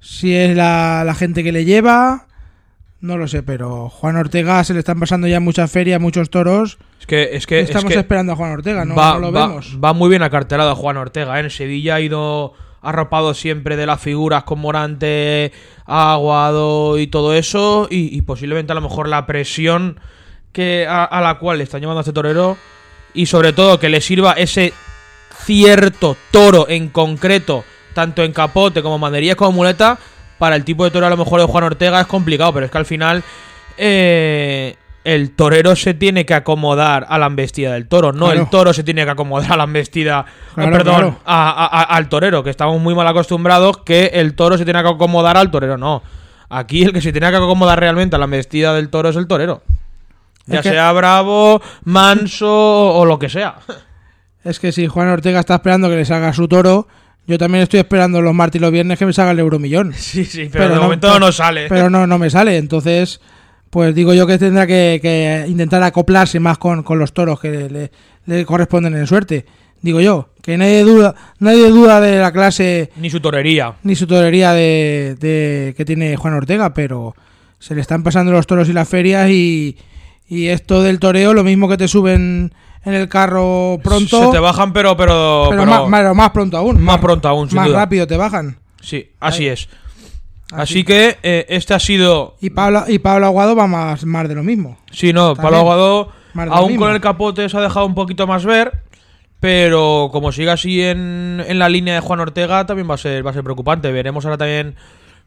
si 0.00 0.34
es 0.34 0.56
la, 0.56 1.02
la 1.04 1.14
gente 1.14 1.42
que 1.42 1.52
le 1.52 1.64
lleva, 1.64 2.27
no 3.00 3.16
lo 3.16 3.28
sé, 3.28 3.42
pero 3.42 3.88
Juan 3.88 4.16
Ortega 4.16 4.62
se 4.64 4.72
le 4.74 4.80
están 4.80 4.98
pasando 4.98 5.26
ya 5.28 5.38
muchas 5.40 5.70
ferias, 5.70 6.00
muchos 6.00 6.30
toros. 6.30 6.78
Es 7.00 7.06
que, 7.06 7.36
es 7.36 7.46
que, 7.46 7.60
es 7.60 7.68
Estamos 7.70 7.92
que 7.92 7.98
esperando 7.98 8.32
a 8.32 8.36
Juan 8.36 8.50
Ortega, 8.52 8.84
no, 8.84 8.94
va, 8.96 9.14
no 9.14 9.20
lo 9.20 9.32
va- 9.32 9.46
vemos. 9.48 9.78
va 9.82 9.92
muy 9.92 10.08
bien 10.10 10.22
acartelado 10.22 10.74
Juan 10.74 10.96
Ortega. 10.96 11.38
¿eh? 11.38 11.44
En 11.44 11.50
Sevilla 11.50 11.94
ha 11.96 12.00
ido 12.00 12.54
arropado 12.82 13.34
siempre 13.34 13.76
de 13.76 13.86
las 13.86 14.00
figuras 14.00 14.42
con 14.44 14.58
Morante, 14.60 15.52
Aguado 15.86 16.98
y 16.98 17.06
todo 17.06 17.34
eso. 17.34 17.86
Y, 17.90 18.16
y 18.16 18.22
posiblemente 18.22 18.72
a 18.72 18.74
lo 18.74 18.80
mejor 18.80 19.08
la 19.08 19.26
presión 19.26 20.00
que 20.52 20.86
a, 20.88 21.04
a 21.04 21.20
la 21.20 21.38
cual 21.38 21.58
le 21.58 21.64
están 21.64 21.80
llevando 21.80 22.00
a 22.00 22.02
este 22.02 22.12
torero. 22.12 22.56
Y 23.14 23.26
sobre 23.26 23.52
todo 23.52 23.78
que 23.78 23.88
le 23.88 24.00
sirva 24.00 24.32
ese 24.32 24.72
cierto 25.44 26.16
toro 26.30 26.66
en 26.68 26.88
concreto, 26.88 27.64
tanto 27.94 28.22
en 28.22 28.32
capote 28.32 28.82
como 28.82 28.98
manderías 28.98 29.36
como 29.36 29.52
muleta. 29.52 29.98
Para 30.38 30.56
el 30.56 30.64
tipo 30.64 30.84
de 30.84 30.90
toro 30.90 31.06
a 31.06 31.10
lo 31.10 31.16
mejor 31.16 31.40
de 31.40 31.46
Juan 31.46 31.64
Ortega 31.64 32.00
es 32.00 32.06
complicado, 32.06 32.52
pero 32.52 32.66
es 32.66 32.72
que 32.72 32.78
al 32.78 32.86
final 32.86 33.22
eh, 33.76 34.76
el 35.04 35.30
torero 35.32 35.74
se 35.76 35.94
tiene 35.94 36.26
que 36.26 36.34
acomodar 36.34 37.06
a 37.08 37.18
la 37.18 37.26
embestida 37.26 37.72
del 37.72 37.88
toro, 37.88 38.12
no 38.12 38.26
Claro. 38.26 38.40
el 38.42 38.50
toro 38.50 38.72
se 38.72 38.82
tiene 38.84 39.04
que 39.04 39.10
acomodar 39.10 39.52
a 39.52 39.56
la 39.56 39.64
embestida, 39.64 40.24
Claro, 40.54 40.72
perdón, 40.72 40.94
claro. 40.96 41.16
a- 41.24 41.50
a- 41.50 41.80
a- 41.80 41.96
al 41.96 42.08
torero, 42.08 42.42
que 42.44 42.50
estamos 42.50 42.80
muy 42.80 42.94
mal 42.94 43.06
acostumbrados 43.08 43.78
que 43.78 44.06
el 44.14 44.34
toro 44.34 44.58
se 44.58 44.64
tiene 44.64 44.82
que 44.82 44.88
acomodar 44.88 45.36
al 45.36 45.50
torero, 45.50 45.76
no. 45.78 46.02
Aquí 46.50 46.82
el 46.82 46.92
que 46.92 47.00
se 47.00 47.12
tiene 47.12 47.30
que 47.30 47.36
acomodar 47.36 47.78
realmente 47.80 48.16
a 48.16 48.18
la 48.18 48.24
embestida 48.26 48.74
del 48.74 48.88
toro 48.90 49.08
es 49.10 49.16
el 49.16 49.26
torero. 49.26 49.62
Ya 50.46 50.58
Es 50.58 50.62
que- 50.62 50.70
sea 50.70 50.90
bravo, 50.92 51.60
manso 51.84 52.48
o 52.94 53.04
lo 53.04 53.18
que 53.18 53.28
sea. 53.28 53.56
Es 54.44 54.58
que 54.60 54.72
si 54.72 54.86
Juan 54.88 55.08
Ortega 55.08 55.40
está 55.40 55.56
esperando 55.56 55.88
que 55.88 55.96
le 55.96 56.04
salga 56.04 56.32
su 56.32 56.48
toro, 56.48 56.88
yo 57.28 57.38
también 57.38 57.62
estoy 57.62 57.78
esperando 57.80 58.20
los 58.20 58.34
martes 58.34 58.58
y 58.58 58.62
los 58.62 58.72
viernes 58.72 58.98
que 58.98 59.06
me 59.06 59.12
salga 59.12 59.30
el 59.30 59.38
euromillón. 59.38 59.92
Sí, 59.96 60.24
sí, 60.24 60.48
pero, 60.50 60.64
Pero 60.64 60.74
de 60.74 60.80
momento 60.80 61.20
no 61.20 61.30
sale. 61.30 61.66
Pero 61.68 61.88
no, 61.90 62.06
no 62.08 62.18
me 62.18 62.28
sale. 62.30 62.56
Entonces, 62.56 63.20
pues 63.70 63.94
digo 63.94 64.14
yo 64.14 64.26
que 64.26 64.38
tendrá 64.38 64.66
que, 64.66 64.98
que 65.00 65.44
intentar 65.46 65.82
acoplarse 65.84 66.40
más 66.40 66.58
con, 66.58 66.82
con 66.82 66.98
los 66.98 67.12
toros 67.12 67.38
que 67.38 67.68
le, 67.68 67.90
le 68.26 68.44
corresponden 68.44 68.96
en 68.96 69.06
suerte. 69.06 69.44
Digo 69.80 70.00
yo, 70.00 70.30
que 70.42 70.56
nadie 70.58 70.82
duda, 70.82 71.14
nadie 71.38 71.68
duda 71.68 72.00
de 72.00 72.18
la 72.18 72.32
clase 72.32 72.90
Ni 72.96 73.10
su 73.10 73.20
torería. 73.20 73.74
ni 73.84 73.94
su 73.94 74.08
torería 74.08 74.52
de, 74.52 75.14
de- 75.20 75.74
que 75.76 75.84
tiene 75.84 76.16
Juan 76.16 76.34
Ortega, 76.34 76.74
pero 76.74 77.14
se 77.60 77.76
le 77.76 77.80
están 77.82 78.02
pasando 78.02 78.32
los 78.32 78.46
toros 78.48 78.68
y 78.68 78.72
las 78.72 78.88
ferias 78.88 79.30
y, 79.30 79.76
y 80.28 80.46
esto 80.48 80.82
del 80.82 80.98
toreo, 80.98 81.32
lo 81.32 81.44
mismo 81.44 81.68
que 81.68 81.76
te 81.76 81.86
suben 81.86 82.52
en 82.88 82.94
el 82.94 83.08
carro 83.08 83.78
pronto, 83.82 84.24
Se 84.26 84.30
te 84.32 84.38
bajan, 84.38 84.72
pero. 84.72 84.96
Pero, 84.96 85.46
pero, 85.50 85.62
pero 85.64 85.66
más, 85.70 85.88
más- 85.88 86.14
más 86.16 86.30
pronto 86.30 86.56
aún. 86.56 86.80
más 86.82 86.98
pronto 86.98 87.28
aún, 87.28 87.48
sin 87.48 87.56
Más 87.56 87.68
duda. 87.68 87.78
rápido 87.80 88.06
te 88.06 88.16
bajan. 88.16 88.58
Sí, 88.80 89.10
así 89.20 89.44
Ahí. 89.44 89.48
es. 89.50 89.68
Así 90.50 90.82
que 90.82 91.18
eh, 91.22 91.44
este 91.50 91.74
ha 91.74 91.78
sido. 91.78 92.36
Y 92.40 92.50
Pablo, 92.50 92.84
y 92.88 92.98
Pablo 93.00 93.26
Aguado 93.26 93.54
va 93.54 93.66
más, 93.66 94.04
más 94.06 94.28
de 94.28 94.34
lo 94.34 94.42
mismo. 94.42 94.78
Sí, 94.90 95.12
no, 95.12 95.34
También. 95.34 95.42
Pablo 95.42 95.58
Aguado, 95.58 96.08
aún 96.50 96.76
con 96.76 96.90
el 96.92 97.00
capote 97.02 97.48
se 97.48 97.56
ha 97.56 97.60
dejado 97.60 97.84
un 97.86 97.94
poquito 97.94 98.26
más 98.26 98.44
ver. 98.44 98.82
Pero 99.40 100.08
como 100.10 100.32
siga 100.32 100.54
así 100.54 100.82
en, 100.82 101.42
en 101.46 101.58
la 101.60 101.68
línea 101.68 101.94
de 101.94 102.00
Juan 102.00 102.18
Ortega, 102.18 102.66
también 102.66 102.90
va 102.90 102.94
a 102.94 102.98
ser, 102.98 103.24
va 103.24 103.30
a 103.30 103.34
ser 103.34 103.44
preocupante. 103.44 103.92
Veremos 103.92 104.24
ahora 104.24 104.36
también 104.38 104.74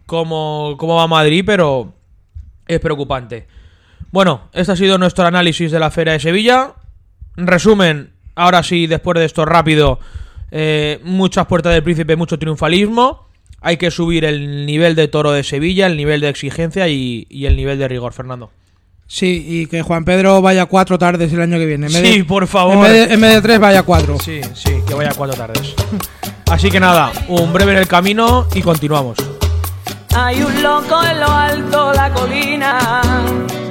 cómo, 0.06 0.76
cómo 0.78 0.96
va 0.96 1.08
Madrid, 1.08 1.44
pero 1.46 1.94
es 2.68 2.80
preocupante. 2.82 3.48
Bueno, 4.12 4.42
este 4.52 4.74
ha 4.74 4.76
sido 4.76 4.98
nuestro 4.98 5.26
análisis 5.26 5.72
de 5.72 5.80
la 5.80 5.92
Feria 5.92 6.14
de 6.14 6.20
Sevilla. 6.20 6.74
Resumen, 7.36 8.12
ahora 8.36 8.64
sí, 8.64 8.88
después 8.88 9.18
de 9.20 9.26
esto 9.26 9.46
rápido, 9.46 10.00
eh, 10.52 11.00
muchas 11.04 11.46
puertas 11.48 11.74
del 11.74 11.84
príncipe, 11.84 12.16
mucho 12.16 12.38
triunfalismo. 12.38 13.28
Hay 13.62 13.78
que 13.78 13.92
subir 13.92 14.26
el 14.26 14.66
nivel 14.66 14.96
de 14.96 15.08
toro 15.08 15.32
de 15.32 15.44
Sevilla, 15.44 15.86
el 15.88 15.96
nivel 15.96 16.22
de 16.22 16.30
exigencia 16.30 16.88
y, 16.88 17.28
y 17.30 17.46
el 17.46 17.56
nivel 17.56 17.78
de 17.78 17.88
rigor, 17.88 18.12
Fernando. 18.14 18.50
Sí, 19.06 19.46
y 19.48 19.66
que 19.68 19.82
Juan 19.82 20.06
Pedro 20.06 20.42
vaya 20.42 20.66
cuatro 20.66 20.98
tardes 20.98 21.32
el 21.34 21.42
año 21.42 21.58
que 21.58 21.66
viene. 21.66 21.88
En 21.88 21.92
Sí, 21.92 22.18
de- 22.20 22.24
por 22.24 22.48
favor. 22.48 22.76
En 22.76 22.82
vez, 22.82 22.92
de, 23.10 23.14
en 23.14 23.22
vez 23.22 23.34
de 23.36 23.42
tres, 23.42 23.60
vaya 23.60 23.84
cuatro. 23.84 24.18
Sí, 24.20 24.42
sí, 24.54 24.72
que 24.88 24.94
vaya 24.94 25.12
cuatro 25.16 25.36
tardes. 25.38 25.76
Así 26.50 26.70
que 26.72 26.80
nada, 26.80 27.12
un 27.28 27.52
breve 27.54 27.74
en 27.74 27.78
el 27.80 27.88
camino 27.88 28.48
y 28.56 28.62
continuamos. 28.62 29.18
Hay 30.14 30.44
un 30.44 30.62
loco 30.62 31.02
en 31.06 31.20
lo 31.22 31.32
alto 31.32 31.94
la 31.94 32.12
colina, 32.12 33.02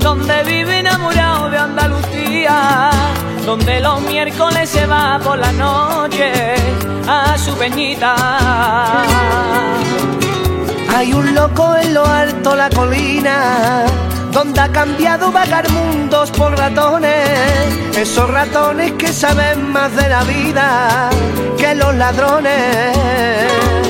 donde 0.01 0.43
vive 0.45 0.79
enamorado 0.79 1.51
de 1.51 1.59
Andalucía, 1.59 2.91
donde 3.45 3.81
los 3.81 4.01
miércoles 4.03 4.71
se 4.71 4.87
va 4.87 5.19
por 5.23 5.39
la 5.39 5.53
noche 5.53 6.55
a 7.07 7.37
su 7.37 7.55
peñita. 7.57 8.15
Hay 10.97 11.13
un 11.13 11.35
loco 11.35 11.77
en 11.77 11.93
lo 11.93 12.07
alto 12.07 12.57
la 12.57 12.71
colina, 12.71 13.85
donde 14.33 14.61
ha 14.61 14.69
cambiado 14.73 15.31
vagar 15.31 15.69
mundos 15.71 16.31
por 16.31 16.57
ratones, 16.57 17.99
esos 17.99 18.31
ratones 18.31 18.93
que 18.93 19.13
saben 19.13 19.71
más 19.71 19.95
de 19.95 20.09
la 20.09 20.25
vida 20.25 21.11
que 21.59 21.75
los 21.75 21.95
ladrones. 21.97 23.90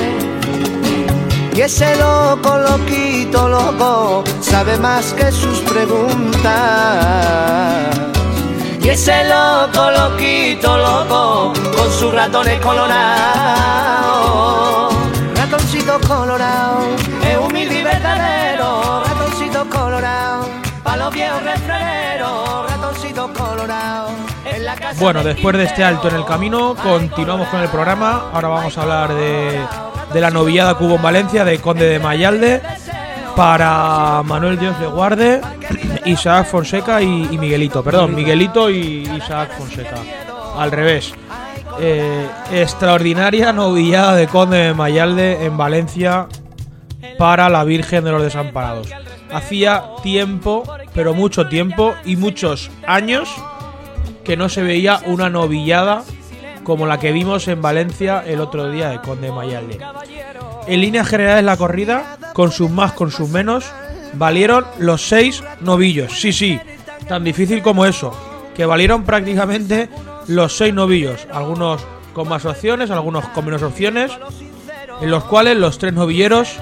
Y 1.53 1.61
ese 1.61 1.97
loco, 1.97 2.57
loquito, 2.57 3.49
loco, 3.49 4.23
sabe 4.39 4.77
más 4.77 5.13
que 5.13 5.29
sus 5.33 5.59
preguntas. 5.59 6.51
Y 8.81 8.87
ese 8.87 9.25
loco, 9.25 9.91
loquito, 9.91 10.77
loco, 10.77 11.53
con 11.77 11.91
sus 11.91 12.13
ratones 12.13 12.59
colorados. 12.61 13.91
Ratoncito 15.35 15.99
colorado, 16.07 16.85
es 17.21 17.37
humilde 17.37 17.79
y 17.79 17.83
verdadero. 17.83 19.03
Ratoncito 19.03 19.69
colorado, 19.69 20.47
pa' 20.83 20.95
los 20.95 21.13
viejos 21.13 21.43
refraneros. 21.43 22.71
Ratoncito 22.71 23.33
colorado, 23.33 24.07
en 24.45 24.63
la 24.65 24.75
casa 24.75 24.97
Bueno, 25.01 25.21
después 25.21 25.57
de 25.57 25.65
este 25.65 25.83
alto 25.83 26.07
en 26.07 26.15
el 26.15 26.23
camino, 26.23 26.75
continuamos 26.81 27.49
con 27.49 27.59
el 27.59 27.67
programa. 27.67 28.29
Ahora 28.33 28.47
vamos 28.47 28.77
a 28.77 28.81
hablar 28.83 29.13
de, 29.13 29.61
de 30.13 30.21
la 30.21 30.29
novillada 30.29 30.77
hubo 30.79 30.95
en 30.95 31.01
Valencia, 31.01 31.45
de 31.45 31.59
Conde 31.59 31.85
de 31.85 31.99
Mayalde, 31.99 32.61
para 33.35 34.21
Manuel 34.23 34.59
Dios 34.59 34.79
de 34.79 34.87
Guarde, 34.87 35.41
Isaac 36.05 36.47
Fonseca 36.47 37.01
y, 37.01 37.29
y 37.31 37.37
Miguelito. 37.37 37.83
Perdón, 37.83 38.15
Miguelito 38.15 38.69
y 38.69 39.09
Isaac 39.17 39.51
Fonseca. 39.57 39.95
Al 40.57 40.71
revés. 40.71 41.13
Eh, 41.79 42.27
extraordinaria 42.51 43.53
novillada 43.53 44.15
de 44.15 44.27
Conde 44.27 44.57
de 44.57 44.73
Mayalde 44.73 45.45
en 45.45 45.57
Valencia 45.57 46.27
para 47.17 47.49
la 47.49 47.63
Virgen 47.63 48.03
de 48.03 48.11
los 48.11 48.21
Desamparados. 48.21 48.89
Hacía 49.31 49.83
tiempo, 50.03 50.63
pero 50.93 51.13
mucho 51.13 51.47
tiempo 51.47 51.95
y 52.03 52.17
muchos 52.17 52.69
años 52.85 53.29
que 54.25 54.35
no 54.37 54.49
se 54.49 54.61
veía 54.61 54.99
una 55.05 55.29
novillada 55.29 56.03
como 56.63 56.85
la 56.85 56.99
que 56.99 57.11
vimos 57.11 57.47
en 57.47 57.61
Valencia 57.61 58.23
el 58.25 58.39
otro 58.39 58.69
día 58.69 58.89
de 58.89 59.01
Conde 59.01 59.31
Mayalde. 59.31 59.79
En 60.67 60.81
líneas 60.81 61.07
generales 61.07 61.43
la 61.43 61.57
corrida, 61.57 62.17
con 62.33 62.51
sus 62.51 62.69
más, 62.69 62.93
con 62.93 63.11
sus 63.11 63.29
menos, 63.29 63.65
valieron 64.13 64.65
los 64.79 65.07
seis 65.07 65.43
novillos. 65.61 66.19
Sí, 66.19 66.33
sí, 66.33 66.59
tan 67.07 67.23
difícil 67.23 67.61
como 67.61 67.85
eso, 67.85 68.15
que 68.55 68.65
valieron 68.65 69.03
prácticamente 69.03 69.89
los 70.27 70.55
seis 70.55 70.73
novillos, 70.73 71.27
algunos 71.31 71.85
con 72.13 72.27
más 72.27 72.45
opciones, 72.45 72.91
algunos 72.91 73.25
con 73.29 73.45
menos 73.45 73.63
opciones, 73.63 74.11
en 75.01 75.09
los 75.09 75.23
cuales 75.23 75.57
los 75.57 75.77
tres 75.77 75.93
novilleros 75.93 76.59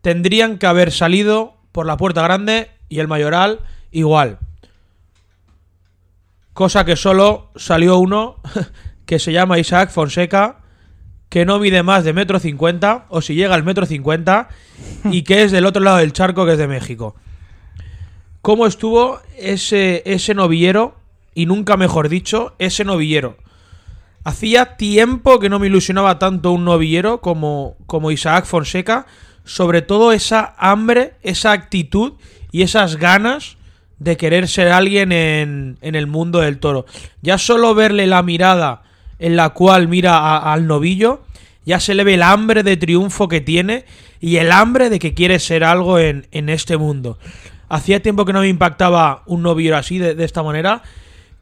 tendrían 0.00 0.58
que 0.58 0.66
haber 0.66 0.90
salido 0.90 1.56
por 1.72 1.86
la 1.86 1.96
puerta 1.96 2.22
grande 2.22 2.70
y 2.88 3.00
el 3.00 3.08
mayoral 3.08 3.60
igual. 3.90 4.38
Cosa 6.52 6.84
que 6.84 6.96
solo 6.96 7.50
salió 7.56 7.98
uno 7.98 8.36
que 9.06 9.18
se 9.18 9.32
llama 9.32 9.58
Isaac 9.58 9.90
Fonseca, 9.90 10.58
que 11.28 11.44
no 11.44 11.58
mide 11.58 11.82
más 11.82 12.04
de 12.04 12.12
metro 12.12 12.38
cincuenta, 12.38 13.06
o 13.08 13.20
si 13.20 13.34
llega 13.34 13.54
al 13.54 13.64
metro 13.64 13.86
cincuenta, 13.86 14.48
y 15.10 15.22
que 15.22 15.42
es 15.42 15.52
del 15.52 15.66
otro 15.66 15.82
lado 15.82 15.98
del 15.98 16.12
charco, 16.12 16.46
que 16.46 16.52
es 16.52 16.58
de 16.58 16.68
México. 16.68 17.14
¿Cómo 18.40 18.66
estuvo 18.66 19.20
ese, 19.38 20.02
ese 20.06 20.34
novillero? 20.34 20.96
Y 21.34 21.46
nunca 21.46 21.76
mejor 21.76 22.08
dicho, 22.08 22.54
ese 22.58 22.84
novillero. 22.84 23.36
Hacía 24.22 24.76
tiempo 24.76 25.38
que 25.38 25.48
no 25.48 25.58
me 25.58 25.66
ilusionaba 25.66 26.18
tanto 26.18 26.52
un 26.52 26.64
novillero 26.64 27.20
como, 27.20 27.76
como 27.86 28.10
Isaac 28.10 28.46
Fonseca, 28.46 29.06
sobre 29.44 29.82
todo 29.82 30.12
esa 30.12 30.54
hambre, 30.58 31.14
esa 31.22 31.52
actitud 31.52 32.14
y 32.52 32.62
esas 32.62 32.96
ganas 32.96 33.56
de 33.98 34.16
querer 34.16 34.48
ser 34.48 34.68
alguien 34.72 35.12
en, 35.12 35.78
en 35.80 35.94
el 35.94 36.06
mundo 36.06 36.40
del 36.40 36.58
toro. 36.58 36.86
Ya 37.22 37.38
solo 37.38 37.74
verle 37.74 38.06
la 38.06 38.22
mirada 38.22 38.82
en 39.24 39.36
la 39.36 39.54
cual 39.54 39.88
mira 39.88 40.36
al 40.36 40.66
novillo, 40.66 41.22
ya 41.64 41.80
se 41.80 41.94
le 41.94 42.04
ve 42.04 42.12
el 42.12 42.22
hambre 42.22 42.62
de 42.62 42.76
triunfo 42.76 43.26
que 43.26 43.40
tiene 43.40 43.86
y 44.20 44.36
el 44.36 44.52
hambre 44.52 44.90
de 44.90 44.98
que 44.98 45.14
quiere 45.14 45.38
ser 45.38 45.64
algo 45.64 45.98
en, 45.98 46.26
este 46.30 46.76
mundo. 46.76 47.18
Hacía 47.70 48.02
tiempo 48.02 48.26
que 48.26 48.34
no 48.34 48.40
me 48.40 48.48
impactaba 48.48 49.22
un 49.24 49.42
novillero 49.42 49.78
así, 49.78 49.96
de, 49.96 50.14
de 50.14 50.24
esta 50.26 50.42
manera. 50.42 50.82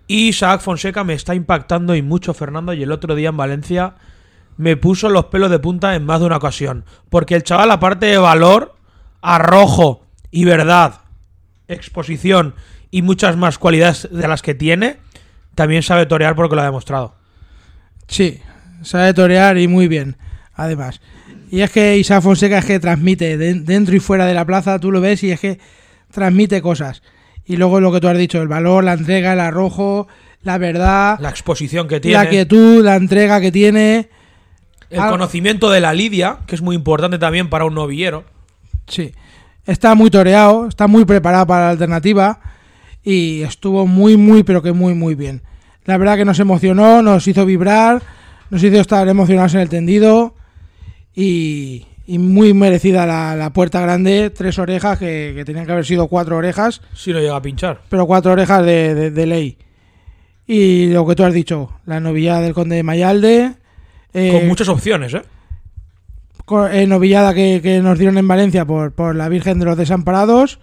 Y 0.07 0.29
Isaac 0.29 0.61
Fonseca 0.61 1.03
me 1.03 1.14
está 1.14 1.35
impactando 1.35 1.97
y 1.97 2.03
mucho, 2.03 2.35
Fernando. 2.35 2.73
Y 2.73 2.85
el 2.85 2.92
otro 2.92 3.16
día 3.16 3.31
en 3.31 3.37
Valencia 3.37 3.95
me 4.57 4.77
puso 4.77 5.09
los 5.09 5.25
pelos 5.25 5.51
de 5.51 5.59
punta 5.59 5.97
en 5.97 6.07
más 6.07 6.21
de 6.21 6.27
una 6.27 6.37
ocasión. 6.37 6.85
Porque 7.11 7.35
el 7.35 7.42
chaval, 7.42 7.73
aparte 7.73 8.07
de 8.07 8.18
valor, 8.18 8.77
arrojo 9.23 10.07
y 10.31 10.45
verdad, 10.45 11.01
exposición 11.66 12.55
y 12.92 13.03
muchas 13.03 13.37
más 13.37 13.59
cualidades 13.59 14.09
de 14.09 14.29
las 14.29 14.40
que 14.40 14.55
tiene, 14.55 14.99
también 15.57 15.83
sabe 15.83 16.07
torear 16.07 16.37
porque 16.37 16.55
lo 16.55 16.62
ha 16.62 16.66
demostrado. 16.66 17.21
Sí, 18.12 18.38
sabe 18.83 19.14
torear 19.14 19.57
y 19.59 19.68
muy 19.68 19.88
bien, 19.88 20.16
además. 20.55 21.01
Y 21.51 21.61
es 21.61 21.70
que 21.70 21.96
Isaac 21.98 22.22
Fonseca 22.22 22.59
es 22.59 22.64
que 22.64 22.79
transmite 22.81 23.37
de- 23.37 23.55
dentro 23.55 23.94
y 23.96 24.01
fuera 24.01 24.27
de 24.27 24.35
la 24.35 24.44
plaza, 24.44 24.79
tú 24.79 24.90
lo 24.90 25.01
ves 25.01 25.22
y 25.25 25.31
es 25.31 25.40
que 25.40 25.59
transmite 26.11 26.61
cosas. 26.62 27.03
Y 27.44 27.57
luego 27.57 27.81
lo 27.81 27.90
que 27.92 28.01
tú 28.01 28.09
has 28.09 28.16
dicho, 28.18 28.40
el 28.40 28.48
valor, 28.48 28.85
la 28.85 28.92
entrega, 28.92 29.33
el 29.33 29.40
arrojo, 29.40 30.09
la 30.42 30.59
verdad, 30.59 31.18
La 31.20 31.31
exposición 31.31 31.88
que 31.88 31.96
la 31.96 32.01
tiene. 32.01 32.29
quietud, 32.29 32.85
la 32.85 32.96
entrega 32.96 33.40
que 33.40 33.51
tiene. 33.53 34.09
El 34.90 35.01
Ah. 35.01 35.09
conocimiento 35.11 35.70
de 35.70 35.81
la 35.81 35.94
lidia, 35.94 36.38
que 36.46 36.55
es 36.55 36.61
muy 36.62 36.77
importante 36.77 37.18
también 37.18 37.48
para 37.48 37.64
un 37.64 37.75
novillero. 37.75 38.25
Sí, 38.87 39.12
está 39.66 39.94
muy 39.94 40.11
toreado, 40.11 40.68
está 40.68 40.87
muy 40.87 41.05
preparado 41.05 41.46
para 41.46 41.64
la 41.66 41.70
alternativa 41.70 42.40
y 43.03 43.42
estuvo 43.42 43.87
muy, 43.87 44.16
muy, 44.16 44.42
pero 44.42 44.61
que 44.62 44.72
muy, 44.72 44.94
muy 44.94 45.14
bien. 45.14 45.42
La 45.85 45.97
verdad 45.99 46.16
que 46.16 46.25
nos 46.25 46.38
emocionó, 46.40 47.03
nos 47.03 47.27
hizo 47.27 47.45
vibrar, 47.45 48.03
nos 48.51 48.62
hizo 48.62 48.81
estar 48.81 49.07
emocionados 49.09 49.55
en 49.55 49.61
el 49.61 49.68
tendido 49.68 50.35
y, 51.14 51.87
y 52.07 52.18
muy 52.18 52.55
merecida 52.55 53.07
la, 53.07 53.35
la 53.37 53.53
puerta 53.53 53.81
grande, 53.81 54.31
tres 54.31 54.59
orejas 54.59 54.99
que, 54.99 55.33
que 55.35 55.45
tenían 55.45 55.66
que 55.66 55.73
haber 55.73 55.85
sido 55.85 56.09
cuatro 56.09 56.37
orejas, 56.37 56.81
Si 56.95 57.12
no 57.12 57.18
llega 57.21 57.37
a 57.37 57.42
pinchar. 57.42 57.81
pero 57.88 58.07
cuatro 58.07 58.33
orejas 58.33 58.64
de, 58.64 58.95
de- 58.95 59.11
de 59.11 59.27
ley. 59.27 59.59
Y 60.47 60.88
lo 60.88 61.07
que 61.07 61.14
tú 61.14 61.25
has 61.25 61.33
dicho, 61.35 61.71
la 61.87 62.01
novillada 62.01 62.40
del 62.40 62.53
conde 62.55 62.77
de 62.77 62.83
Mayalde. 62.83 63.53
eh, 64.12 64.33
Con 64.33 64.49
muchas 64.49 64.68
opciones, 64.68 65.14
¿eh? 65.14 65.23
eh, 66.73 66.87
novillada 66.87 67.33
que, 67.35 67.61
que 67.62 67.81
nos 67.81 67.99
dieron 67.99 68.18
en 68.18 68.29
Valencia 68.29 68.64
por, 68.66 68.92
por 68.92 69.14
la 69.16 69.29
Virgen 69.29 69.59
de 69.59 69.64
los 69.64 69.77
Desamparados. 69.77 70.59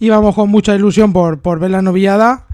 Íbamos 0.00 0.34
con 0.34 0.48
mucha 0.50 0.74
ilusión 0.74 1.12
por, 1.12 1.40
por 1.40 1.58
ver 1.58 1.70
la 1.72 1.82
novillada, 1.82 2.46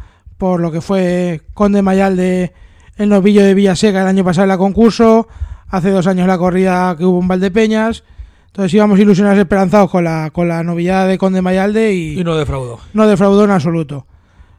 por 0.44 0.60
lo 0.60 0.70
que 0.70 0.82
fue 0.82 1.40
Conde 1.54 1.80
Mayalde 1.80 2.52
el 2.96 3.08
novillo 3.08 3.42
de 3.42 3.54
Villaseca 3.54 4.02
el 4.02 4.06
año 4.08 4.24
pasado 4.24 4.42
en 4.44 4.50
la 4.50 4.58
concurso, 4.58 5.26
hace 5.68 5.88
dos 5.88 6.06
años 6.06 6.26
la 6.26 6.36
corrida 6.36 6.94
que 6.98 7.06
hubo 7.06 7.18
en 7.22 7.28
Valdepeñas. 7.28 8.04
Entonces 8.48 8.74
íbamos 8.74 8.98
ilusionados 9.00 9.38
esperanzados 9.38 9.90
con 9.90 10.04
la, 10.04 10.28
con 10.34 10.46
la 10.48 10.62
novillada 10.62 11.06
de 11.06 11.16
Conde 11.16 11.40
Mayalde 11.40 11.94
y, 11.94 12.20
Y 12.20 12.24
no 12.24 12.36
defraudó. 12.36 12.78
no 12.92 13.06
defraudó 13.06 13.44
en 13.44 13.52
absoluto. 13.52 14.06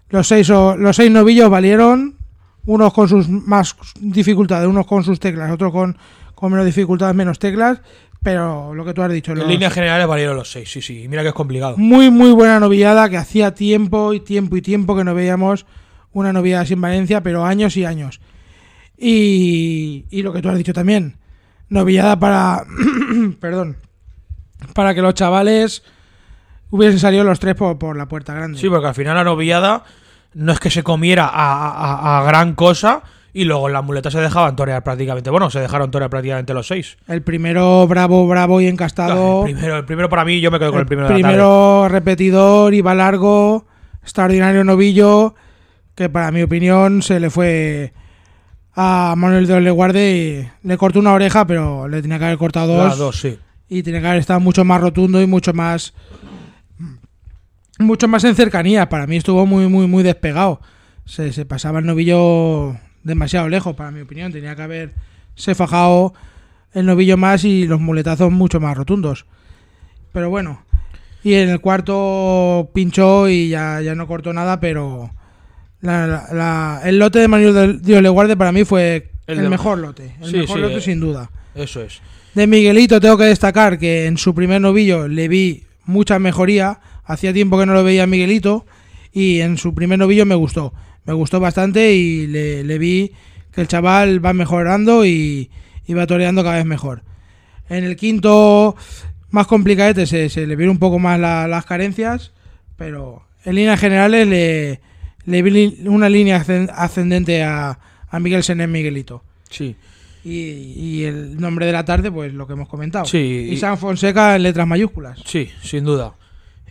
Los 0.10 0.28
seis, 0.28 0.50
o- 0.50 0.76
los 0.76 0.96
seis 0.96 1.12
novillos 1.12 1.52
valieron, 1.52 2.16
unos 2.66 2.92
con 2.92 3.08
sus 3.08 3.30
más 3.30 3.76
dificultades, 4.02 4.68
unos 4.68 4.88
con 4.88 5.04
sus 5.04 5.20
teclas, 5.20 5.52
otros 5.52 5.72
con, 5.72 5.98
con 6.34 6.52
menos 6.52 6.66
dificultades, 6.66 7.16
menos 7.16 7.38
teclas, 7.38 7.80
pero 8.26 8.74
lo 8.74 8.84
que 8.84 8.94
tú 8.96 9.04
has 9.04 9.12
dicho, 9.12 9.34
En 9.34 9.38
los- 9.40 9.48
líneas 9.48 9.72
generales 9.72 10.08
valieron 10.08 10.36
los 10.36 10.52
seis, 10.52 10.70
sí, 10.72 10.82
sí. 10.82 11.06
Mira 11.08 11.22
que 11.22 11.28
es 11.30 11.34
complicado. 11.36 11.78
muy 11.78 12.10
muy 12.10 12.32
buena 12.32 12.60
novillada 12.60 13.08
que 13.08 13.18
hacía 13.18 13.54
tiempo 13.54 14.14
y 14.14 14.20
tiempo 14.20 14.58
y 14.58 14.64
tiempo 14.64 14.96
que 14.98 15.04
no 15.04 15.14
veíamos 15.14 15.68
una 16.12 16.34
novillada 16.34 16.64
así 16.64 16.74
en 16.74 16.82
Valencia, 16.82 17.22
pero 17.22 17.46
años 17.46 17.78
y 17.78 17.86
años. 17.86 18.20
Y, 18.98 20.06
y 20.10 20.22
lo 20.24 20.34
que 20.34 20.42
tú 20.42 20.50
has 20.50 20.58
dicho 20.58 20.74
también, 20.74 21.18
novillada 21.70 22.18
para, 22.20 22.64
perdón, 23.40 23.78
para 24.74 24.96
que 24.96 25.02
los 25.02 25.14
chavales 25.14 25.84
hubiesen 26.72 27.00
salido 27.00 27.24
los 27.24 27.40
tres 27.40 27.56
por, 27.56 27.78
por 27.78 27.96
la 27.98 28.08
puerta 28.08 28.34
grande. 28.34 28.58
Sí, 28.58 28.70
porque 28.70 28.88
al 28.88 28.96
final 28.96 29.16
la 29.16 29.24
novillada 29.24 29.84
no 30.34 30.52
es 30.52 30.60
que 30.60 30.72
se 30.72 30.82
comiera 30.84 31.26
a, 31.28 31.70
a- 31.70 32.20
a 32.20 32.24
gran 32.24 32.56
cosa 32.56 33.04
y 33.38 33.44
luego 33.44 33.68
en 33.68 33.74
la 33.74 33.82
muleta 33.82 34.10
se 34.10 34.22
dejaban 34.22 34.56
torear 34.56 34.82
prácticamente. 34.82 35.30
Bueno, 35.30 35.50
se 35.50 35.60
dejaron 35.60 35.92
torear 35.92 36.10
prácticamente 36.10 36.54
los 36.54 36.68
seis. 36.68 36.98
El 37.06 37.22
primero 37.22 37.86
bravo, 37.86 38.26
bravo 38.30 38.62
y 38.62 38.68
encastado. 38.68 39.46
El 39.46 39.54
primero, 39.56 39.78
el 39.78 39.84
primero 39.84 40.08
para 40.08 40.24
mí, 40.24 40.40
yo 40.40 40.52
me 40.52 40.58
quedo 40.58 40.72
con 40.72 40.80
el 40.80 40.86
primero, 40.86 41.10
de 41.10 41.14
la 41.16 41.20
primero 41.20 41.88
repetidor, 41.90 42.74
iba 42.74 42.96
largo, 42.96 43.66
extraordinario 44.02 44.64
novillo, 44.64 45.36
que 45.96 46.08
para 46.08 46.32
mi 46.32 46.44
opinión 46.44 47.02
se 47.02 47.20
le 47.20 47.30
fue 47.30 47.92
a 48.74 49.16
Manuel 49.18 49.48
de 49.48 49.56
Oleguarde 49.56 50.12
y 50.64 50.68
le 50.68 50.78
cortó 50.78 51.00
una 51.00 51.12
oreja, 51.12 51.46
pero 51.46 51.90
le 51.90 52.02
tenía 52.02 52.18
que 52.20 52.26
haber 52.26 52.38
cortado 52.38 52.68
tarde. 52.78 52.84
dos, 52.84 52.90
Las 52.90 52.98
dos, 53.00 53.20
sí. 53.20 53.38
y 53.68 53.84
tenía 53.84 54.00
que 54.00 54.08
haber 54.08 54.20
estado 54.22 54.40
mucho 54.40 54.64
más 54.64 54.80
rotundo 54.80 55.22
y 55.22 55.28
mucho 55.28 55.52
más 55.52 55.94
mucho 57.80 58.08
más 58.08 58.24
en 58.24 58.36
cercanía. 58.36 58.88
Para 58.88 59.08
mí 59.08 59.18
estuvo 59.18 59.46
muy, 59.46 59.68
muy, 59.68 59.88
muy 59.88 60.04
despegado. 60.04 60.62
Se, 61.04 61.34
se 61.34 61.46
pasaba 61.46 61.80
el 61.80 61.86
novillo 61.86 62.78
demasiado 63.06 63.48
lejos, 63.48 63.74
para 63.76 63.92
mi 63.92 64.02
opinión. 64.02 64.34
Tenía 64.34 64.56
que 64.58 64.62
haberse 64.64 65.56
fajado 65.56 66.14
el 66.74 66.86
novillo 66.86 67.16
más 67.16 67.46
y 67.46 67.66
los 67.68 67.80
muletazos 67.80 68.32
mucho 68.34 68.60
más 68.60 68.76
rotundos. 68.76 69.26
Pero 70.12 70.30
bueno. 70.30 70.62
Y 71.24 71.34
en 71.36 71.50
el 71.50 71.60
cuarto 71.62 72.70
pinchó 72.74 73.30
y 73.30 73.48
ya, 73.50 73.82
ya 73.82 73.96
no 73.96 74.06
cortó 74.08 74.32
nada, 74.34 74.60
pero 74.60 75.10
la- 75.82 76.06
la- 76.06 76.28
la- 76.34 76.82
el 76.86 77.00
lote 77.00 77.20
de 77.20 77.28
Manuel 77.28 77.54
de- 77.54 77.74
de 77.80 77.98
Oleguarde 77.98 78.36
para 78.38 78.52
mí 78.52 78.64
fue 78.64 79.12
El 79.28 79.50
mejor 79.50 79.80
lote. 79.80 80.16
El 80.22 80.30
Sí, 80.30 80.38
mejor 80.38 80.58
sí, 80.58 80.62
lote 80.62 80.76
eh. 80.78 80.82
sin 80.82 81.00
duda. 81.00 81.32
Eso 81.56 81.82
es. 81.82 82.00
De 82.36 82.46
Miguelito 82.46 83.00
tengo 83.00 83.18
que 83.18 83.24
destacar 83.24 83.80
que 83.80 84.06
en 84.06 84.18
su 84.18 84.36
primer 84.36 84.62
novillo 84.62 85.08
le 85.08 85.28
vi 85.28 85.64
mucha 85.86 86.20
mejoría. 86.20 86.80
Hacía 87.06 87.34
tiempo 87.34 87.58
que 87.58 87.66
no 87.66 87.74
lo 87.74 87.84
veía 87.84 88.04
a 88.04 88.08
Miguelito 88.08 88.66
y 89.12 89.40
en 89.40 89.58
su 89.58 89.74
primer 89.74 89.98
novillo 89.98 90.26
me 90.28 90.36
gustó. 90.36 90.74
Me 91.06 91.14
gustó 91.14 91.40
bastante 91.40 91.94
y 91.94 92.28
le, 92.28 92.64
le 92.64 92.78
vi 92.78 93.12
que 93.52 93.62
el 93.62 93.68
chaval 93.68 94.24
va 94.26 94.34
mejorando 94.34 95.06
y, 95.06 95.50
y 95.86 95.94
va 95.94 96.08
toreando 96.08 96.44
cada 96.44 96.58
vez 96.58 96.66
mejor. 96.66 97.04
En 97.70 97.84
el 97.84 97.96
quinto, 97.96 98.76
más 99.30 99.48
complicadete, 99.48 100.06
se, 100.06 100.30
se 100.30 100.46
le 100.48 100.56
vieron 100.56 100.74
un 100.76 100.80
poco 100.80 101.00
más 101.00 101.20
la- 101.20 101.48
las 101.48 101.66
carencias, 101.66 102.32
pero 102.76 103.24
en 103.44 103.56
líneas 103.56 103.80
generales 103.80 104.28
le, 104.28 104.82
le 105.26 105.42
vi 105.42 105.78
una 105.88 106.10
línea 106.10 106.44
ascen- 106.44 106.72
ascendente 106.74 107.44
a, 107.44 107.80
a 108.10 108.20
Miguel 108.20 108.44
Sené 108.44 108.68
Miguelito. 108.68 109.24
Sí. 109.50 109.76
Y, 110.24 110.40
y 110.76 111.04
el 111.04 111.38
nombre 111.40 111.68
de 111.68 111.72
la 111.72 111.86
tarde, 111.86 112.12
pues 112.12 112.34
lo 112.34 112.48
que 112.48 112.54
hemos 112.54 112.68
comentado. 112.68 113.06
Sí, 113.06 113.48
y- 113.52 113.58
San 113.58 113.78
Fonseca 113.78 114.36
en 114.36 114.44
letras 114.44 114.66
mayúsculas. 114.68 115.20
Sí, 115.26 115.50
sin 115.62 115.84
duda. 115.86 116.14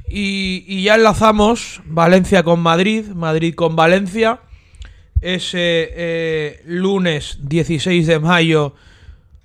Y, 0.08 0.82
ya 0.82 0.96
enlazamos 0.96 1.80
Valencia 1.86 2.42
con 2.42 2.60
Madrid, 2.60 3.06
Madrid 3.08 3.54
con 3.54 3.76
Valencia. 3.76 4.40
Ese 5.20 5.90
eh, 5.94 6.62
lunes 6.66 7.38
16 7.42 8.06
de 8.06 8.18
mayo, 8.18 8.74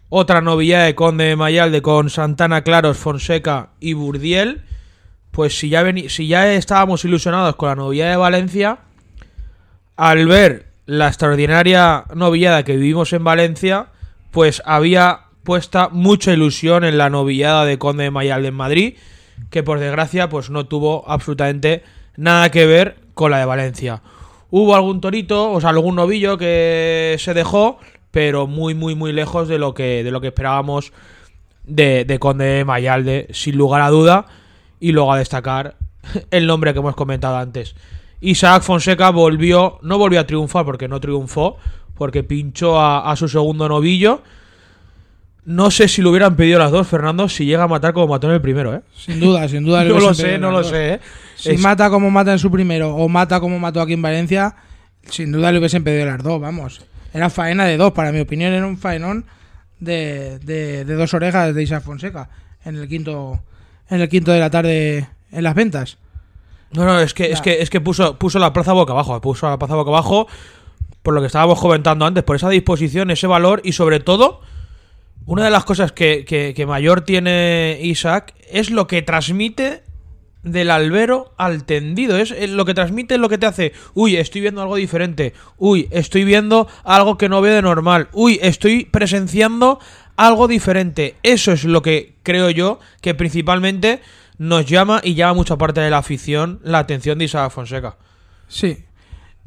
otra 0.09 0.41
novillada 0.41 0.85
de 0.85 0.95
Conde 0.95 1.25
de 1.25 1.35
Mayalde 1.37 1.81
con 1.81 2.09
Santana 2.09 2.63
Claros, 2.63 2.97
Fonseca 2.97 3.69
y 3.79 3.93
Burdiel. 3.93 4.63
Pues 5.31 5.57
si 5.57 5.69
ya, 5.69 5.85
si 6.09 6.27
ya 6.27 6.51
estábamos 6.51 7.05
ilusionados 7.05 7.55
con 7.55 7.69
la 7.69 7.75
novillada 7.75 8.11
de 8.11 8.17
Valencia, 8.17 8.79
al 9.95 10.27
ver 10.27 10.65
la 10.85 11.07
extraordinaria 11.07 12.05
novillada 12.15 12.63
que 12.63 12.75
vivimos 12.75 13.13
en 13.13 13.23
Valencia, 13.23 13.87
pues 14.31 14.61
había 14.65 15.21
puesta 15.43 15.89
mucha 15.89 16.33
ilusión 16.33 16.83
en 16.83 16.97
la 16.97 17.09
novillada 17.09 17.63
de 17.65 17.77
Conde 17.77 18.05
de 18.05 18.11
Mayalde 18.11 18.49
en 18.49 18.53
Madrid, 18.55 18.95
que 19.49 19.63
por 19.63 19.79
desgracia 19.79 20.29
pues 20.29 20.49
no 20.49 20.65
tuvo 20.65 21.03
absolutamente 21.07 21.83
nada 22.15 22.51
que 22.51 22.65
ver 22.65 22.97
con 23.13 23.31
la 23.31 23.39
de 23.39 23.45
Valencia. 23.45 24.01
Hubo 24.51 24.75
algún 24.75 25.01
torito, 25.01 25.51
o 25.51 25.61
sea, 25.61 25.69
algún 25.69 25.95
novillo 25.95 26.37
que 26.37 27.15
se 27.19 27.33
dejó, 27.33 27.77
pero 28.11 28.47
muy, 28.47 28.73
muy, 28.73 28.95
muy 28.95 29.13
lejos 29.13 29.47
de 29.47 29.59
lo 29.59 29.73
que, 29.73 30.03
de 30.03 30.11
lo 30.11 30.21
que 30.21 30.27
esperábamos 30.27 30.91
de, 31.63 32.05
de 32.05 32.19
Conde 32.19 32.45
de 32.45 32.65
Mayalde, 32.65 33.27
sin 33.31 33.57
lugar 33.57 33.81
a 33.81 33.89
duda. 33.89 34.25
Y 34.79 34.91
luego 34.91 35.13
a 35.13 35.17
destacar 35.17 35.75
el 36.31 36.47
nombre 36.47 36.73
que 36.73 36.79
hemos 36.79 36.95
comentado 36.95 37.37
antes. 37.37 37.75
Isaac 38.21 38.63
Fonseca 38.63 39.11
volvió, 39.11 39.79
no 39.81 39.97
volvió 39.97 40.19
a 40.19 40.27
triunfar 40.27 40.65
porque 40.65 40.87
no 40.87 40.99
triunfó, 40.99 41.57
porque 41.95 42.23
pinchó 42.23 42.79
a 42.81 43.15
su 43.15 43.27
segundo 43.27 43.69
novillo. 43.69 44.21
No 45.45 45.71
sé 45.71 45.87
si 45.87 46.01
lo 46.01 46.11
hubieran 46.11 46.35
pedido 46.35 46.59
las 46.59 46.71
dos, 46.71 46.87
Fernando, 46.87 47.27
si 47.29 47.45
llega 47.45 47.63
a 47.63 47.67
matar 47.67 47.93
como 47.93 48.07
mató 48.07 48.27
en 48.27 48.33
el 48.35 48.41
primero, 48.41 48.75
¿eh? 48.75 48.81
Sin 48.95 49.19
duda, 49.19 49.47
sin 49.47 49.63
duda. 49.65 49.83
le 49.85 49.89
No 49.89 49.99
lo 49.99 50.13
sé, 50.13 50.37
no 50.37 50.51
lo 50.51 50.57
dos. 50.59 50.67
sé, 50.69 50.93
¿eh? 50.95 50.99
Si 51.35 51.51
Es- 51.51 51.59
mata 51.61 51.89
como 51.89 52.11
mata 52.11 52.31
en 52.31 52.39
su 52.39 52.51
primero 52.51 52.95
o 52.95 53.07
mata 53.09 53.39
como 53.39 53.57
mató 53.57 53.81
aquí 53.81 53.93
en 53.93 54.01
Valencia, 54.01 54.55
sin 55.09 55.31
duda 55.31 55.51
le 55.51 55.59
hubiesen 55.59 55.83
pedido 55.83 56.05
las 56.05 56.21
dos, 56.21 56.39
vamos. 56.39 56.81
Era 57.13 57.29
faena 57.29 57.65
de 57.65 57.77
dos, 57.77 57.93
para 57.93 58.11
mi 58.11 58.19
opinión, 58.19 58.53
era 58.53 58.67
un 58.67 58.77
faenón 58.77 59.25
de, 59.79 60.39
de- 60.39 60.85
de 60.85 60.93
dos 60.95 61.13
orejas 61.13 61.55
de 61.55 61.63
Isaac 61.63 61.83
Fonseca 61.83 62.29
en 62.65 62.75
el 62.75 62.87
quinto 62.87 63.41
en 63.89 64.01
el 64.01 64.09
quinto 64.09 64.31
de 64.31 64.39
la 64.39 64.49
tarde 64.51 65.07
en 65.31 65.43
las 65.43 65.55
ventas. 65.55 65.97
No, 66.71 66.85
no, 66.85 66.99
es 66.99 67.15
que, 67.15 67.31
es 67.31 67.41
que, 67.41 67.63
es 67.63 67.71
que 67.71 67.81
puso, 67.81 68.19
puso 68.19 68.37
la 68.37 68.53
plaza 68.53 68.73
boca 68.73 68.93
abajo, 68.93 69.19
puso 69.21 69.49
la 69.49 69.57
plaza 69.57 69.73
boca 69.73 69.89
abajo 69.89 70.27
por 71.01 71.15
lo 71.15 71.21
que 71.21 71.27
estábamos 71.27 71.59
comentando 71.59 72.05
antes, 72.05 72.23
por 72.23 72.35
esa 72.35 72.49
disposición, 72.49 73.09
ese 73.09 73.25
valor 73.25 73.61
y 73.63 73.71
sobre 73.71 73.99
todo, 73.99 74.41
una 75.29 75.43
de 75.43 75.51
las 75.51 75.63
cosas 75.63 75.91
que, 75.91 76.25
que- 76.25 76.53
que 76.55 76.65
mayor 76.65 77.01
tiene 77.01 77.77
Isaac 77.81 78.33
es 78.51 78.71
lo 78.71 78.87
que 78.87 79.01
transmite 79.03 79.83
del 80.41 80.71
albero 80.71 81.33
al 81.37 81.65
tendido. 81.65 82.17
Es 82.17 82.31
eh, 82.31 82.47
lo 82.47 82.65
que 82.65 82.73
transmite 82.73 83.17
lo 83.19 83.29
que 83.29 83.37
te 83.37 83.45
hace, 83.45 83.73
uy, 83.93 84.15
estoy 84.17 84.41
viendo 84.41 84.61
algo 84.61 84.75
diferente, 84.75 85.33
uy, 85.57 85.87
estoy 85.91 86.23
viendo 86.23 86.67
algo 86.83 87.17
que 87.17 87.29
no 87.29 87.41
veo 87.41 87.53
de 87.53 87.61
normal, 87.61 88.07
uy, 88.13 88.39
estoy 88.41 88.85
presenciando 88.85 89.79
algo 90.15 90.47
diferente. 90.47 91.15
Eso 91.23 91.51
es 91.51 91.63
lo 91.63 91.81
que 91.81 92.15
creo 92.23 92.49
yo 92.49 92.79
que 93.01 93.13
principalmente 93.13 93.99
nos 94.39 94.65
llama 94.65 95.01
y 95.03 95.13
llama 95.13 95.33
mucha 95.35 95.57
parte 95.57 95.81
de 95.81 95.89
la 95.91 95.97
afición 95.99 96.59
la 96.63 96.79
atención 96.79 97.19
de 97.19 97.25
Isaac 97.25 97.51
Fonseca. 97.51 97.97
Sí. 98.47 98.85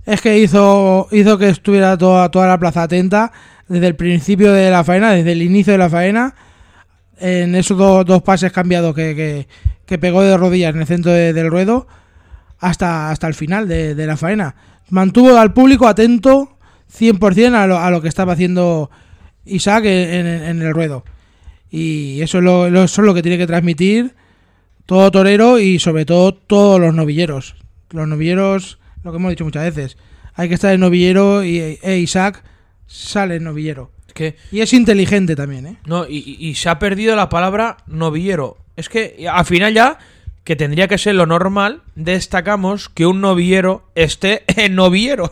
Es 0.04 0.20
que 0.20 0.38
hizo, 0.38 1.08
hizo 1.10 1.38
que 1.38 1.48
estuviera 1.48 1.96
toda, 1.96 2.30
toda 2.30 2.46
la 2.48 2.58
plaza 2.58 2.82
atenta 2.82 3.32
desde 3.68 3.86
el 3.86 3.96
principio 3.96 4.52
de 4.52 4.70
la 4.70 4.84
faena, 4.84 5.12
desde 5.12 5.32
el 5.32 5.42
inicio 5.42 5.72
de 5.72 5.78
la 5.78 5.90
faena, 5.90 6.34
en 7.18 7.54
esos 7.54 7.78
do- 7.78 8.04
dos 8.04 8.22
pases 8.22 8.52
cambiados 8.52 8.94
que, 8.94 9.46
que- 9.86 9.98
pegó 9.98 10.22
de 10.22 10.36
rodillas 10.38 10.74
en 10.74 10.80
el 10.80 10.86
centro 10.86 11.12
de- 11.12 11.32
del 11.34 11.50
ruedo, 11.50 11.86
hasta, 12.58 13.10
hasta 13.10 13.26
el 13.26 13.34
final 13.34 13.68
de, 13.68 13.94
la 14.06 14.16
faena. 14.16 14.54
Mantuvo 14.88 15.36
al 15.36 15.52
público 15.52 15.86
atento 15.86 16.56
100% 16.98 17.54
a 17.54 17.66
lo, 17.66 17.78
a 17.78 17.90
lo 17.90 18.00
que 18.00 18.08
estaba 18.08 18.32
haciendo 18.32 18.90
Isaac 19.44 19.84
en, 19.84 20.62
el 20.62 20.72
ruedo. 20.72 21.04
Y 21.70 22.20
eso 22.22 22.38
es 22.38 22.44
lo, 22.44 22.66
eso 22.68 23.02
es 23.02 23.06
lo 23.06 23.12
que 23.14 23.22
tiene 23.22 23.36
que 23.38 23.46
transmitir 23.46 24.14
todo 24.86 25.10
torero 25.10 25.58
y 25.58 25.78
sobre 25.78 26.04
todo 26.06 26.32
todos 26.34 26.80
los 26.80 26.94
novilleros. 26.94 27.56
Los 27.90 28.08
novilleros, 28.08 28.78
lo 29.02 29.10
que 29.12 29.16
hemos 29.18 29.30
dicho 29.30 29.44
muchas 29.44 29.64
veces, 29.74 29.98
hay 30.34 30.48
que 30.48 30.54
estar 30.54 30.72
en 30.72 30.80
novillero 30.80 31.44
y 31.44 31.78
e 31.82 31.98
Isaac 31.98 32.42
sale 32.92 33.40
novillero. 33.40 33.90
Es 34.06 34.12
que 34.14 34.36
Y 34.50 34.60
es 34.60 34.72
inteligente 34.74 35.34
también, 35.34 35.66
¿eh? 35.66 35.76
No, 35.86 36.06
y- 36.06 36.36
y 36.38 36.54
se 36.54 36.68
ha 36.68 36.78
perdido 36.78 37.16
la 37.16 37.28
palabra 37.30 37.78
novillero. 37.86 38.58
Es 38.76 38.88
que 38.88 39.26
al 39.30 39.44
final 39.46 39.72
ya, 39.72 39.98
que 40.44 40.56
tendría 40.56 40.88
que 40.88 40.98
ser 40.98 41.14
lo 41.14 41.24
normal, 41.24 41.82
destacamos 41.94 42.88
que 42.88 43.06
un 43.06 43.20
noviero 43.20 43.84
esté 43.94 44.42
en 44.56 44.74
noviero. 44.74 45.30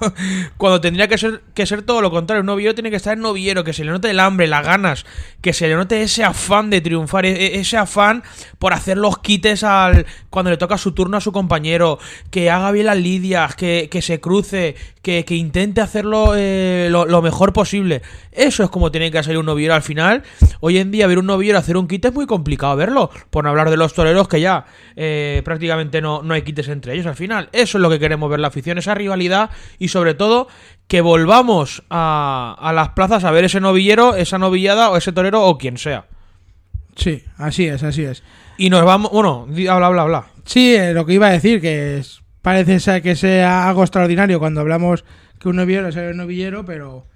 Cuando 0.57 0.81
tendría 0.81 1.09
que 1.09 1.19
ser, 1.19 1.41
que 1.55 1.67
ser 1.67 1.83
todo 1.83 2.01
lo 2.01 2.11
contrario. 2.13 2.41
Un 2.43 2.47
noviero 2.47 2.75
tiene 2.75 2.91
que 2.91 2.97
estar 2.97 3.15
en 3.17 3.23
noviero, 3.23 3.65
que 3.65 3.73
se 3.73 3.85
le 3.85 3.91
note 3.91 4.11
el 4.11 4.21
hambre, 4.21 4.47
las 4.47 4.65
ganas, 4.65 5.07
que 5.41 5.53
se 5.53 5.67
le 5.67 5.75
note 5.75 6.03
ese 6.03 6.23
afán 6.23 6.71
de 6.71 6.81
triunfar, 6.81 7.27
e- 7.27 7.31
e- 7.57 7.61
ese 7.61 7.77
afán 7.77 8.23
por 8.61 8.73
hacer 8.73 8.99
los 8.99 9.19
quites 9.19 9.65
al 9.65 10.07
cuando 10.29 10.51
le 10.53 10.57
toca 10.57 10.79
su 10.79 10.93
turno 10.93 11.17
a 11.17 11.21
su 11.21 11.33
compañero, 11.33 11.99
que 12.31 12.51
haga 12.51 12.71
bien 12.71 12.87
las 12.87 12.99
lidias, 12.99 13.57
que, 13.57 13.89
que 13.91 14.03
se 14.03 14.21
cruce, 14.21 14.77
que, 15.03 15.25
que 15.25 15.35
intente 15.35 15.81
hacerlo 15.81 16.35
eh, 16.37 16.87
lo, 16.91 17.05
lo 17.07 17.21
mejor 17.21 17.53
posible. 17.53 18.03
Eso 18.31 18.63
es 18.63 18.71
como 18.71 18.93
tiene 18.93 19.11
que 19.11 19.21
salir 19.25 19.39
un 19.39 19.47
noviero 19.47 19.75
al 19.75 19.83
final. 19.83 20.23
Hoy 20.61 20.79
en 20.79 20.93
día 20.93 21.09
ver 21.09 21.19
un 21.19 21.27
noviero 21.27 21.59
hacer 21.59 21.77
un 21.77 21.89
quite 21.89 22.09
es 22.09 22.15
muy 22.15 22.27
complicado 22.27 22.77
verlo, 22.77 23.11
por 23.31 23.43
no 23.43 23.51
hablar 23.51 23.71
de 23.71 23.77
los 23.77 23.93
toreros 23.93 24.29
que 24.29 24.41
ya 24.41 24.67
eh, 25.03 25.41
prácticamente 25.47 26.03
no, 26.03 26.23
no 26.23 26.35
hay 26.35 26.43
quites 26.43 26.69
entre 26.69 26.93
ellos 26.93 27.07
al 27.07 27.15
final. 27.17 27.49
Eso 27.53 27.79
es 27.79 27.83
lo 27.83 27.89
que 27.89 27.99
queremos 27.99 28.29
ver 28.29 28.39
la 28.39 28.49
afición, 28.49 28.77
esa 28.77 28.95
rivalidad 28.95 29.49
y 29.79 29.89
sobre 29.89 30.13
todo 30.13 30.47
que 30.89 31.01
volvamos 31.01 31.83
a, 31.89 32.55
a 32.61 32.73
las 32.75 32.91
plazas 32.91 33.25
a 33.25 33.31
ver 33.31 33.45
ese 33.45 33.61
novillero, 33.61 34.15
esa 34.15 34.37
novillada 34.37 34.91
o 34.91 34.99
ese 34.99 35.11
torero 35.13 35.43
o 35.45 35.57
quien 35.57 35.79
sea. 35.79 36.05
Sí, 36.97 37.23
así 37.39 37.67
es, 37.67 37.83
así 37.83 38.05
es. 38.05 38.23
Y 38.59 38.69
nos 38.69 38.85
vamos, 38.85 39.11
bueno, 39.11 39.47
habla, 39.71 39.87
habla, 39.87 40.03
habla. 40.03 40.27
Sí, 40.45 40.75
eh, 40.75 40.93
lo 40.93 41.07
que 41.07 41.15
iba 41.15 41.29
a 41.29 41.33
decir, 41.33 41.63
que 41.63 41.97
es- 41.99 42.21
parece 42.43 42.79
ser 42.79 43.01
que 43.01 43.17
sea 43.17 43.69
algo 43.69 43.83
extraordinario 43.83 44.39
cuando 44.39 44.61
hablamos 44.61 45.05
que 45.39 45.49
un 45.49 45.57
novillero 45.57 45.89
es 45.89 45.97
el 45.97 46.15
novillero, 46.17 46.67
pero 46.67 47.07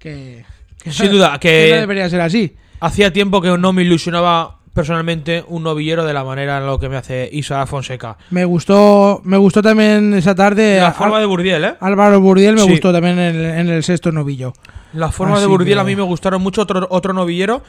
que, 0.00 0.44
que 0.82 0.90
Sin 0.90 1.12
duda, 1.12 1.38
que- 1.40 1.68
no 1.72 1.80
debería 1.82 2.10
ser 2.10 2.20
así. 2.20 2.56
Hacía 2.80 3.12
tiempo 3.12 3.40
que 3.40 3.56
no 3.58 3.72
me 3.72 3.82
ilusionaba 3.82 4.57
personalmente 4.78 5.42
un 5.48 5.64
novillero 5.64 6.04
de 6.04 6.12
la 6.14 6.22
manera 6.22 6.58
en 6.58 6.66
lo 6.66 6.78
que 6.78 6.88
me 6.88 6.96
hace 6.96 7.28
Isa 7.32 7.66
Fonseca. 7.66 8.16
Me 8.30 8.44
gustó, 8.44 9.20
me 9.24 9.36
gustó 9.36 9.60
también 9.60 10.14
esa 10.14 10.36
tarde 10.36 10.78
La 10.80 10.92
forma 10.92 11.18
de 11.18 11.26
Burdiel, 11.26 11.64
¿eh? 11.64 11.74
Álvaro 11.80 12.20
Burdiel 12.20 12.54
me 12.54 12.60
Sí. 12.60 12.70
gustó 12.70 12.92
también 12.92 13.18
en 13.18 13.34
el, 13.34 13.44
en 13.44 13.68
el 13.70 13.82
sexto 13.82 14.12
novillo. 14.12 14.52
Las 14.92 15.12
formas 15.12 15.40
de 15.40 15.48
Burdiel 15.48 15.78
que- 15.78 15.80
a 15.80 15.84
mí 15.84 15.96
me 15.96 16.02
gustaron 16.02 16.40
mucho. 16.40 16.62
Otro, 16.62 16.86
otro 16.90 17.12
novillero 17.12 17.60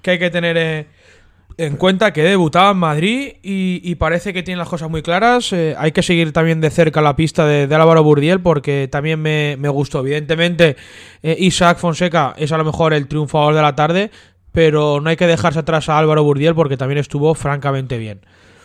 que 0.00 0.12
hay 0.12 0.18
que 0.18 0.30
tener 0.30 0.56
eh, 0.56 0.86
en 1.58 1.76
cuenta 1.76 2.14
que 2.14 2.22
debutaba 2.22 2.70
en 2.70 2.78
Madrid 2.78 3.32
y, 3.42 3.82
y 3.84 3.94
parece 3.96 4.32
que 4.32 4.42
tiene 4.42 4.56
las 4.58 4.68
cosas 4.70 4.88
muy 4.88 5.02
claras. 5.02 5.52
Eh, 5.52 5.74
hay 5.78 5.92
que 5.92 6.02
seguir 6.02 6.32
también 6.32 6.62
de 6.62 6.70
cerca 6.70 7.02
la 7.02 7.14
pista 7.14 7.44
de, 7.46 7.66
de 7.66 7.74
Álvaro 7.74 8.02
Burdiel 8.02 8.40
porque 8.40 8.88
también 8.90 9.20
me, 9.20 9.56
me 9.58 9.68
gustó. 9.68 10.00
Evidentemente, 10.00 10.76
eh, 11.22 11.36
Isaac 11.38 11.76
Fonseca 11.76 12.32
es 12.38 12.52
a 12.52 12.56
lo 12.56 12.64
mejor 12.64 12.94
el 12.94 13.06
triunfador 13.06 13.54
de 13.54 13.60
la 13.60 13.76
tarde, 13.76 14.10
pero 14.54 15.00
no 15.00 15.10
hay 15.10 15.16
que 15.16 15.26
dejarse 15.26 15.58
atrás 15.58 15.88
a 15.88 15.98
Álvaro 15.98 16.22
Burdiel 16.22 16.54
porque 16.54 16.76
también 16.76 16.98
estuvo 16.98 17.34
francamente 17.34 17.98
bien. 17.98 18.20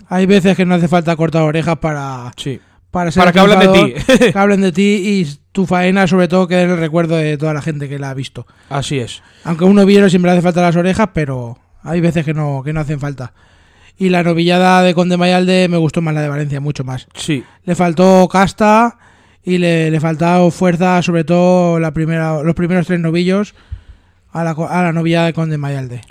Hay 0.07 0.27
veces 0.27 0.55
que 0.55 0.63
no 0.63 0.75
hace 0.75 0.87
falta 0.87 1.15
cortar 1.15 1.41
orejas 1.41 1.79
para, 1.79 2.31
Sí. 2.37 2.59
para, 2.91 3.09
ser 3.09 3.21
Para 3.21 3.31
que 3.33 3.39
hablen 3.39 3.59
de 3.59 3.67
ti. 3.67 4.15
que 4.31 4.37
hablen 4.37 4.61
de 4.61 4.71
ti 4.71 4.83
y 5.03 5.27
tu 5.51 5.65
faena 5.65 6.05
sobre 6.05 6.27
todo 6.27 6.47
quede 6.47 6.61
en 6.61 6.69
el 6.69 6.77
recuerdo 6.77 7.15
de 7.15 7.39
toda 7.39 7.55
la 7.55 7.63
gente 7.63 7.89
que 7.89 7.97
la 7.97 8.11
ha 8.11 8.13
visto. 8.13 8.45
Así 8.69 8.99
es. 8.99 9.23
Aunque 9.43 9.63
un 9.65 9.73
novillero 9.75 10.11
siempre 10.11 10.29
le 10.29 10.37
hace 10.37 10.43
falta 10.43 10.61
las 10.61 10.75
orejas, 10.75 11.09
pero 11.11 11.57
hay 11.81 12.01
veces 12.01 12.23
que 12.23 12.35
no, 12.35 12.61
que 12.63 12.71
no 12.71 12.81
hacen 12.81 12.99
falta. 12.99 13.33
Y 13.97 14.09
la 14.09 14.21
novillada 14.21 14.83
de 14.83 14.93
Conde 14.93 15.17
Mayalde 15.17 15.67
me 15.69 15.77
gustó 15.77 16.03
más 16.03 16.13
la 16.13 16.21
de 16.21 16.29
Valencia, 16.29 16.59
mucho 16.61 16.83
más. 16.83 17.07
Sí. 17.15 17.43
Le 17.63 17.73
faltó 17.73 18.27
casta 18.31 18.99
y 19.43 19.57
le, 19.57 19.89
le 19.89 19.99
faltó 19.99 20.51
fuerza, 20.51 21.01
sobre 21.01 21.23
todo 21.23 21.79
la 21.79 21.91
primera, 21.95 22.43
los 22.43 22.53
primeros 22.53 22.85
tres 22.85 22.99
novillos, 22.99 23.55
a 24.31 24.43
la, 24.43 24.51
a 24.51 24.83
la 24.83 24.91
novillada 24.91 25.27
de 25.27 25.33
Conde 25.33 25.57
Mayalde. 25.57 26.01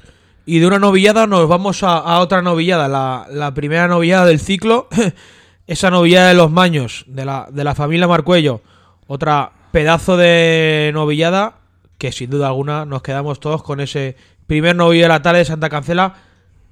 Y 0.47 0.61
de 0.61 0.67
una 0.67 0.79
novillada 0.79 1.27
nos 1.27 1.49
vamos 1.49 1.83
a, 1.83 1.99
a 1.99 2.21
otra 2.21 2.43
novillada, 2.43 2.89
la, 2.89 3.27
la 3.31 3.53
primera 3.53 3.87
novillada 3.87 4.27
del 4.27 4.41
ciclo, 4.41 4.89
esa 5.67 5.91
novillada 5.91 6.29
de 6.29 6.35
los 6.35 6.51
maños, 6.51 7.05
de 7.07 7.25
la, 7.25 7.49
de 7.51 7.65
la 7.65 7.75
familia 7.75 8.09
Marcuello. 8.09 8.63
Otra 9.07 9.53
pedazo 9.73 10.17
de 10.17 10.91
novillada 10.95 11.59
que 11.99 12.13
sin 12.13 12.31
duda 12.31 12.47
alguna 12.47 12.85
nos 12.87 13.03
quedamos 13.03 13.41
todos 13.41 13.63
con 13.63 13.81
ese 13.81 14.17
primer 14.47 14.77
novillo 14.77 15.03
de 15.03 15.09
la 15.09 15.23
tarde 15.23 15.41
de 15.41 15.45
Santa 15.45 15.69
Cancela. 15.69 16.15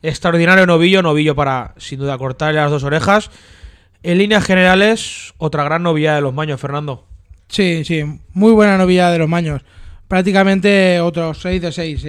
Extraordinario 0.03 0.67
novillo, 0.67 1.03
novillo 1.03 1.35
para 1.35 1.75
sin 1.77 1.99
duda 1.99 2.17
cortarle 2.17 2.61
las 2.61 2.71
dos 2.71 2.85
orejas. 2.85 3.31
En 4.03 4.19
líneas 4.19 4.45
generales, 4.45 5.35
otra 5.37 5.65
gran 5.65 5.83
novillada 5.83 6.17
de 6.17 6.23
los 6.23 6.33
maños, 6.33 6.61
Fernando. 6.61 7.05
Sí, 7.49 7.85
sí, 7.85 8.05
muy 8.33 8.53
buena 8.53 8.79
novillada 8.79 9.13
de 9.13 9.19
los 9.19 9.29
maños. 9.29 9.63
Prácticamente 10.09 11.01
otros 11.01 11.39
6 11.41 11.63
de 11.63 11.73
6. 11.73 12.07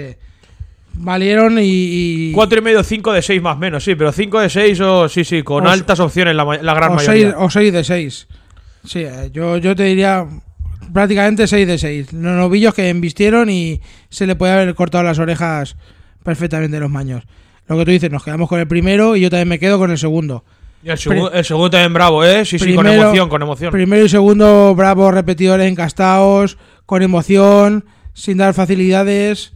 Valieron 1.00 1.60
y, 1.60 1.64
y- 1.64 2.32
Cuatro 2.32 2.58
y 2.60 2.62
medio, 2.62 2.84
cinco 2.84 3.14
de 3.14 3.22
seis 3.22 3.40
más 3.42 3.56
o 3.56 3.60
menos, 3.60 3.84
sí, 3.84 3.94
pero 3.96 4.12
cinco 4.12 4.40
de 4.40 4.50
seis 4.50 4.80
o 4.82 5.08
sí, 5.08 5.24
sí, 5.24 5.44
con 5.44 5.66
O- 5.68 5.70
altas 5.70 6.00
opciones 6.00 6.36
la, 6.36 6.44
la 6.44 6.74
gran 6.74 6.92
o 6.94 6.96
mayoría. 6.96 7.28
6, 7.32 7.36
o 7.38 7.50
seis 7.52 7.72
de 7.74 7.84
6. 7.84 8.28
Sí, 8.84 9.00
eh, 9.02 9.30
yo, 9.32 9.58
yo 9.58 9.76
te 9.76 9.84
diría 9.84 10.26
prácticamente 10.94 11.46
6 11.46 11.68
de 11.68 11.78
6. 11.78 12.14
Los 12.14 12.22
novillos 12.38 12.74
que 12.74 12.90
embistieron 12.90 13.48
y 13.50 13.80
se 14.10 14.26
le 14.26 14.36
puede 14.36 14.54
haber 14.54 14.74
cortado 14.74 15.04
las 15.04 15.20
orejas 15.20 15.76
perfectamente 16.24 16.80
los 16.80 16.90
maños. 16.90 17.24
Lo 17.68 17.78
que 17.78 17.86
tú 17.86 17.92
dices, 17.92 18.10
nos 18.10 18.24
quedamos 18.24 18.50
con 18.50 18.60
el 18.60 18.68
primero 18.68 19.16
y 19.16 19.22
yo 19.22 19.30
también 19.30 19.50
me 19.50 19.60
quedo 19.60 19.78
con 19.78 19.92
el 19.92 19.98
segundo. 20.00 20.46
Y 20.84 20.90
el, 20.90 20.98
segu- 20.98 21.30
el 21.34 21.44
segundo 21.46 21.70
también 21.72 21.94
bravo, 21.94 22.24
¿eh? 22.24 22.46
Sí, 22.46 22.60
sí, 22.60 22.76
con 22.76 22.86
emoción, 22.88 23.30
con 23.30 23.42
emoción. 23.42 23.72
Primero 23.72 24.06
y 24.06 24.10
segundo, 24.10 24.74
bravos 24.76 25.14
repetidores 25.14 25.70
encastados, 25.72 26.58
con 26.86 27.02
emoción, 27.02 27.86
sin 28.14 28.38
dar 28.38 28.54
facilidades. 28.54 29.54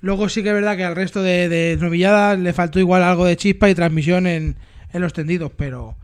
Luego 0.00 0.28
sí 0.28 0.42
que 0.42 0.48
es 0.48 0.54
verdad 0.54 0.76
que 0.76 0.84
al 0.84 0.96
resto 0.96 1.22
de, 1.22 1.48
de 1.48 1.76
novilladas 1.80 2.38
le 2.38 2.52
faltó 2.52 2.78
igual 2.80 3.02
algo 3.02 3.24
de 3.26 3.36
chispa 3.36 3.68
y 3.70 3.74
transmisión 3.74 4.26
en, 4.26 4.56
en 4.92 5.00
los 5.02 5.12
tendidos, 5.12 5.52
pero 5.56 5.94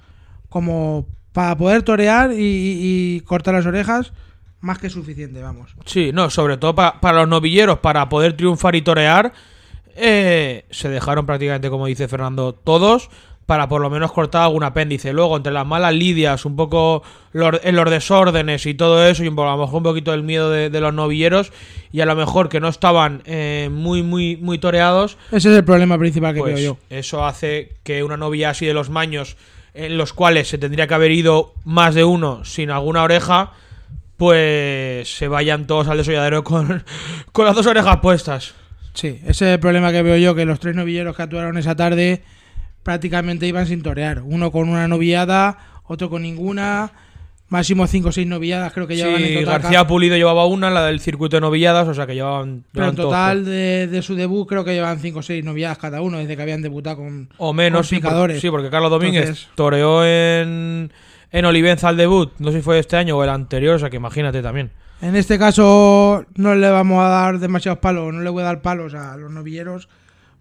como 0.49 1.07
para 1.33 1.57
poder 1.57 1.83
torear 1.83 2.33
y, 2.33 2.37
y- 2.37 3.17
y 3.17 3.21
cortar 3.21 3.55
las 3.55 3.67
orejas, 3.67 4.13
más 4.61 4.79
que 4.79 4.89
suficiente, 4.91 5.43
vamos. 5.43 5.75
Sí, 5.85 6.11
no, 6.13 6.31
sobre 6.31 6.57
todo 6.57 6.75
pa- 6.75 7.01
para 7.01 7.19
los 7.21 7.29
novilleros, 7.29 7.79
para 7.81 8.09
poder 8.09 8.35
triunfar 8.35 8.75
y 8.75 8.83
torear, 8.83 9.33
eh, 9.97 10.65
se 10.71 10.89
dejaron 10.89 11.27
prácticamente, 11.27 11.69
como 11.71 11.87
dice 11.87 12.09
Fernando, 12.09 12.53
todos 12.55 13.11
para 13.47 13.69
por 13.69 13.81
lo 13.81 13.89
menos 13.89 14.13
cortar 14.13 14.43
algún 14.43 14.65
apéndice. 14.65 15.13
Luego, 15.13 15.37
entre 15.37 15.53
las 15.53 15.65
malas 15.65 15.95
lidias, 15.95 16.45
un 16.45 16.57
poco 16.57 17.03
los, 17.33 17.61
en 17.63 17.77
los 17.77 17.89
desórdenes 17.89 18.67
y 18.67 18.75
todo 18.75 19.07
eso, 19.07 19.23
y 19.23 19.29
a 19.29 19.31
lo 19.31 19.57
mejor 19.57 19.77
un 19.77 19.83
poquito 19.85 20.13
el 20.13 20.25
miedo 20.25 20.51
de, 20.51 20.69
de 20.69 20.81
los 20.81 20.93
novilleros, 20.93 21.53
y 21.93 22.01
a 22.01 22.07
lo 22.07 22.17
mejor 22.17 22.49
que 22.49 22.59
no 22.61 22.69
estaban 22.69 23.23
eh, 23.25 23.69
muy, 23.73 24.03
muy, 24.03 24.37
muy 24.37 24.59
toreados, 24.59 25.17
Ese 25.31 25.51
es 25.51 25.57
el 25.57 25.65
problema 25.65 25.97
principal 25.97 26.35
que 26.35 26.41
pues 26.41 26.55
veo 26.57 26.75
yo. 26.75 26.79
eso 26.91 27.25
hace 27.25 27.75
que 27.85 28.03
una 28.03 28.17
novia 28.17 28.51
así 28.51 28.67
de 28.67 28.75
los 28.75 28.91
maños, 28.91 29.37
en 29.75 29.97
los 29.97 30.13
cuales 30.13 30.49
se 30.49 30.59
tendría 30.59 30.89
que 30.89 30.95
haber 30.95 31.13
ido 31.13 31.55
más 31.65 31.95
de 31.95 32.03
uno 32.03 32.45
sin 32.45 32.71
alguna 32.71 33.05
oreja, 33.05 33.53
pues 34.17 35.09
se 35.15 35.29
vayan 35.29 35.67
todos 35.67 35.87
al 35.89 35.99
desolladero 35.99 36.43
con, 36.43 36.83
con 37.33 37.45
las 37.47 37.55
dos 37.55 37.67
orejas 37.67 37.99
puestas. 37.99 38.55
Sí, 38.95 39.21
ese 39.27 39.31
es 39.31 39.53
el 39.53 39.61
problema 39.61 39.93
que 39.93 40.03
veo 40.03 40.17
yo, 40.17 40.35
que 40.35 40.47
los 40.47 40.59
tres 40.59 40.75
novilleros 40.75 41.15
que 41.15 41.23
actuaron 41.23 41.59
esa 41.59 41.77
tarde 41.77 42.23
prácticamente 42.87 43.49
iban 43.49 43.67
sin 43.67 43.83
torear. 43.83 44.23
Uno 44.25 44.53
con 44.53 44.69
una 44.69 44.87
novillada, 44.87 45.59
otro 45.85 46.09
con 46.09 46.23
ninguna, 46.23 46.93
máximo 47.49 47.85
cinco 47.89 48.11
o 48.11 48.13
seis 48.13 48.29
novilladas 48.29 48.73
creo 48.73 48.87
que 48.87 48.95
llevaban 48.95 49.21
en 49.23 49.27
Sí, 49.29 49.45
total. 49.45 49.61
García 49.63 49.87
Pulido 49.89 50.17
llevaba 50.17 50.47
una, 50.47 50.71
la 50.71 50.87
del 50.87 51.01
circuito 51.01 51.37
de 51.37 51.41
novilladas, 51.41 51.89
o 51.89 51.95
sea 51.95 52.07
que 52.07 52.15
llevaban... 52.15 52.63
Pero 52.71 52.87
en 52.89 52.95
llevaban 52.95 52.97
total 52.97 53.45
de, 53.45 53.89
de 53.89 54.03
su 54.03 54.15
debut 54.15 54.49
creo 54.49 54.65
que 54.65 54.73
llevan 54.73 55.01
cinco 55.01 55.19
o 55.19 55.23
seis 55.23 55.45
novilladas 55.45 55.79
cada 55.79 56.01
uno 56.01 56.19
desde 56.19 56.37
que 56.37 56.43
habían 56.43 56.63
debutado 56.63 56.99
con, 56.99 57.29
O 57.39 57.53
menos, 57.53 57.79
con 57.81 57.85
sí, 57.87 57.97
por- 57.97 58.03
picadores. 58.03 58.41
sí, 58.41 58.51
porque 58.51 58.71
Carlos 58.71 58.91
Domínguez 58.93 59.23
Entonces- 59.27 59.49
toreó 59.57 60.05
en, 60.07 60.93
en 61.33 61.45
Olivenza 61.45 61.89
al 61.89 61.97
debut, 61.97 62.31
no 62.39 62.53
sé 62.53 62.59
si 62.59 62.63
fue 62.63 62.79
este 62.79 62.97
año 62.97 63.17
o 63.17 63.25
el 63.25 63.31
anterior, 63.31 63.75
o 63.75 63.79
sea 63.81 63.91
que 63.91 63.97
imagínate 63.97 64.43
también. 64.43 64.71
En 65.03 65.15
este 65.17 65.39
caso 65.41 66.25
no 66.37 66.55
le 66.55 66.71
vamos 66.71 67.05
a 67.05 67.09
dar 67.09 67.39
demasiados 67.41 67.81
palos, 67.81 68.15
no 68.15 68.21
le 68.23 68.31
voy 68.31 68.43
a 68.43 68.47
dar 68.47 68.63
palos 68.63 68.95
a 68.95 69.17
los 69.17 69.31
novilleros 69.33 69.89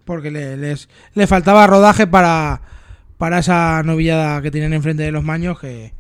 porque 0.06 0.32
le, 0.32 0.56
les, 0.58 0.88
le 1.14 1.28
faltaba 1.28 1.68
rodaje 1.68 2.08
para, 2.08 2.62
para 3.18 3.40
esa 3.40 3.84
novillada 3.84 4.42
que 4.42 4.52
tienen 4.52 4.74
enfrente 4.74 5.04
de 5.04 5.12
los 5.12 5.24
maños 5.24 5.60
que, 5.60 5.94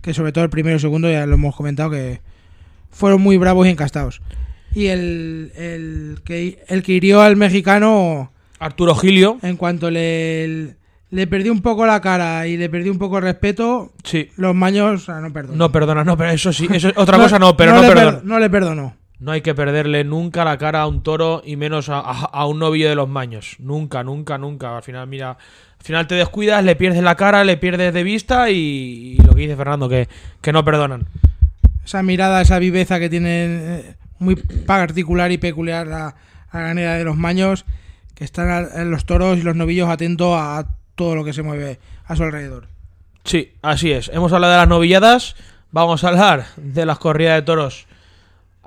que 0.00 0.14
sobre 0.14 0.32
todo 0.32 0.44
el 0.44 0.50
primero 0.50 0.74
y 0.74 0.76
el 0.76 0.80
segundo 0.80 1.10
ya 1.10 1.26
lo 1.26 1.34
hemos 1.34 1.54
comentado 1.56 1.90
que 1.90 2.20
fueron 2.90 3.20
muy 3.20 3.36
bravos 3.36 3.66
y 3.66 3.70
encastados. 3.70 4.22
Y 4.74 4.86
el, 4.86 5.52
el, 5.56 6.18
que, 6.24 6.64
el 6.68 6.82
que 6.82 6.92
hirió 6.92 7.20
al 7.22 7.36
mexicano 7.36 8.32
Arturo 8.58 8.94
Gilio, 8.94 9.38
en 9.42 9.56
cuanto 9.56 9.90
le, 9.90 10.76
le 11.10 11.26
perdió 11.26 11.52
un 11.52 11.60
poco 11.62 11.86
la 11.86 12.00
cara 12.00 12.46
y 12.48 12.56
le 12.56 12.68
perdió 12.68 12.90
un 12.90 12.98
poco 12.98 13.18
el 13.18 13.24
respeto, 13.24 13.92
sí. 14.02 14.30
los 14.36 14.54
maños 14.54 15.08
ah, 15.08 15.20
no 15.20 15.32
perdonan. 15.32 15.58
No 15.58 15.70
perdona, 15.70 16.02
no, 16.04 16.16
pero 16.16 16.30
eso 16.30 16.52
sí, 16.52 16.68
eso 16.72 16.88
es 16.88 16.96
otra 16.96 17.18
cosa 17.22 17.38
no, 17.38 17.56
pero 17.56 17.72
no, 17.74 17.82
le 17.82 17.88
perdona. 17.88 18.10
per- 18.16 18.24
no 18.24 18.38
le 18.40 18.50
perdonó. 18.50 18.96
No 19.20 19.30
hay 19.32 19.40
que 19.42 19.54
perderle 19.54 20.04
nunca 20.04 20.44
la 20.44 20.58
cara 20.58 20.82
a 20.82 20.86
un 20.86 21.02
toro 21.02 21.40
y 21.44 21.56
menos 21.56 21.88
a, 21.88 22.00
a- 22.00 22.24
a 22.24 22.46
un 22.46 22.58
novillo 22.58 22.88
de 22.88 22.94
los 22.94 23.08
maños. 23.08 23.56
Nunca, 23.58 24.02
nunca, 24.02 24.38
nunca. 24.38 24.76
Al 24.76 24.82
final, 24.82 25.06
mira, 25.06 25.30
al 25.30 25.84
final 25.84 26.06
te 26.06 26.14
descuidas, 26.16 26.62
le 26.64 26.76
pierdes 26.76 27.02
la 27.02 27.14
cara, 27.14 27.44
le 27.44 27.56
pierdes 27.56 27.94
de 27.94 28.02
vista 28.02 28.50
y, 28.50 29.16
y 29.18 29.22
lo 29.22 29.34
que 29.34 29.42
dice 29.42 29.56
Fernando, 29.56 29.88
que, 29.88 30.08
que 30.42 30.52
no 30.52 30.64
perdonan. 30.64 31.06
esa 31.84 32.02
mirada, 32.02 32.40
esa 32.40 32.58
viveza 32.58 32.98
que 32.98 33.08
tiene 33.08 33.28
eh, 33.78 33.94
muy 34.18 34.34
particular 34.36 35.30
y 35.32 35.38
peculiar 35.38 35.90
a, 35.92 36.08
a 36.50 36.58
la 36.58 36.60
ganera 36.68 36.94
de 36.94 37.04
los 37.04 37.16
maños, 37.16 37.64
que 38.14 38.24
están 38.24 38.90
los 38.90 39.04
toros 39.06 39.38
y 39.38 39.42
los 39.42 39.56
novillos 39.56 39.88
atentos 39.88 40.34
a 40.38 40.66
todo 40.96 41.14
lo 41.14 41.24
que 41.24 41.32
se 41.32 41.42
mueve 41.42 41.78
a 42.06 42.16
su 42.16 42.22
alrededor. 42.24 42.68
Sí, 43.24 43.52
así 43.62 43.90
es. 43.92 44.08
Hemos 44.12 44.32
hablado 44.32 44.52
de 44.52 44.58
las 44.58 44.68
novilladas, 44.68 45.34
vamos 45.70 46.04
a 46.04 46.08
hablar 46.08 46.46
de 46.56 46.84
las 46.84 46.98
corridas 46.98 47.36
de 47.36 47.42
toros. 47.42 47.86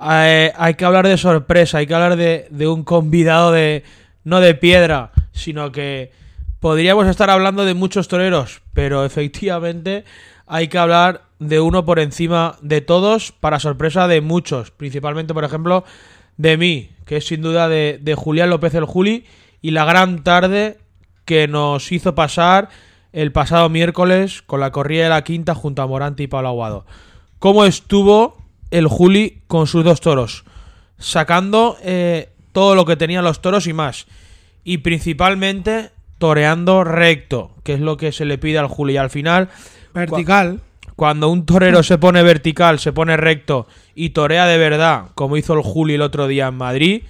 Eh, 0.00 0.52
hay 0.56 0.74
que 0.74 0.84
hablar 0.84 1.06
de 1.06 1.16
sorpresa, 1.16 1.78
hay 1.78 1.86
que 1.86 1.94
hablar 1.94 2.16
de, 2.16 2.68
un 2.68 2.84
convidado 2.84 3.52
de 3.52 3.84
no 4.24 4.40
de 4.40 4.54
piedra, 4.54 5.12
sino 5.32 5.72
que 5.72 6.12
podríamos 6.60 7.06
estar 7.06 7.30
hablando 7.30 7.64
de 7.64 7.74
muchos 7.74 8.08
toreros, 8.08 8.62
pero 8.74 9.04
efectivamente 9.06 10.04
hay 10.46 10.68
que 10.68 10.78
hablar 10.78 11.22
de 11.38 11.60
uno 11.60 11.84
por 11.84 11.98
encima 11.98 12.56
de 12.62 12.80
todos, 12.80 13.32
para 13.32 13.60
sorpresa 13.60 14.08
de 14.08 14.20
muchos, 14.20 14.70
principalmente, 14.70 15.34
por 15.34 15.44
ejemplo, 15.44 15.84
de 16.36 16.56
mí, 16.56 16.90
que 17.04 17.16
es 17.16 17.26
sin 17.26 17.42
duda 17.42 17.68
de, 17.68 17.98
de 18.00 18.14
Julián 18.14 18.50
López 18.50 18.74
el 18.74 18.84
Juli, 18.84 19.24
y 19.60 19.72
la 19.72 19.84
gran 19.84 20.22
tarde 20.22 20.78
que 21.24 21.48
nos 21.48 21.90
hizo 21.92 22.14
pasar 22.14 22.68
el 23.12 23.32
pasado 23.32 23.68
miércoles 23.68 24.42
con 24.42 24.60
la 24.60 24.70
corrida 24.70 25.04
de 25.04 25.08
la 25.10 25.24
quinta 25.24 25.54
junto 25.54 25.82
a 25.82 25.86
Morante 25.86 26.22
y 26.22 26.26
Pablo 26.28 26.48
Aguado. 26.48 26.86
¿Cómo 27.38 27.64
estuvo 27.64 28.47
el 28.70 28.86
Juli 28.86 29.42
con 29.46 29.66
sus 29.66 29.84
dos 29.84 30.00
toros? 30.00 30.44
Sacando 30.98 31.76
eh, 31.82 32.30
todo 32.52 32.74
lo 32.74 32.84
que 32.84 32.96
tenían 32.96 33.24
los 33.24 33.40
toros 33.40 33.66
y 33.66 33.72
más. 33.72 34.06
Y 34.64 34.78
principalmente 34.78 35.90
toreando 36.18 36.84
recto, 36.84 37.52
que 37.62 37.74
es 37.74 37.80
lo 37.80 37.96
que 37.96 38.12
se 38.12 38.24
le 38.24 38.38
pide 38.38 38.58
al 38.58 38.66
Juli. 38.66 38.94
Y 38.94 38.96
al 38.96 39.10
final, 39.10 39.48
Vertical. 39.94 40.60
cuando 40.96 41.30
un 41.30 41.46
torero 41.46 41.82
se 41.82 41.98
pone 41.98 42.22
vertical, 42.22 42.78
se 42.78 42.92
pone 42.92 43.16
recto 43.16 43.66
y 43.94 44.10
torea 44.10 44.46
de 44.46 44.58
verdad, 44.58 45.06
como 45.14 45.36
hizo 45.36 45.54
el 45.54 45.62
Juli 45.62 45.94
el 45.94 46.02
otro 46.02 46.26
día 46.26 46.48
en 46.48 46.56
Madrid, 46.56 47.02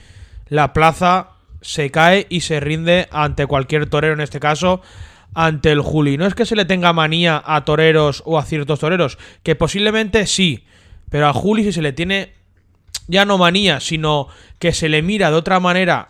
la 0.48 0.72
plaza 0.72 1.30
se 1.60 1.90
cae 1.90 2.26
y 2.28 2.42
se 2.42 2.60
rinde 2.60 3.08
ante 3.10 3.46
cualquier 3.46 3.88
torero, 3.88 4.14
en 4.14 4.20
este 4.20 4.40
caso, 4.40 4.80
ante 5.34 5.72
el 5.72 5.80
Juli. 5.80 6.16
No 6.16 6.26
es 6.26 6.34
que 6.34 6.46
se 6.46 6.56
le 6.56 6.64
tenga 6.64 6.92
manía 6.92 7.42
a 7.44 7.64
toreros 7.64 8.22
o 8.26 8.38
a 8.38 8.44
ciertos 8.44 8.80
toreros, 8.80 9.18
que 9.42 9.56
posiblemente 9.56 10.26
sí, 10.26 10.64
pero 11.10 11.28
a 11.28 11.32
Juli 11.32 11.64
si 11.64 11.72
se 11.72 11.82
le 11.82 11.92
tiene 11.92 12.32
ya 13.06 13.24
no 13.24 13.38
manía, 13.38 13.80
sino 13.80 14.28
que 14.58 14.72
se 14.72 14.88
le 14.88 15.02
mira 15.02 15.30
de 15.30 15.36
otra 15.36 15.60
manera 15.60 16.08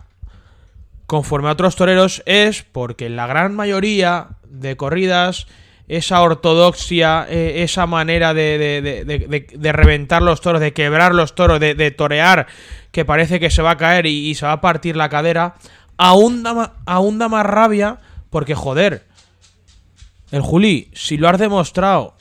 conforme 1.06 1.48
a 1.48 1.52
otros 1.52 1.76
toreros 1.76 2.22
es 2.26 2.62
porque 2.64 3.06
en 3.06 3.16
la 3.16 3.26
gran 3.26 3.54
mayoría 3.54 4.28
de 4.48 4.76
corridas 4.76 5.46
esa 5.88 6.20
ortodoxia, 6.20 7.26
eh, 7.30 7.62
esa 7.62 7.86
manera 7.86 8.34
de, 8.34 8.58
de- 8.58 9.04
de- 9.06 9.46
de- 9.56 9.72
reventar 9.72 10.20
los 10.20 10.42
toros, 10.42 10.60
de 10.60 10.74
quebrar 10.74 11.14
los 11.14 11.34
toros, 11.34 11.58
de, 11.60 11.90
torear, 11.92 12.46
que 12.92 13.06
parece 13.06 13.40
que 13.40 13.48
se 13.48 13.62
va 13.62 13.70
a 13.70 13.76
caer 13.78 14.04
y, 14.04 14.34
se 14.34 14.44
va 14.44 14.52
a 14.52 14.60
partir 14.60 14.96
la 14.96 15.08
cadera, 15.08 15.54
aún 15.96 16.42
da, 16.42 16.74
aún 16.84 17.18
da 17.18 17.30
más 17.30 17.46
rabia 17.46 18.00
porque, 18.28 18.54
joder, 18.54 19.06
el 20.30 20.42
Juli, 20.42 20.90
si 20.92 21.16
lo 21.16 21.26
has 21.30 21.38
demostrado 21.38 22.14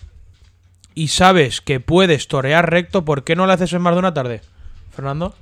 y 0.99 1.09
sabes 1.09 1.61
que 1.61 1.79
puedes 1.79 2.27
torear 2.27 2.69
recto, 2.71 3.05
¿por 3.05 3.23
qué 3.23 3.35
no 3.35 3.45
lo 3.45 3.53
haces 3.53 3.71
en 3.73 3.81
más 3.81 3.93
de 3.93 3.99
una 3.99 4.13
tarde? 4.13 4.41
Fernando. 4.91 5.35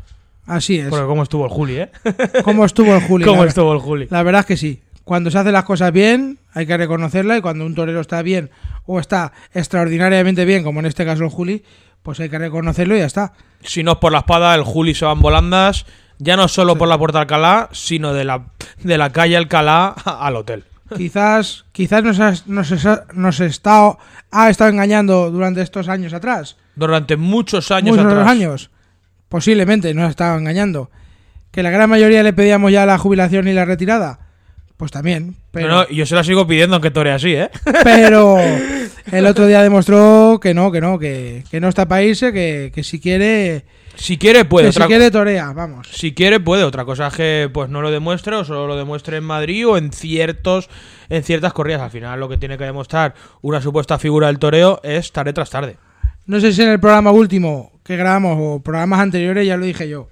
Así 0.45 0.77
es. 0.79 0.89
Porque 0.89 1.05
cómo 1.05 1.23
estuvo 1.23 1.45
el 1.45 1.51
Juli, 1.51 1.77
¿eh? 1.77 1.91
¿Cómo 2.43 2.65
estuvo 2.65 2.93
el 2.93 3.01
Juli? 3.01 3.25
¿Cómo 3.25 3.43
La- 3.43 3.49
estuvo 3.49 3.71
el 3.73 3.79
Juli? 3.79 4.07
La 4.09 4.21
verdad 4.23 4.41
es 4.41 4.45
que 4.47 4.57
sí. 4.57 4.81
Cuando 5.05 5.31
se 5.31 5.37
hacen 5.37 5.53
las 5.53 5.63
cosas 5.63 5.91
bien, 5.91 6.39
hay 6.53 6.65
que 6.65 6.75
reconocerla. 6.75 7.37
Y 7.37 7.41
cuando 7.41 7.65
un 7.65 7.73
torero 7.73 8.01
está 8.01 8.21
bien 8.21 8.49
o 8.85 8.99
está 8.99 9.31
extraordinariamente 9.53 10.45
bien, 10.45 10.63
como 10.63 10.79
en 10.81 10.87
este 10.87 11.05
caso 11.05 11.23
el 11.23 11.29
Juli, 11.29 11.63
pues 12.03 12.19
hay 12.19 12.29
que 12.29 12.37
reconocerlo 12.37 12.95
y 12.95 12.99
ya 12.99 13.05
está. 13.05 13.33
Si 13.61 13.81
no 13.81 13.93
es 13.93 13.97
por 13.99 14.11
la 14.11 14.19
espada, 14.19 14.53
el 14.55 14.63
Juli 14.63 14.93
se 14.93 15.05
va 15.05 15.13
en 15.13 15.21
volandas, 15.21 15.85
ya 16.17 16.35
no 16.35 16.47
solo 16.47 16.75
por 16.75 16.87
la 16.87 16.97
puerta 16.97 17.21
Alcalá, 17.21 17.69
sino 17.71 18.13
de 18.13 18.25
la, 18.25 18.45
de 18.83 18.97
la 18.97 19.11
calle 19.11 19.37
Alcalá 19.37 19.87
al 19.89 20.35
hotel. 20.35 20.65
Quizás, 20.95 21.65
quizás 21.71 22.03
nos, 22.03 22.19
has- 22.19 22.47
nos, 22.47 22.85
ha- 22.85 23.05
nos 23.13 23.39
está, 23.39 23.97
ha 24.31 24.49
estado 24.49 24.69
engañando 24.69 25.31
durante 25.31 25.61
estos 25.61 25.87
años 25.89 26.13
atrás. 26.13 26.57
Durante 26.75 27.15
muchos 27.17 27.71
años 27.71 27.95
muchos 27.97 28.11
atrás. 28.11 28.27
años. 28.27 28.69
Posiblemente 29.29 29.93
nos 29.93 30.05
ha 30.05 30.09
estado 30.09 30.37
engañando. 30.37 30.91
Que 31.51 31.63
la 31.63 31.71
gran 31.71 31.89
mayoría 31.89 32.21
le 32.21 32.33
pedíamos 32.33 32.71
ya 32.71 32.85
la 32.85 32.97
jubilación 32.97 33.47
y 33.47 33.53
la 33.53 33.65
retirada. 33.65 34.19
Pues 34.77 34.91
también. 34.91 35.35
Pero, 35.51 35.69
No, 35.69 35.87
yo 35.89 36.05
se 36.05 36.15
la 36.15 36.23
sigo 36.23 36.45
pidiendo 36.45 36.75
aunque 36.75 36.91
tore 36.91 37.11
así, 37.13 37.33
¿eh? 37.33 37.49
pero 37.83 38.37
el 39.11 39.25
otro 39.25 39.47
día 39.47 39.63
demostró 39.63 40.37
que 40.41 40.53
no, 40.53 40.71
que 40.71 40.81
no, 40.81 40.99
que, 40.99 41.45
que 41.49 41.61
no 41.61 41.69
está 41.69 41.87
para 41.87 42.03
irse, 42.03 42.33
que, 42.33 42.71
que 42.75 42.83
si 42.83 42.99
quiere, 42.99 43.63
Si 43.97 44.17
quiere, 44.17 44.45
puede. 44.45 44.67
que 44.67 44.73
si 44.73 44.79
quiere 44.81 45.09
torea, 45.11 45.51
vamos. 45.53 45.87
si 45.91 46.13
quiere, 46.13 46.39
puede. 46.39 46.63
Otra 46.63 46.85
cosa 46.85 47.07
es 47.07 47.13
que 47.13 47.49
pues 47.53 47.69
no 47.69 47.81
lo 47.81 47.91
demuestre 47.91 48.35
o 48.35 48.43
solo 48.45 48.67
lo 48.67 48.75
demuestre 48.75 49.17
en 49.17 49.23
Madrid 49.23 49.67
o 49.67 49.77
en 49.77 49.91
ciertos 49.91 50.69
en 51.09 51.23
ciertas 51.23 51.53
corridas. 51.53 51.81
Al 51.81 51.91
final 51.91 52.19
lo 52.19 52.27
que 52.29 52.37
tiene 52.37 52.57
que 52.57 52.63
demostrar 52.65 53.13
una 53.41 53.61
supuesta 53.61 53.97
figura 53.99 54.27
del 54.27 54.39
toreo 54.39 54.79
es 54.83 55.11
tarde 55.11 55.33
tras 55.33 55.49
tarde. 55.49 55.77
No 56.25 56.39
sé 56.39 56.51
si 56.53 56.61
en 56.61 56.69
el 56.69 56.79
programa 56.79 57.11
último 57.11 57.71
que 57.83 57.95
grabamos 57.97 58.37
o 58.39 58.59
programas 58.63 58.99
anteriores 58.99 59.45
ya 59.45 59.57
lo 59.57 59.65
dije 59.65 59.87
yo. 59.87 60.07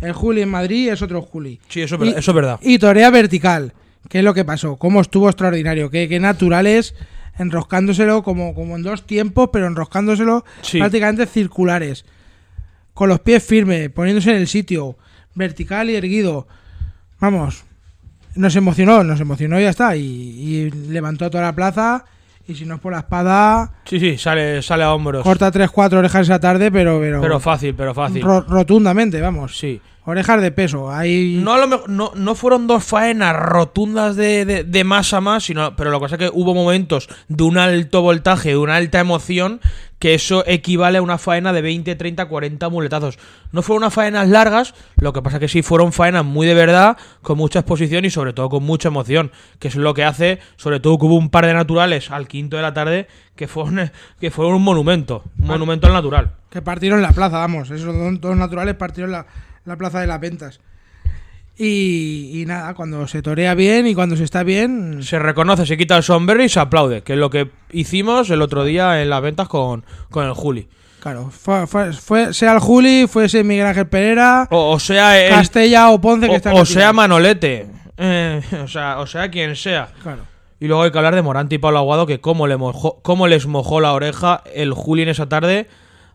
El 0.00 0.12
Juli 0.12 0.42
en 0.42 0.48
Madrid 0.50 0.88
es 0.90 1.00
otro 1.02 1.22
Juli. 1.22 1.60
Sí, 1.68 1.80
eso 1.82 1.94
es 1.94 2.00
Y- 2.00 2.04
verdad. 2.04 2.18
Eso 2.18 2.30
es 2.30 2.34
verdad. 2.34 2.58
Y 2.62 2.78
torea 2.78 3.10
vertical. 3.10 3.72
¿Qué 4.08 4.18
es 4.18 4.24
lo 4.24 4.34
que 4.34 4.44
pasó? 4.44 4.76
¿Cómo 4.76 5.00
estuvo 5.00 5.28
extraordinario? 5.28 5.88
¿Qué, 5.90 6.08
qué 6.08 6.18
naturales? 6.20 6.94
Enroscándoselo 7.38 8.22
como, 8.22 8.54
como 8.54 8.76
en 8.76 8.82
dos 8.82 9.06
tiempos, 9.06 9.50
pero 9.52 9.66
enroscándoselo 9.66 10.44
Sí. 10.62 10.78
prácticamente 10.78 11.26
circulares. 11.26 12.04
Con 12.94 13.08
los 13.08 13.20
pies 13.20 13.42
firmes, 13.44 13.90
poniéndose 13.90 14.30
en 14.30 14.36
el 14.36 14.46
sitio, 14.48 14.96
vertical 15.34 15.90
y 15.90 15.96
erguido. 15.96 16.46
Vamos, 17.20 17.64
nos 18.36 18.54
emocionó, 18.56 19.02
nos 19.04 19.20
emocionó 19.20 19.58
y 19.58 19.64
ya 19.64 19.70
está. 19.70 19.96
Y, 19.96 20.02
y 20.02 20.70
levantó 20.70 21.28
toda 21.30 21.44
la 21.44 21.54
plaza. 21.54 22.04
Y 22.46 22.54
si 22.54 22.66
no 22.66 22.74
es 22.74 22.80
por 22.80 22.92
la 22.92 22.98
espada, 23.00 23.72
Sí, 23.86 23.98
sí, 23.98 24.18
sale, 24.18 24.60
sale 24.60 24.84
a 24.84 24.92
hombros. 24.92 25.22
corta 25.22 25.50
tres, 25.50 25.70
cuatro 25.70 25.98
orejas 26.00 26.22
esa 26.26 26.38
tarde, 26.38 26.70
pero, 26.70 27.00
pero, 27.00 27.20
Pero 27.22 27.40
fácil, 27.40 27.74
pero 27.74 27.94
fácil. 27.94 28.22
ro- 28.22 28.42
rotundamente, 28.46 29.18
vamos. 29.20 29.56
Sí. 29.58 29.80
Orejas 30.06 30.40
de 30.42 30.50
peso. 30.52 30.90
Ahí 30.90 31.40
No, 31.42 31.54
a 31.54 31.58
lo 31.58 31.66
mejor- 31.66 31.88
no, 31.88 32.12
no 32.14 32.34
fueron 32.34 32.66
dos 32.66 32.84
faenas 32.84 33.34
rotundas 33.34 34.16
de, 34.16 34.44
de, 34.44 34.64
de 34.64 34.84
más 34.84 35.14
a 35.14 35.20
más, 35.20 35.44
sino, 35.44 35.74
pero 35.76 35.90
lo 35.90 35.98
que 35.98 36.02
pasa 36.04 36.14
es 36.16 36.18
que 36.18 36.30
hubo 36.32 36.54
momentos 36.54 37.08
de 37.28 37.42
un 37.44 37.56
alto 37.56 38.02
voltaje, 38.02 38.50
de 38.50 38.56
una 38.58 38.76
alta 38.76 39.00
emoción, 39.00 39.60
que 39.98 40.12
eso 40.12 40.44
equivale 40.46 40.98
a 40.98 41.02
una 41.02 41.16
faena 41.16 41.54
de 41.54 41.62
20, 41.62 41.94
30, 41.94 42.26
40 42.26 42.68
muletazos. 42.68 43.18
No 43.52 43.62
fueron 43.62 43.84
unas 43.84 43.94
faenas 43.94 44.28
largas, 44.28 44.74
lo 44.96 45.14
que 45.14 45.22
pasa 45.22 45.36
es 45.38 45.40
que 45.40 45.48
sí 45.48 45.62
fueron 45.62 45.94
faenas 45.94 46.26
muy 46.26 46.46
de 46.46 46.52
verdad, 46.52 46.98
con 47.22 47.38
mucha 47.38 47.60
exposición 47.60 48.04
y 48.04 48.10
sobre 48.10 48.34
todo 48.34 48.50
con 48.50 48.62
mucha 48.62 48.88
emoción, 48.88 49.32
que 49.58 49.68
es 49.68 49.76
lo 49.76 49.94
que 49.94 50.04
hace, 50.04 50.38
sobre 50.56 50.80
todo 50.80 50.98
que 50.98 51.06
hubo 51.06 51.14
un 51.16 51.30
par 51.30 51.46
de 51.46 51.54
naturales 51.54 52.10
al 52.10 52.28
quinto 52.28 52.56
de 52.56 52.62
la 52.62 52.74
tarde 52.74 53.06
que 53.36 53.48
fueron, 53.48 53.90
que 54.20 54.30
fueron 54.30 54.56
un 54.56 54.62
monumento, 54.64 55.22
un 55.40 55.46
monumento 55.46 55.86
al 55.86 55.94
natural. 55.94 56.32
Que 56.50 56.60
partieron 56.60 57.00
la 57.00 57.12
plaza, 57.12 57.38
vamos. 57.38 57.70
Esos 57.70 58.20
dos 58.20 58.36
naturales 58.36 58.74
partieron 58.74 59.10
la, 59.10 59.26
la 59.64 59.76
plaza 59.76 60.00
de 60.00 60.06
las 60.06 60.20
ventas. 60.20 60.60
Y, 61.56 62.30
y 62.42 62.46
nada, 62.46 62.74
cuando 62.74 63.06
se 63.06 63.22
torea 63.22 63.54
bien 63.54 63.86
y 63.86 63.94
cuando 63.94 64.16
se 64.16 64.24
está 64.24 64.42
bien, 64.42 65.02
Se 65.04 65.20
reconoce, 65.20 65.66
se 65.66 65.76
quita 65.76 65.96
el 65.96 66.02
sombrero 66.02 66.42
y 66.42 66.48
se 66.48 66.58
aplaude, 66.58 67.02
que 67.02 67.12
es 67.12 67.18
lo 67.18 67.30
que 67.30 67.50
hicimos 67.70 68.28
el 68.30 68.42
otro 68.42 68.64
día 68.64 69.00
en 69.00 69.08
las 69.08 69.22
ventas 69.22 69.46
con, 69.46 69.84
con 70.10 70.26
el 70.26 70.32
Juli. 70.32 70.68
claro, 70.98 71.30
fue, 71.30 71.68
fue- 71.68 71.92
fue- 71.92 72.34
sea 72.34 72.54
el 72.54 72.58
Juli, 72.58 73.06
fuese 73.08 73.44
Miguel 73.44 73.66
Ángel 73.66 73.86
Pereira, 73.86 74.48
O, 74.50 74.72
o 74.72 74.80
sea, 74.80 75.22
el- 75.22 75.30
Castella 75.30 75.90
o 75.90 76.00
Ponce 76.00 76.26
que 76.26 76.32
o, 76.32 76.36
está 76.36 76.52
o 76.54 76.64
sea 76.64 76.92
Manolete. 76.92 77.68
Eh, 77.98 78.42
o, 78.64 78.66
sea, 78.66 78.98
o 78.98 79.06
sea, 79.06 79.30
quien 79.30 79.54
sea. 79.54 79.90
Claro. 80.02 80.22
Y 80.58 80.66
luego 80.66 80.82
hay 80.82 80.90
que 80.90 80.98
hablar 80.98 81.14
de 81.14 81.22
Morante 81.22 81.54
y 81.54 81.58
Pablo 81.58 81.78
Aguado, 81.78 82.06
que 82.06 82.20
cómo, 82.20 82.48
le 82.48 82.56
mojó, 82.56 83.00
cómo 83.02 83.28
les 83.28 83.46
mojó 83.46 83.80
la 83.80 83.92
oreja 83.92 84.42
el 84.54 84.72
Juli 84.72 85.02
en 85.02 85.10
esa 85.10 85.28
tarde 85.28 85.68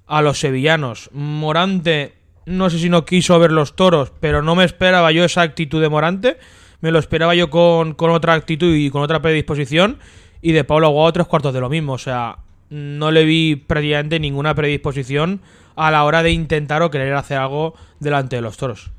a 0.06 0.22
los 0.22 0.38
sevillanos. 0.39 1.10
Morante, 1.14 2.16
no 2.50 2.72
sé 2.72 2.80
si 2.80 2.89
no 2.89 3.06
quiso 3.06 3.38
ver 3.38 3.52
los 3.52 3.76
toros, 3.76 4.12
pero 4.20 4.41
no 4.41 4.56
me 4.56 4.64
esperaba 4.64 5.12
yo 5.12 5.24
esa 5.24 5.43
actitud 5.43 5.80
de 5.80 5.88
Morante. 5.88 6.38
Me 6.82 6.91
lo 6.91 6.97
esperaba 6.97 7.36
yo 7.36 7.52
con, 7.52 7.93
con 7.93 8.10
otra 8.10 8.34
actitud 8.34 8.74
y 8.74 8.89
con 8.89 9.04
otra 9.04 9.22
predisposición. 9.22 10.00
Y 10.41 10.52
de 10.54 10.64
Pablo 10.64 10.88
Aguado 10.88 11.14
tres 11.14 11.28
cuartos 11.28 11.54
de 11.54 11.60
lo 11.60 11.70
mismo. 11.70 11.93
O 11.93 11.97
sea, 12.00 12.38
no 12.72 13.12
le 13.12 13.24
vi 13.26 13.56
prácticamente 13.56 14.20
ninguna 14.20 14.56
predisposición 14.56 15.41
a 15.76 15.91
la 15.91 16.04
hora 16.04 16.24
de 16.24 16.32
intentar 16.32 16.82
o 16.82 16.89
querer 16.89 17.14
hacer 17.14 17.38
algo 17.38 17.76
delante 18.00 18.38
de 18.38 18.41
los 18.41 18.58
toros. 18.58 18.89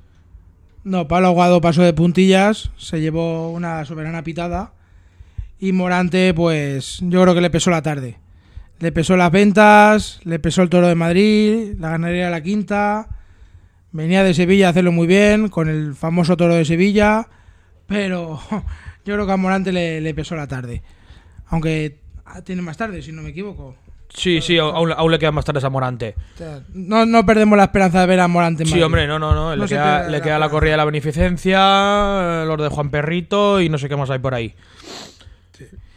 No, 0.84 1.09
Pablo 1.09 1.28
Aguado 1.28 1.61
pasó 1.61 1.82
de 1.82 1.92
puntillas, 1.92 2.70
se 2.76 3.01
llevó 3.01 3.51
una 3.51 3.84
soberana 3.84 4.22
pitada. 4.22 4.72
Y 5.59 5.72
Morante, 5.72 6.32
pues 6.34 7.01
yo 7.03 7.20
creo 7.22 7.34
que 7.34 7.40
le 7.40 7.51
pesó 7.51 7.70
la 7.70 7.82
tarde. 7.82 8.16
Le 8.78 8.92
pesó 8.92 9.16
las 9.16 9.32
ventas, 9.32 10.20
le 10.22 10.38
pesó 10.38 10.62
el 10.62 10.70
toro 10.70 10.86
de 10.86 10.94
Madrid, 10.94 11.74
la 11.80 11.90
ganadería 11.90 12.26
de 12.26 12.30
la 12.30 12.42
quinta. 12.42 13.09
Venía 13.93 14.22
de 14.22 14.34
Sevilla 14.34 14.68
a 14.68 14.70
hacerlo 14.70 14.93
muy 14.93 15.07
bien, 15.07 15.49
con 15.49 15.68
el 15.68 15.95
famoso 15.95 16.36
toro 16.36 16.55
de 16.55 16.64
Sevilla. 16.64 17.28
Pero 17.86 18.41
yo 19.05 19.14
creo 19.14 19.26
que 19.26 19.32
a 19.32 19.36
Morante 19.36 19.72
le, 19.72 20.01
le 20.01 20.14
pesó 20.14 20.36
la 20.36 20.47
tarde. 20.47 20.82
Aunque 21.49 21.99
tiene 22.45 22.62
más 22.62 22.76
tarde, 22.76 23.03
si 23.03 23.11
no 23.12 23.22
me 23.22 23.30
equivoco. 23.30 23.76
Sí, 24.12 24.41
sí, 24.41 24.59
aún, 24.59 24.93
aún 24.93 25.11
le 25.12 25.18
quedan 25.20 25.34
más 25.34 25.45
tardes 25.45 25.62
a 25.64 25.70
Morante. 25.70 26.16
No, 26.74 27.07
no 27.07 27.24
perdemos 27.24 27.57
la 27.57 27.64
esperanza 27.64 28.01
de 28.01 28.07
ver 28.07 28.20
a 28.20 28.26
Morante 28.28 28.62
en 28.64 28.66
Sí, 28.68 28.72
Madrid. 28.72 28.84
hombre, 28.86 29.07
no, 29.07 29.18
no, 29.20 29.32
no. 29.34 29.55
Le 29.57 29.66
queda, 29.66 30.05
le 30.05 30.11
la 30.18 30.20
queda 30.22 30.38
la 30.38 30.49
corrida 30.49 30.72
de 30.72 30.76
la 30.78 30.84
beneficencia, 30.84 32.45
los 32.45 32.61
de 32.61 32.68
Juan 32.68 32.91
Perrito 32.91 33.61
y 33.61 33.68
no 33.68 33.78
sé 33.78 33.88
qué 33.88 33.97
más 33.97 34.11
hay 34.11 34.18
por 34.18 34.34
ahí. 34.34 34.55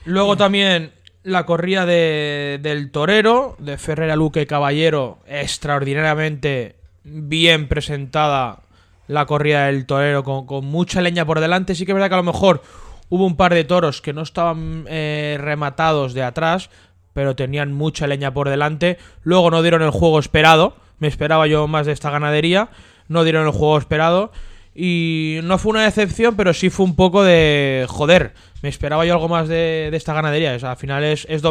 Luego 0.05 0.35
también 0.37 0.91
la 1.23 1.45
corrida 1.45 1.85
de, 1.85 2.59
del 2.61 2.91
torero, 2.91 3.55
de 3.59 3.77
Ferrera 3.77 4.15
Luque 4.15 4.45
Caballero, 4.45 5.19
extraordinariamente 5.27 6.75
bien 7.03 7.67
presentada 7.67 8.59
la 9.07 9.25
corrida 9.25 9.67
del 9.67 9.85
torero, 9.85 10.23
con, 10.23 10.65
mucha 10.65 11.01
leña 11.01 11.25
por 11.25 11.39
delante. 11.39 11.75
Sí 11.75 11.85
que 11.85 11.91
es 11.91 11.93
verdad 11.93 12.09
que 12.09 12.15
a 12.15 12.17
lo 12.17 12.23
mejor 12.23 12.63
hubo 13.09 13.25
un 13.25 13.35
par 13.35 13.53
de 13.53 13.63
toros 13.63 14.01
que 14.01 14.13
no 14.13 14.21
estaban 14.21 14.85
eh, 14.87 15.37
rematados 15.39 16.13
de 16.13 16.23
atrás, 16.23 16.69
pero 17.13 17.35
tenían 17.35 17.73
mucha 17.73 18.07
leña 18.07 18.33
por 18.33 18.49
delante. 18.49 18.97
Luego 19.23 19.51
no 19.51 19.61
dieron 19.61 19.81
el 19.81 19.91
juego 19.91 20.19
esperado. 20.19 20.75
Me 20.99 21.07
esperaba 21.07 21.47
yo 21.47 21.67
más 21.67 21.85
de 21.85 21.91
esta 21.91 22.09
ganadería. 22.09 22.69
No 23.07 23.23
dieron 23.23 23.45
el 23.45 23.51
juego 23.51 23.77
esperado. 23.77 24.31
Y 24.75 25.39
no 25.43 25.59
fue 25.59 25.71
una 25.71 25.83
decepción, 25.83 26.35
pero 26.35 26.53
sí 26.53 26.71
fue 26.71 26.85
un 26.85 26.95
poco 26.95 27.23
de 27.23 27.85
joder. 27.87 28.33
Me 28.63 28.69
esperaba 28.69 29.05
yo 29.05 29.13
algo 29.13 29.27
más 29.27 29.47
de, 29.47 29.91
esta 29.93 30.13
ganadería. 30.13 30.55
O 30.55 30.59
sea, 30.59 30.71
al 30.71 30.77
final 30.77 31.03
es, 31.03 31.27
es 31.29 31.43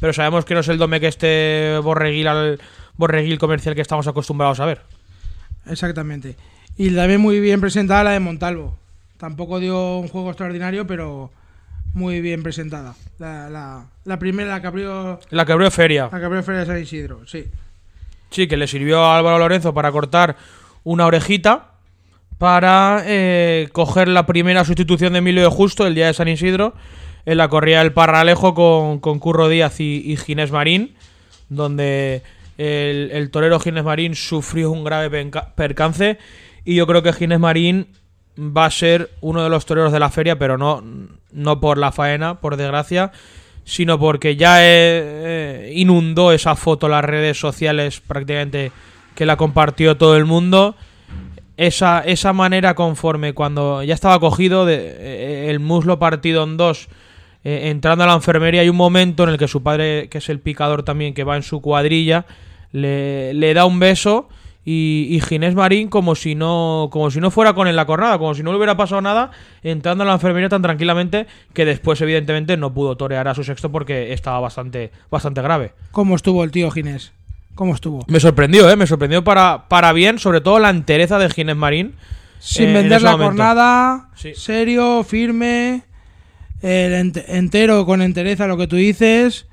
pero 0.00 0.12
sabemos 0.12 0.44
que 0.44 0.54
no 0.54 0.60
es 0.60 0.68
el 0.68 0.78
Domecq 0.78 1.04
este 1.04 1.78
borreguil, 1.82 2.26
al, 2.26 2.58
borreguil 2.98 3.38
comercial 3.38 3.74
que 3.74 3.80
estamos 3.80 4.06
acostumbrados 4.06 4.60
a 4.60 4.66
ver. 4.66 4.82
Exactamente. 5.66 6.36
Y 6.76 6.94
también 6.94 7.20
muy 7.20 7.40
bien 7.40 7.60
presentada 7.60 8.04
la 8.04 8.10
de 8.10 8.20
Montalvo. 8.20 8.76
Tampoco 9.16 9.58
dio 9.58 9.96
un 9.98 10.08
juego 10.08 10.28
extraordinario, 10.28 10.86
pero 10.86 11.30
muy 11.94 12.20
bien 12.20 12.42
presentada. 12.42 12.94
La, 13.18 13.48
la, 13.48 13.86
la 14.04 14.18
primera, 14.18 14.50
la 14.50 14.60
que 14.60 14.66
abrió, 14.66 15.18
La 15.30 15.44
que 15.44 15.52
abrió 15.52 15.70
Feria. 15.70 16.08
la 16.12 16.18
que 16.20 16.26
abrió 16.26 16.42
Feria 16.42 16.60
de 16.60 16.66
San 16.66 16.80
Isidro, 16.80 17.26
sí. 17.26 17.46
Sí, 18.30 18.46
que 18.46 18.56
le 18.56 18.66
sirvió 18.66 19.02
a 19.04 19.16
Álvaro 19.18 19.38
Lorenzo 19.38 19.72
para 19.72 19.90
cortar 19.90 20.36
una 20.84 21.06
orejita 21.06 21.72
para 22.36 23.02
eh, 23.06 23.68
coger 23.72 24.06
la 24.06 24.26
primera 24.26 24.64
sustitución 24.64 25.14
de 25.14 25.18
Emilio 25.18 25.42
de 25.42 25.48
Justo 25.48 25.86
el 25.86 25.94
día 25.96 26.06
de 26.06 26.14
San 26.14 26.28
Isidro 26.28 26.74
en 27.26 27.36
la 27.38 27.48
corrida 27.48 27.80
del 27.80 27.92
Parralejo 27.92 28.54
con, 28.54 29.00
con 29.00 29.18
Curro 29.18 29.48
Díaz 29.48 29.80
y, 29.80 30.02
y 30.04 30.16
Ginés 30.16 30.52
Marín, 30.52 30.94
donde 31.48 32.22
el, 32.58 33.30
torero 33.30 33.60
Ginés 33.60 33.84
Marín 33.84 34.14
sufrió 34.14 34.70
un 34.70 34.84
grave 34.84 35.30
percance 35.54 36.18
y 36.64 36.74
yo 36.74 36.86
creo 36.86 37.02
que 37.02 37.12
Ginés 37.12 37.40
Marín 37.40 37.86
va 38.38 38.66
a 38.66 38.70
ser 38.70 39.10
uno 39.20 39.42
de 39.42 39.48
los 39.48 39.66
toreros 39.66 39.92
de 39.92 40.00
la 40.00 40.10
feria, 40.10 40.38
pero 40.38 40.58
no, 40.58 40.82
no 41.32 41.60
por 41.60 41.78
la 41.78 41.92
faena, 41.92 42.40
por 42.40 42.56
desgracia, 42.56 43.12
sino 43.64 43.98
porque 43.98 44.36
ya 44.36 44.62
eh, 44.62 44.66
eh, 44.68 45.72
inundó 45.74 46.32
esa 46.32 46.54
foto 46.56 46.88
las 46.88 47.04
redes 47.04 47.38
sociales 47.38 48.00
prácticamente 48.00 48.72
que 49.14 49.26
la 49.26 49.36
compartió 49.36 49.96
todo 49.96 50.16
el 50.16 50.24
mundo. 50.24 50.76
Esa, 51.56 52.00
esa 52.00 52.32
manera 52.32 52.74
conforme 52.74 53.32
cuando 53.34 53.82
ya 53.82 53.94
estaba 53.94 54.20
cogido, 54.20 54.64
de, 54.64 54.76
eh, 54.76 55.50
el 55.50 55.58
muslo 55.58 55.98
partido 55.98 56.44
en 56.44 56.56
dos, 56.56 56.88
entrando 57.42 58.04
a 58.04 58.06
la 58.06 58.14
enfermería, 58.14 58.60
hay 58.60 58.68
un 58.68 58.76
momento 58.76 59.22
en 59.22 59.30
el 59.30 59.38
que 59.38 59.48
su 59.48 59.62
padre, 59.62 60.08
que 60.08 60.18
es 60.18 60.28
el 60.28 60.38
picador 60.38 60.82
también, 60.82 61.14
que 61.14 61.24
va 61.24 61.36
en 61.36 61.42
su 61.42 61.62
cuadrilla, 61.62 62.26
le, 62.72 63.34
le 63.34 63.54
da 63.54 63.64
un 63.64 63.78
beso 63.78 64.28
y, 64.64 65.06
y 65.10 65.20
Ginés 65.20 65.54
Marín 65.54 65.88
como 65.88 66.14
si 66.14 66.34
no 66.34 66.88
como 66.92 67.10
si 67.10 67.20
no 67.20 67.30
fuera 67.30 67.54
con 67.54 67.68
él 67.68 67.76
la 67.76 67.86
cornada, 67.86 68.18
como 68.18 68.34
si 68.34 68.42
no 68.42 68.50
le 68.50 68.58
hubiera 68.58 68.76
pasado 68.76 69.00
nada, 69.00 69.30
entrando 69.62 70.04
a 70.04 70.06
la 70.06 70.12
enfermería 70.14 70.48
tan 70.50 70.60
tranquilamente 70.62 71.26
que 71.54 71.64
después 71.64 72.00
evidentemente 72.02 72.56
no 72.58 72.74
pudo 72.74 72.96
torear 72.96 73.28
a 73.28 73.34
su 73.34 73.44
sexto 73.44 73.72
porque 73.72 74.12
estaba 74.12 74.40
bastante 74.40 74.90
bastante 75.10 75.40
grave. 75.40 75.72
¿Cómo 75.90 76.16
estuvo 76.16 76.44
el 76.44 76.50
tío 76.50 76.70
Ginés? 76.70 77.12
¿Cómo 77.54 77.74
estuvo? 77.74 78.04
Me 78.08 78.20
sorprendió, 78.20 78.70
¿eh? 78.70 78.76
Me 78.76 78.86
sorprendió 78.86 79.24
para, 79.24 79.64
para 79.68 79.92
bien, 79.92 80.18
sobre 80.20 80.40
todo 80.40 80.58
la 80.60 80.70
entereza 80.70 81.18
de 81.18 81.28
Ginés 81.30 81.56
Marín. 81.56 81.94
Sin 82.38 82.66
eh, 82.66 82.68
en 82.68 82.74
vender 82.74 83.02
la 83.02 83.12
momento. 83.12 83.30
jornada, 83.42 84.10
Sí. 84.14 84.32
serio, 84.36 85.02
firme, 85.02 85.82
el 86.62 87.12
entero 87.26 87.84
con 87.84 88.00
entereza 88.00 88.46
lo 88.46 88.56
que 88.56 88.68
tú 88.68 88.76
dices 88.76 89.47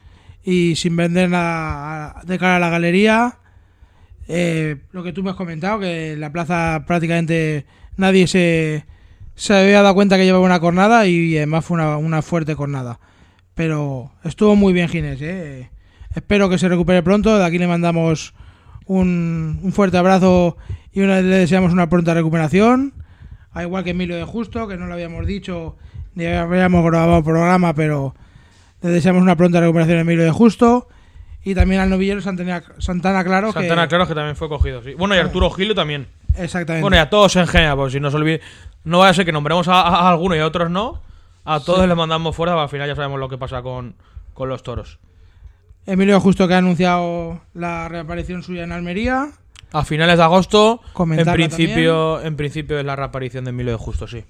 y 0.46 0.76
sin 0.76 0.96
vender 0.96 1.30
nada 1.30 2.22
de 2.24 2.38
cara 2.38 2.58
a 2.58 2.60
la 2.60 2.70
galería. 2.70 3.40
Eh, 4.28 4.78
lo 4.92 5.04
que 5.04 5.12
tú 5.12 5.24
me 5.24 5.32
has 5.32 5.36
comentado, 5.36 5.80
que 5.80 6.14
en 6.14 6.20
la 6.22 6.32
plaza 6.32 6.84
prácticamente 6.88 7.66
nadie 7.98 8.28
se, 8.28 8.86
se 9.34 9.56
había 9.56 9.82
dado 9.82 9.96
cuenta 9.96 10.18
que 10.18 10.26
llevaba 10.26 10.46
una 10.46 10.60
cornada 10.60 11.08
y 11.08 11.36
además 11.36 11.66
fue 11.66 11.76
una, 11.76 11.98
una 11.98 12.22
fuerte 12.22 12.56
cornada. 12.56 13.00
Pero 13.56 14.12
estuvo 14.24 14.56
muy 14.56 14.72
bien 14.72 14.88
Ginés, 14.88 15.22
¿eh? 15.22 15.70
Espero 16.14 16.50
que 16.50 16.58
se 16.58 16.70
recupere 16.70 17.02
pronto. 17.04 17.38
De 17.38 17.46
aquí 17.46 17.58
le 17.58 17.68
mandamos 17.68 18.34
un, 18.86 19.60
un 19.64 19.74
fuerte 19.74 19.98
abrazo 19.98 20.58
y 20.92 21.02
una, 21.02 21.22
le 21.22 21.38
deseamos 21.38 21.74
una 21.74 21.90
pronta 21.90 22.14
recuperación. 22.14 22.94
Al 23.52 23.64
igual 23.66 23.84
que 23.84 23.92
Emilio 23.92 24.16
de 24.16 24.26
Justo, 24.26 24.68
que 24.68 24.78
no 24.78 24.86
lo 24.86 24.94
habíamos 24.94 25.26
dicho 25.26 25.76
ni 26.14 26.26
habíamos 26.26 26.84
grabado 26.86 27.24
programa, 27.24 27.74
pero 27.74 28.16
le 28.82 28.90
deseamos 28.90 29.22
una 29.22 29.36
pronta 29.36 29.60
recuperación 29.60 29.98
a 29.98 30.02
Emilio 30.02 30.24
de 30.24 30.32
Justo. 30.32 30.88
Y 31.44 31.54
también 31.54 31.80
al 31.82 31.90
novillero 31.92 32.22
Santana, 32.22 32.64
Santana 32.80 33.24
Claro. 33.24 33.48
que- 33.54 33.60
Santana, 33.60 33.88
claro 33.88 34.08
que 34.08 34.16
también 34.16 34.36
fue 34.36 34.50
cogido, 34.50 34.82
sí. 34.82 34.96
Bueno, 34.96 35.14
y 35.16 35.20
Arturo 35.20 35.50
Gilio 35.52 35.76
también. 35.76 36.08
Exactamente. 36.38 36.82
Bueno, 36.82 36.98
y 36.98 37.00
a 37.00 37.10
todos 37.10 37.36
en 37.36 37.46
general, 37.48 37.78
pues 37.78 37.94
si 37.94 38.00
nos 38.00 38.14
olvide. 38.16 38.42
No 38.84 39.00
vaya 39.00 39.12
a 39.12 39.14
ser 39.14 39.26
que 39.26 39.32
nombremos 39.32 39.68
a, 39.68 39.82
a 39.82 40.10
algunos 40.10 40.38
y 40.38 40.42
a 40.42 40.46
otros 40.48 40.70
no. 40.72 41.02
A 41.44 41.60
todos 41.60 41.88
les 41.88 41.96
mandamos 41.96 42.36
fuera, 42.36 42.60
al 42.60 42.70
final 42.70 42.88
ya 42.88 42.96
sabemos 42.96 43.20
lo 43.20 43.30
que 43.30 43.38
pasa 43.38 43.62
con, 43.62 43.96
con 44.34 44.50
los 44.50 44.64
toros. 44.64 44.98
Emilio 45.86 46.16
de 46.16 46.20
Justo 46.20 46.48
que 46.48 46.56
ha 46.56 46.58
anunciado 46.58 47.42
la 47.54 47.88
reaparición 47.90 48.42
suya 48.42 48.64
en 48.64 48.72
Almería. 48.72 49.28
A 49.72 49.84
finales 49.86 50.18
de 50.18 50.24
agosto, 50.24 50.82
en 51.00 51.26
principio, 51.34 52.22
en 52.24 52.36
principio 52.38 52.80
es 52.80 52.86
la 52.86 52.96
reaparición 52.96 53.44
de 53.46 53.50
Emilio 53.52 53.74
de 53.74 53.78
Justo, 53.78 54.08
sí. 54.08 54.24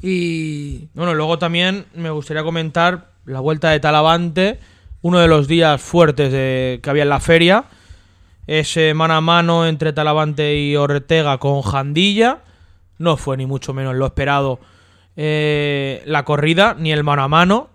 Y 0.00 0.88
Bueno, 0.94 1.14
luego 1.14 1.38
también 1.38 1.86
me 1.94 2.10
gustaría 2.10 2.42
comentar 2.42 3.11
la 3.24 3.40
vuelta 3.40 3.70
de 3.70 3.80
Talavante, 3.80 4.58
uno 5.00 5.18
de 5.18 5.28
los 5.28 5.48
días 5.48 5.80
fuertes 5.80 6.32
de, 6.32 6.80
que 6.82 6.90
había 6.90 7.02
en 7.02 7.08
la 7.08 7.20
feria. 7.20 7.64
Ese 8.46 8.94
mano 8.94 9.14
a 9.14 9.20
mano 9.20 9.66
entre 9.66 9.92
Talavante 9.92 10.56
y 10.56 10.76
Ortega 10.76 11.38
con 11.38 11.62
Jandilla. 11.62 12.40
No 12.98 13.16
fue 13.16 13.36
ni 13.36 13.46
mucho 13.46 13.72
menos 13.72 13.94
lo 13.94 14.06
esperado 14.06 14.60
eh, 15.16 16.02
la 16.06 16.24
corrida, 16.24 16.74
ni 16.78 16.92
el 16.92 17.04
mano 17.04 17.22
a 17.22 17.28
mano. 17.28 17.70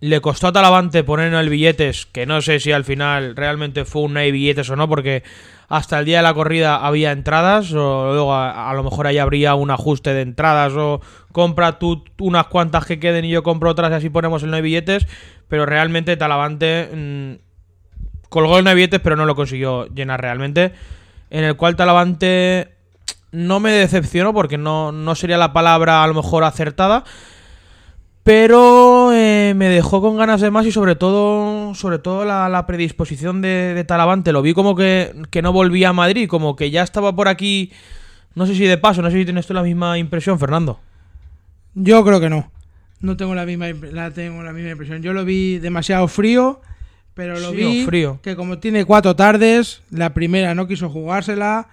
Le 0.00 0.20
costó 0.20 0.48
a 0.48 0.52
Talavante 0.52 1.04
poner 1.04 1.28
en 1.28 1.34
el 1.34 1.50
billetes, 1.50 2.06
que 2.06 2.24
no 2.24 2.40
sé 2.40 2.58
si 2.58 2.72
al 2.72 2.84
final 2.84 3.36
realmente 3.36 3.84
fue 3.84 4.02
un 4.02 4.14
no 4.14 4.20
hay 4.20 4.32
billetes 4.32 4.70
o 4.70 4.76
no, 4.76 4.88
porque 4.88 5.22
hasta 5.68 5.98
el 5.98 6.04
día 6.04 6.16
de 6.16 6.22
la 6.22 6.34
corrida 6.34 6.76
había 6.84 7.12
entradas, 7.12 7.72
o 7.72 8.12
luego 8.12 8.34
a, 8.34 8.72
lo 8.74 8.82
mejor 8.82 9.06
ahí 9.06 9.18
habría 9.18 9.54
un 9.54 9.70
ajuste 9.70 10.14
de 10.14 10.22
entradas, 10.22 10.72
o 10.74 11.00
compra 11.32 11.78
tú 11.78 12.02
unas 12.18 12.46
cuantas 12.46 12.86
que 12.86 12.98
queden 12.98 13.24
y 13.24 13.30
yo 13.30 13.42
compro 13.42 13.70
otras 13.70 13.92
y 13.92 13.94
así 13.94 14.10
ponemos 14.10 14.42
el 14.42 14.50
no 14.50 14.56
hay 14.56 14.62
billetes, 14.62 15.06
pero 15.48 15.66
realmente 15.66 16.16
Talavante 16.16 16.88
mm, 16.92 18.28
colgó 18.30 18.58
el 18.58 18.64
no 18.64 18.70
hay 18.70 18.76
billetes, 18.76 19.00
pero 19.00 19.16
no 19.16 19.26
lo 19.26 19.36
consiguió 19.36 19.86
llenar 19.86 20.20
realmente. 20.20 20.72
En 21.28 21.44
el 21.44 21.56
cual 21.56 21.76
Talavante 21.76 22.74
no 23.32 23.60
me 23.60 23.70
decepcionó 23.70 24.32
porque 24.32 24.58
no, 24.58 24.92
no 24.92 25.14
sería 25.14 25.36
la 25.38 25.52
palabra 25.52 26.02
a 26.02 26.06
lo 26.06 26.14
mejor 26.14 26.44
acertada. 26.44 27.04
Pero 28.22 29.12
eh, 29.14 29.54
me 29.56 29.68
dejó 29.68 30.00
con 30.02 30.16
ganas 30.18 30.40
de 30.42 30.50
más 30.50 30.66
y 30.66 30.72
sobre 30.72 30.94
todo 30.94 31.74
sobre 31.74 31.98
todo 31.98 32.24
la, 32.24 32.48
la 32.48 32.66
predisposición 32.66 33.40
de, 33.40 33.72
de 33.74 33.84
Talavante. 33.84 34.32
Lo 34.32 34.42
vi 34.42 34.52
como 34.52 34.74
que, 34.76 35.14
que 35.30 35.40
no 35.42 35.52
volvía 35.52 35.88
a 35.88 35.92
Madrid, 35.94 36.28
como 36.28 36.54
que 36.54 36.70
ya 36.70 36.82
estaba 36.82 37.14
por 37.16 37.28
aquí. 37.28 37.72
No 38.34 38.46
sé 38.46 38.54
si 38.54 38.64
de 38.66 38.76
paso, 38.78 39.00
no 39.02 39.10
sé 39.10 39.16
si 39.18 39.24
tienes 39.24 39.46
tú 39.46 39.54
la 39.54 39.62
misma 39.62 39.98
impresión, 39.98 40.38
Fernando. 40.38 40.78
yo 41.74 42.04
creo 42.04 42.20
que 42.20 42.28
no. 42.30 42.50
No 43.00 43.16
tengo 43.16 43.34
la 43.34 43.46
misma, 43.46 43.68
la 43.90 44.10
tengo 44.10 44.42
la 44.42 44.52
misma 44.52 44.70
impresión. 44.72 45.02
Yo 45.02 45.14
lo 45.14 45.24
vi 45.24 45.58
demasiado 45.58 46.06
frío, 46.06 46.60
pero 47.14 47.40
lo 47.40 47.50
Sí, 47.50 47.56
vi 47.56 47.84
frío. 47.86 48.20
que 48.22 48.36
como 48.36 48.58
tiene 48.58 48.84
cuatro 48.84 49.16
tardes, 49.16 49.82
la 49.90 50.12
primera 50.12 50.54
no 50.54 50.66
quiso 50.68 50.90
jugársela. 50.90 51.68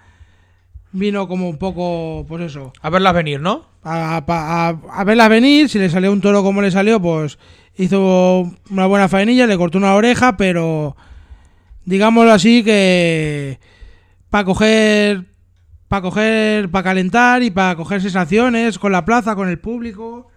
Vino 0.92 1.28
como 1.28 1.48
un 1.50 1.58
poco, 1.58 2.24
pues 2.28 2.44
eso, 2.44 2.72
A 2.80 2.88
verlas 2.90 3.12
venir, 3.14 3.40
¿no? 3.40 3.66
a, 3.82 4.16
a, 4.16 4.24
a- 4.68 4.78
a 4.92 5.04
verla 5.04 5.28
venir. 5.28 5.68
Si 5.68 5.78
le 5.78 5.90
salió 5.90 6.10
un 6.12 6.20
toro 6.20 6.42
como 6.42 6.62
le 6.62 6.70
salió, 6.70 7.00
pues 7.00 7.38
hizo 7.76 8.50
una 8.70 8.86
buena 8.86 9.08
faenilla, 9.08 9.46
le 9.46 9.56
cortó 9.58 9.78
una 9.78 9.94
oreja, 9.94 10.36
pero 10.36 10.96
digámoslo 11.84 12.32
así 12.32 12.64
que 12.64 13.58
para 14.30 14.44
coger, 14.44 15.24
para 15.88 16.02
coger, 16.02 16.70
para 16.70 16.82
calentar 16.84 17.42
y 17.42 17.50
para 17.50 17.76
coger 17.76 18.00
sensaciones 18.02 18.78
con 18.78 18.92
la 18.92 19.04
plaza, 19.04 19.34
con 19.36 19.48
el 19.48 19.58
público, 19.58 20.28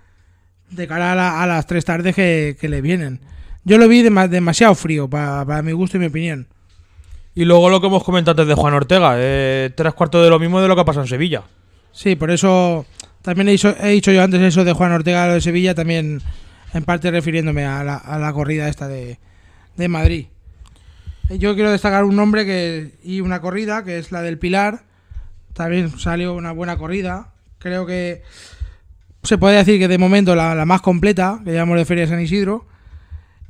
de 0.69 0.87
cara 0.87 1.13
a, 1.13 1.15
la- 1.15 1.41
a 1.43 1.47
las 1.47 1.65
tres 1.65 1.85
tardes 1.85 2.13
que, 2.15 2.57
que 2.59 2.69
le 2.69 2.81
vienen. 2.81 3.21
Yo 3.63 3.77
lo 3.77 3.87
vi 3.87 4.01
dema- 4.03 4.27
demasiado 4.27 4.75
frío 4.75 5.09
para, 5.09 5.45
para 5.45 5.61
mi 5.61 5.71
gusto 5.71 5.97
y 5.97 5.99
mi 6.01 6.07
opinión. 6.07 6.47
Y 7.33 7.45
luego 7.45 7.69
lo 7.69 7.79
que 7.79 7.87
hemos 7.87 8.03
comentado 8.03 8.41
antes 8.41 8.47
de 8.47 8.61
Juan 8.61 8.73
Ortega, 8.73 9.13
eh, 9.15 9.71
tres 9.75 9.93
cuartos 9.93 10.23
de 10.23 10.29
lo 10.29 10.39
mismo 10.39 10.61
de 10.61 10.67
lo 10.67 10.75
que 10.75 10.83
pasa 10.83 11.01
en 11.01 11.07
Sevilla. 11.07 11.43
Sí, 11.93 12.15
por 12.15 12.29
eso 12.31 12.85
también 13.21 13.47
he 13.47 13.51
dicho, 13.51 14.11
yo 14.11 14.23
antes 14.23 14.41
eso 14.41 14.63
de 14.63 14.73
Juan 14.73 14.91
Ortega 14.91 15.27
lo 15.27 15.33
de 15.35 15.41
Sevilla, 15.41 15.73
también 15.73 16.21
en 16.73 16.83
parte 16.83 17.09
refiriéndome 17.11 17.65
a 17.65 17.83
la, 17.83 17.95
a 17.95 18.17
la 18.19 18.33
corrida 18.33 18.67
esta 18.67 18.87
de, 18.87 19.17
de 19.77 19.87
Madrid. 19.87 20.27
Eh, 21.29 21.37
Yo 21.37 21.53
quiero 21.55 21.71
destacar 21.71 22.03
un 22.03 22.15
nombre 22.15 22.45
que 22.45 22.95
y 23.03 23.21
una 23.21 23.39
corrida, 23.39 23.83
que 23.83 23.97
es 23.97 24.11
la 24.11 24.21
del 24.21 24.37
Pilar. 24.37 24.83
También 25.53 25.97
salió 25.99 26.33
una 26.33 26.51
buena 26.51 26.77
corrida. 26.77 27.33
Creo 27.59 27.85
que 27.85 28.23
se 29.23 29.37
puede 29.37 29.57
decir 29.57 29.79
que 29.79 29.87
de 29.87 29.97
momento 29.97 30.35
la, 30.35 30.55
la 30.55 30.65
más 30.65 30.81
completa, 30.81 31.39
que 31.43 31.53
llamamos 31.53 31.77
de 31.77 31.85
Feria 31.85 32.05
de 32.05 32.09
San 32.09 32.21
Isidro. 32.21 32.65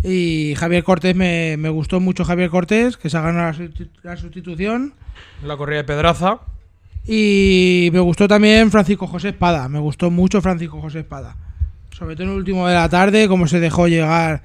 Y 0.04 0.56
Javier 0.58 0.84
Cortés, 0.84 1.16
me, 1.16 1.58
me 1.58 1.70
gustó 1.70 2.00
mucho 2.00 2.26
Javier 2.26 2.50
Cortés, 2.50 2.98
que 2.98 3.10
se 3.10 3.18
ha 3.18 3.22
ganado 3.22 3.52
la, 3.52 3.54
sustitu- 3.54 3.90
la 4.04 4.18
sustitución. 4.18 4.94
La 5.46 5.56
corrida 5.58 5.78
de 5.78 5.84
Pedraza. 5.84 6.40
Y 7.06 7.90
me 7.94 8.00
gustó 8.00 8.28
también 8.28 8.72
Francisco 8.72 9.08
José 9.08 9.30
Espada. 9.30 9.68
Me 9.70 9.80
gustó 9.80 10.10
mucho 10.12 10.42
Francisco 10.42 10.82
José 10.82 11.00
Espada. 11.00 11.36
Sobre 11.92 12.16
todo 12.16 12.26
en 12.26 12.30
el 12.32 12.38
último 12.38 12.68
de 12.68 12.74
la 12.74 12.90
tarde, 12.90 13.28
cómo 13.28 13.48
se 13.48 13.60
dejó 13.60 13.88
llegar 13.88 14.44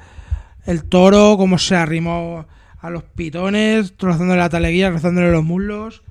el 0.66 0.84
toro, 0.84 1.36
cómo 1.38 1.58
se 1.58 1.76
arrimó 1.76 2.46
a 2.80 2.90
los 2.90 3.02
pitones, 3.02 3.96
trozándole 3.96 4.40
la 4.40 4.48
taleguilla, 4.48 4.90
rozándole 4.90 5.30
los 5.30 5.44
muslos. 5.44 6.02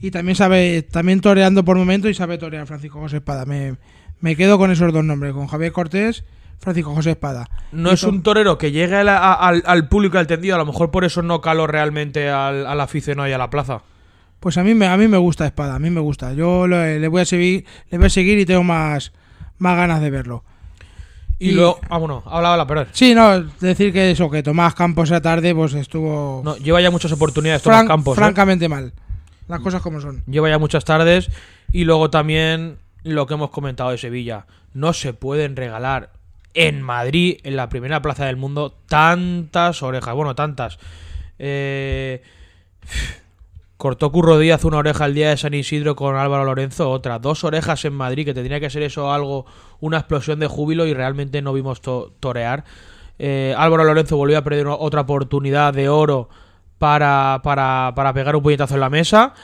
Y 0.00 0.12
también 0.12 0.36
sabe, 0.36 0.82
también 0.82 1.20
toreando 1.20 1.64
por 1.64 1.76
momentos 1.76 2.10
y 2.10 2.14
sabe 2.14 2.38
torear 2.38 2.66
Francisco 2.66 3.00
José 3.00 3.16
Espada. 3.16 3.44
Me, 3.44 3.74
me 4.20 4.36
quedo 4.36 4.58
con 4.58 4.70
esos 4.70 4.92
dos 4.92 5.04
nombres, 5.04 5.32
con 5.32 5.48
Javier 5.48 5.72
Cortés, 5.72 6.22
Francisco 6.60 6.94
José 6.94 7.10
Espada. 7.12 7.48
No 7.72 7.90
Y 7.90 7.94
es 7.94 8.02
un 8.02 8.22
torero 8.22 8.58
que 8.58 8.72
llegue 8.72 8.96
a 8.96 9.04
la- 9.04 9.18
a- 9.18 9.34
al, 9.34 9.62
al 9.66 9.88
público 9.88 10.18
al 10.18 10.26
tendido, 10.26 10.54
a 10.54 10.58
lo 10.58 10.66
mejor 10.66 10.90
por 10.90 11.04
eso 11.04 11.22
no 11.22 11.40
caló 11.40 11.66
realmente 11.66 12.28
al, 12.30 12.66
al 12.66 12.80
aficionado 12.80 13.28
y 13.28 13.32
a 13.32 13.38
la 13.38 13.48
plaza. 13.50 13.82
Pues 14.40 14.56
a 14.58 14.64
mí, 14.64 14.74
me, 14.74 14.86
a 14.86 14.96
mí 14.96 15.08
me 15.08 15.18
gusta 15.18 15.46
Espada, 15.46 15.74
a 15.74 15.78
mí 15.78 15.90
me 15.90 16.00
gusta. 16.00 16.32
Yo 16.32 16.66
le, 16.66 16.98
le 17.00 17.08
voy 17.08 17.22
a 17.22 17.24
seguir, 17.24 17.64
le 17.90 17.98
voy 17.98 18.06
a 18.06 18.10
seguir 18.10 18.38
y 18.38 18.46
tengo 18.46 18.62
más, 18.64 19.12
más 19.58 19.76
ganas 19.76 20.00
de 20.00 20.10
verlo. 20.10 20.44
Y, 21.40 21.50
Y- 21.50 21.52
luego. 21.52 21.78
Ah, 21.88 21.98
bueno, 21.98 22.22
habla, 22.26 22.52
habla, 22.52 22.66
perdón. 22.66 22.88
Sí, 22.92 23.14
no, 23.14 23.40
decir 23.60 23.92
que 23.92 24.10
eso, 24.10 24.28
que 24.30 24.42
Tomás 24.42 24.74
Campos 24.74 25.08
esa 25.10 25.20
tarde 25.20 25.54
pues 25.54 25.74
estuvo 25.74 26.42
No, 26.44 26.56
lleva 26.56 26.80
ya 26.80 26.90
muchas 26.90 27.12
oportunidades 27.12 27.62
fran- 27.62 27.82
Tomás 27.82 27.86
Campos. 27.86 28.16
¿eh? 28.16 28.20
francamente 28.20 28.68
mal. 28.68 28.92
Las 29.46 29.60
cosas 29.60 29.80
como 29.80 30.00
son. 30.00 30.22
Lleva 30.26 30.48
ya 30.48 30.58
muchas 30.58 30.84
tardes. 30.84 31.30
Y 31.72 31.84
luego 31.84 32.10
también 32.10 32.78
lo 33.02 33.26
que 33.26 33.34
hemos 33.34 33.50
comentado 33.50 33.90
de 33.90 33.98
Sevilla. 33.98 34.46
No 34.74 34.92
se 34.92 35.14
pueden 35.14 35.56
regalar 35.56 36.10
en 36.54 36.82
Madrid, 36.82 37.38
en 37.44 37.56
la 37.56 37.68
primera 37.68 38.02
plaza 38.02 38.26
del 38.26 38.36
mundo, 38.36 38.74
tantas 38.88 39.82
orejas. 39.82 40.14
Bueno, 40.14 40.34
tantas. 40.34 40.78
Eh, 41.38 42.22
cortó 43.76 44.10
Curro 44.10 44.38
Díaz 44.38 44.64
una 44.64 44.78
oreja 44.78 45.04
el 45.06 45.14
día 45.14 45.30
de 45.30 45.36
San 45.36 45.54
Isidro 45.54 45.94
con 45.94 46.16
Álvaro 46.16 46.44
Lorenzo, 46.44 46.90
otra. 46.90 47.18
Dos 47.18 47.44
orejas 47.44 47.84
en 47.84 47.94
Madrid, 47.94 48.24
que 48.24 48.34
tendría 48.34 48.58
que 48.60 48.70
ser 48.70 48.82
eso 48.82 49.12
algo, 49.12 49.46
una 49.80 49.98
explosión 49.98 50.40
de 50.40 50.46
júbilo 50.48 50.86
y 50.86 50.94
realmente 50.94 51.40
no 51.42 51.52
vimos 51.52 51.80
to- 51.80 52.12
torear. 52.18 52.64
Eh, 53.20 53.54
Álvaro 53.56 53.84
Lorenzo 53.84 54.16
volvió 54.16 54.38
a 54.38 54.42
perder 54.42 54.66
otra 54.66 55.02
oportunidad 55.02 55.72
de 55.74 55.88
oro 55.88 56.28
para, 56.78 57.40
para, 57.42 57.92
para 57.94 58.12
pegar 58.12 58.34
un 58.36 58.42
puñetazo 58.42 58.74
en 58.74 58.80
la 58.80 58.90
mesa. 58.90 59.34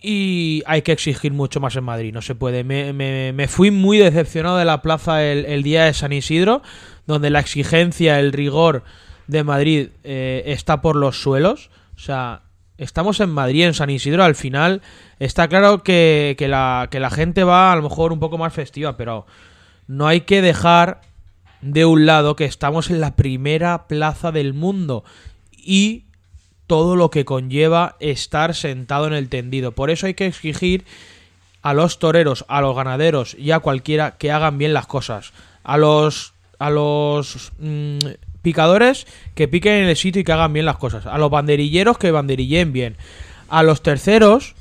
Y 0.00 0.62
hay 0.66 0.82
que 0.82 0.92
exigir 0.92 1.32
mucho 1.32 1.60
más 1.60 1.76
en 1.76 1.84
Madrid, 1.84 2.12
no 2.12 2.22
se 2.22 2.34
puede. 2.34 2.64
Me, 2.64 2.92
me- 2.92 3.48
fui 3.48 3.70
muy 3.70 3.98
decepcionado 3.98 4.56
de 4.56 4.64
la 4.64 4.82
plaza 4.82 5.22
el, 5.24 5.62
día 5.62 5.84
de 5.84 5.94
San 5.94 6.12
Isidro, 6.12 6.62
donde 7.06 7.30
la 7.30 7.40
exigencia, 7.40 8.18
el 8.18 8.32
rigor 8.32 8.82
de 9.28 9.44
Madrid 9.44 9.88
eh, 10.02 10.42
está 10.46 10.80
por 10.82 10.96
los 10.96 11.20
suelos. 11.22 11.70
O 11.94 12.00
sea, 12.00 12.42
estamos 12.78 13.20
en 13.20 13.30
Madrid, 13.30 13.64
en 13.64 13.74
San 13.74 13.90
Isidro, 13.90 14.24
al 14.24 14.34
final 14.34 14.82
está 15.20 15.46
claro 15.46 15.84
que, 15.84 16.34
que 16.36 16.48
la, 16.48 16.88
que 16.90 16.98
la 16.98 17.10
gente 17.10 17.44
va 17.44 17.72
a 17.72 17.76
lo 17.76 17.82
mejor 17.82 18.12
un 18.12 18.18
poco 18.18 18.38
más 18.38 18.52
festiva, 18.52 18.96
pero 18.96 19.24
no 19.86 20.08
hay 20.08 20.22
que 20.22 20.42
dejar 20.42 21.00
de 21.60 21.84
un 21.84 22.06
lado 22.06 22.34
que 22.34 22.44
estamos 22.44 22.90
en 22.90 23.00
la 23.00 23.14
primera 23.14 23.86
plaza 23.86 24.32
del 24.32 24.52
mundo 24.52 25.04
y 25.52 26.06
todo 26.72 26.96
lo 26.96 27.10
que 27.10 27.26
conlleva 27.26 27.96
estar 28.00 28.54
sentado 28.54 29.06
en 29.06 29.12
el 29.12 29.28
tendido. 29.28 29.72
Por 29.72 29.90
eso 29.90 30.06
hay 30.06 30.14
que 30.14 30.24
exigir 30.24 30.86
a 31.60 31.74
los 31.74 31.98
toreros, 31.98 32.46
a 32.48 32.62
los 32.62 32.74
ganaderos 32.74 33.36
y 33.38 33.50
a 33.50 33.58
cualquiera 33.58 34.16
que 34.16 34.32
hagan 34.32 34.56
bien 34.56 34.72
las 34.72 34.86
cosas. 34.86 35.34
A 35.64 35.76
los 35.76 36.32
a 36.58 36.70
los 36.70 37.52
mm, 37.58 37.98
picadores 38.40 39.06
que 39.34 39.48
piquen 39.48 39.82
en 39.82 39.88
el 39.90 39.96
sitio 39.96 40.22
y 40.22 40.24
que 40.24 40.32
hagan 40.32 40.54
bien 40.54 40.64
las 40.64 40.78
cosas. 40.78 41.04
A 41.04 41.18
los 41.18 41.30
banderilleros 41.30 41.98
que 41.98 42.10
banderillen 42.10 42.72
bien. 42.72 42.96
A 43.50 43.62
los 43.62 43.82
terceros 43.82 44.54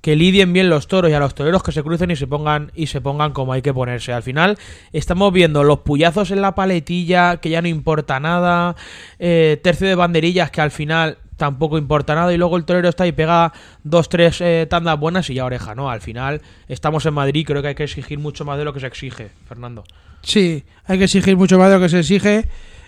que 0.00 0.16
lidien 0.16 0.54
bien 0.54 0.70
los 0.70 0.88
toros 0.88 1.10
y 1.10 1.14
a 1.14 1.20
los 1.20 1.34
toreros 1.34 1.62
que 1.62 1.72
se 1.72 1.82
crucen 1.82 2.10
y 2.10 2.16
se 2.16 2.26
pongan 2.26 2.72
y 2.74 2.86
se 2.86 3.02
pongan 3.02 3.34
como 3.34 3.52
hay 3.52 3.60
que 3.60 3.74
ponerse. 3.74 4.14
Al 4.14 4.22
final 4.22 4.56
estamos 4.94 5.34
viendo 5.34 5.64
los 5.64 5.80
puyazos 5.80 6.30
en 6.30 6.40
la 6.40 6.54
paletilla 6.54 7.36
que 7.42 7.50
ya 7.50 7.60
no 7.60 7.68
importa 7.68 8.20
nada, 8.20 8.74
eh, 9.18 9.60
tercio 9.62 9.86
de 9.86 9.96
banderillas 9.96 10.50
que 10.50 10.62
al 10.62 10.70
final 10.70 11.18
tampoco 11.38 11.78
importa 11.78 12.14
nada 12.14 12.34
y 12.34 12.36
luego 12.36 12.58
el 12.58 12.64
torero 12.64 12.90
está 12.90 13.06
y 13.06 13.12
pega 13.12 13.54
dos 13.84 14.10
tres 14.10 14.42
eh, 14.42 14.66
tandas 14.68 14.98
buenas 15.00 15.30
y 15.30 15.34
ya 15.34 15.46
oreja, 15.46 15.74
¿no? 15.74 15.88
Al 15.88 16.02
final 16.02 16.42
estamos 16.68 17.06
en 17.06 17.14
Madrid, 17.14 17.46
creo 17.46 17.62
que 17.62 17.68
hay 17.68 17.74
que 17.74 17.84
exigir 17.84 18.18
mucho 18.18 18.44
más 18.44 18.58
de 18.58 18.64
lo 18.66 18.74
que 18.74 18.80
se 18.80 18.86
exige, 18.86 19.30
Fernando. 19.48 19.84
Sí, 20.20 20.64
hay 20.84 20.98
que 20.98 21.04
exigir 21.04 21.36
mucho 21.36 21.58
más 21.58 21.68
de 21.70 21.76
lo 21.76 21.80
que 21.80 21.88
se 21.88 22.00
exige. 22.00 22.46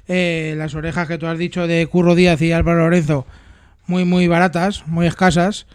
Eh, 0.09 0.55
las 0.59 0.74
orejas 0.74 1.09
que 1.09 1.16
tú 1.16 1.26
has 1.26 1.38
dicho 1.38 1.66
de 1.66 1.86
Curro 1.86 2.14
Díaz 2.14 2.42
y 2.42 2.53
Álvaro 2.53 2.80
Lorenzo, 2.80 3.26
muy, 3.86 4.05
muy 4.05 4.26
baratas, 4.28 4.86
muy 4.86 5.07
escasas. 5.07 5.66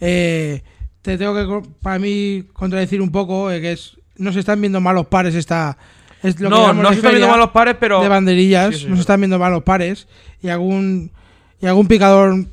Eh, 0.00 0.62
te 1.02 1.18
tengo 1.18 1.34
que, 1.34 1.68
para 1.82 1.98
mí, 1.98 2.44
contradecir 2.52 3.02
un 3.02 3.12
poco, 3.12 3.48
que 3.48 3.72
es 3.72 3.98
no 4.16 4.32
se 4.32 4.40
están 4.40 4.60
viendo 4.60 4.80
malos 4.80 5.06
pares 5.06 5.34
esta... 5.34 5.76
Es 6.22 6.40
lo 6.40 6.48
que 6.48 6.54
no, 6.54 6.62
llamamos 6.62 6.82
no 6.82 6.88
se 6.88 6.96
están 6.96 7.10
viendo 7.12 7.28
malos 7.28 7.50
pares, 7.50 7.76
pero 7.78 8.00
de 8.00 8.08
banderillas, 8.08 8.74
Sí, 8.74 8.80
sí, 8.80 8.86
no 8.88 8.94
se 8.96 9.02
están 9.02 9.20
viendo 9.20 9.38
malos 9.38 9.62
pares. 9.62 10.08
Y 10.42 10.48
algún, 10.48 11.12
y 11.60 11.66
algún 11.66 11.88
picador 11.88 12.44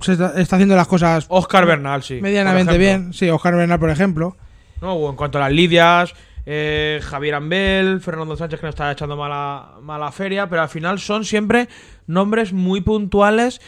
se 0.00 0.12
está, 0.12 0.40
está 0.40 0.56
haciendo 0.56 0.76
las 0.76 0.86
cosas 0.86 1.26
Oscar 1.28 1.66
Bernal, 1.66 2.02
sí. 2.02 2.20
medianamente 2.20 2.78
bien. 2.78 3.12
Sí, 3.12 3.28
Oscar 3.30 3.54
Bernal, 3.54 3.78
por 3.78 3.90
ejemplo. 3.90 4.36
No, 4.80 4.94
o 4.94 5.10
en 5.10 5.16
cuanto 5.16 5.38
a 5.38 5.42
las 5.42 5.52
lidias, 5.52 6.14
eh, 6.44 7.00
Javier 7.02 7.34
Ambel, 7.34 8.00
Fernando 8.00 8.36
Sánchez 8.36 8.60
que 8.60 8.66
nos 8.66 8.74
está 8.74 8.92
echando 8.92 9.16
mala, 9.16 9.72
mala 9.82 10.12
feria, 10.12 10.48
pero 10.48 10.62
al 10.62 10.68
final 10.68 10.98
son 10.98 11.24
siempre 11.24 11.68
nombres 12.06 12.52
muy 12.52 12.80
puntuales 12.80 13.60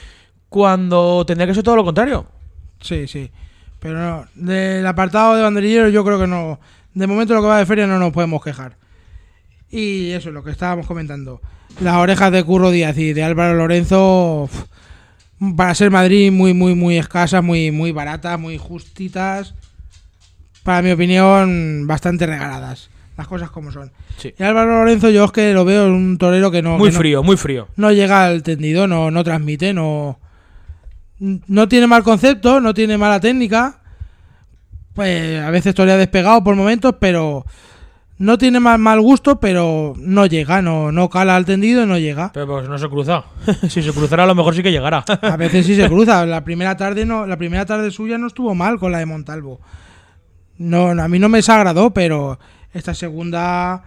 cuando 0.49 1.25
tendría 1.27 1.47
que 1.47 1.55
ser 1.55 1.65
todo 1.65 1.77
lo 1.77 1.85
contrario. 1.85 2.27
Sí, 2.81 3.09
sí. 3.09 3.31
Pero 3.81 3.99
no, 3.99 4.27
del 4.35 4.87
apartado 4.87 5.37
de 5.37 5.43
banderilleros 5.43 5.93
yo 5.93 6.05
creo 6.05 6.19
que 6.19 6.27
no. 6.27 6.61
De 6.95 7.07
momento 7.07 7.35
lo 7.35 7.41
que 7.41 7.49
va 7.49 7.59
de 7.59 7.67
feria 7.67 7.87
no 7.87 7.99
nos 7.99 8.13
podemos 8.13 8.43
quejar. 8.43 8.77
Y 9.71 10.11
eso 10.13 10.29
es 10.31 10.35
lo 10.35 10.43
que 10.43 10.51
estábamos 10.51 10.87
comentando. 10.87 11.41
Las 11.81 11.97
orejas 11.97 12.33
de 12.33 12.43
Curro 12.43 12.71
Díaz 12.71 12.97
y 12.99 13.13
de 13.13 13.23
Álvaro 13.23 13.55
Lorenzo, 13.55 14.49
para 15.57 15.75
ser 15.75 15.91
Madrid, 15.91 16.33
muy, 16.33 16.55
muy, 16.55 16.75
muy 16.75 16.97
escasas, 16.99 17.43
muy, 17.45 17.71
muy 17.71 17.93
baratas, 17.93 18.39
muy 18.41 18.59
justitas. 18.59 19.55
Para 20.65 20.83
mi 20.83 20.91
opinión, 20.91 21.87
bastante 21.87 22.27
regaladas. 22.27 22.91
Las 23.17 23.27
cosas 23.27 23.51
como 23.51 23.73
son. 23.73 23.91
Sí. 24.17 24.33
Y 24.39 24.43
Álvaro 24.43 24.79
Lorenzo, 24.81 25.11
yo 25.11 25.25
es 25.25 25.33
que 25.33 25.53
lo 25.53 25.65
veo 25.65 25.87
un 25.89 26.19
torero 26.19 26.51
que 26.51 26.63
no. 26.63 26.79
muy 26.79 26.89
que 26.89 26.93
no- 26.95 26.99
frío, 26.99 27.23
muy 27.23 27.37
frío. 27.37 27.69
no 27.77 27.93
llega 27.93 28.25
al 28.27 28.43
tendido, 28.43 28.87
no, 28.87 29.11
no 29.11 29.25
transmite, 29.25 29.73
no. 29.75 30.19
No 31.19 31.67
tiene 31.69 31.87
mal 31.89 32.05
concepto, 32.05 32.61
no 32.61 32.75
tiene 32.75 32.97
mala 32.97 33.19
técnica. 33.21 33.81
Pues 34.95 35.41
a 35.41 35.51
veces 35.51 35.75
torea 35.75 35.97
despegado 35.97 36.43
por 36.45 36.55
momentos, 36.55 36.95
pero 37.01 37.45
no 38.19 38.37
tiene 38.37 38.59
mal, 38.59 38.79
mal 38.79 39.01
gusto, 39.01 39.39
pero 39.39 39.95
no 39.97 40.27
llega, 40.27 40.61
no, 40.61 40.91
no 40.91 41.09
cala 41.09 41.37
al 41.37 41.45
tendido, 41.45 41.87
no 41.87 41.99
llega. 41.99 42.33
Pero 42.33 42.47
pues 42.47 42.69
no 42.69 42.77
se 42.77 42.89
cruza. 42.89 43.25
si 43.69 43.83
se 43.83 43.93
cruzara 43.93 44.25
a 44.25 44.27
lo 44.27 44.35
mejor 44.35 44.55
sí 44.55 44.63
que 44.63 44.73
llegara. 44.73 45.05
A 45.23 45.37
veces 45.37 45.65
sí 45.65 45.77
se 45.77 45.87
cruza. 45.89 46.27
La 46.27 46.43
primera 46.43 46.77
tarde 46.77 47.07
no, 47.07 47.27
la 47.27 47.37
primera 47.37 47.65
tarde 47.65 47.91
suya 47.91 48.19
no 48.19 48.27
estuvo 48.27 48.55
mal 48.55 48.79
con 48.79 48.91
la 48.91 48.99
de 48.99 49.07
Montalvo. 49.07 49.61
No, 50.59 50.91
a 50.91 51.09
mí 51.09 51.19
no 51.21 51.29
me 51.29 51.39
desagradó, 51.39 51.95
pero 51.95 52.41
esta 52.73 52.93
segunda, 52.93 53.85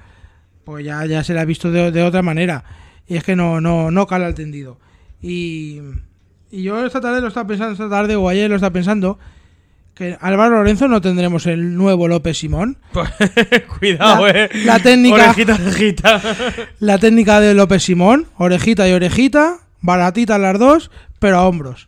pues 0.63 0.85
ya, 0.85 1.05
ya 1.05 1.23
se 1.23 1.33
la 1.33 1.41
ha 1.41 1.45
visto 1.45 1.69
de, 1.69 1.91
de 1.91 2.01
otra 2.01 2.21
manera. 2.21 2.63
Y 3.07 3.17
es 3.17 3.25
que 3.25 3.35
no, 3.35 3.59
no, 3.59 3.91
no 3.91 4.07
cala 4.07 4.27
al 4.27 4.35
tendido. 4.35 4.79
Y, 5.21 5.81
y 6.49 6.63
yo 6.63 6.85
esta 6.85 7.01
tarde 7.01 7.19
lo 7.19 7.27
estaba 7.27 7.47
pensando, 7.47 7.73
esta 7.73 7.89
tarde 7.89 8.15
o 8.15 8.29
ayer 8.29 8.49
lo 8.49 8.55
estaba 8.55 8.71
pensando, 8.71 9.19
que 10.01 10.17
Álvaro 10.19 10.55
Lorenzo 10.57 10.87
no 10.87 10.99
tendremos 10.99 11.45
el 11.45 11.75
nuevo 11.77 12.07
López 12.07 12.37
Simón. 12.39 12.77
Pues, 12.91 13.09
Cuidado, 13.79 14.25
La- 14.27 14.31
eh. 14.45 14.49
la 14.65 14.79
técnica- 14.79 15.15
Orejita, 15.29 15.53
orejita. 15.55 16.21
La 16.79 16.97
técnica 16.97 17.39
de 17.39 17.53
López 17.53 17.83
Simón, 17.83 18.25
orejita 18.37 18.87
y 18.89 18.93
orejita, 18.93 19.57
baratitas 19.81 20.39
las 20.39 20.57
dos, 20.57 20.89
pero 21.19 21.37
a 21.37 21.47
hombros. 21.47 21.87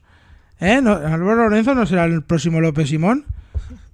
¿Eh? 0.59 0.79
No, 0.81 0.91
Álvaro 0.91 1.49
Lorenzo 1.49 1.73
no 1.73 1.85
será 1.85 2.05
el 2.05 2.21
próximo 2.23 2.61
López 2.61 2.87
Simón. 2.89 3.25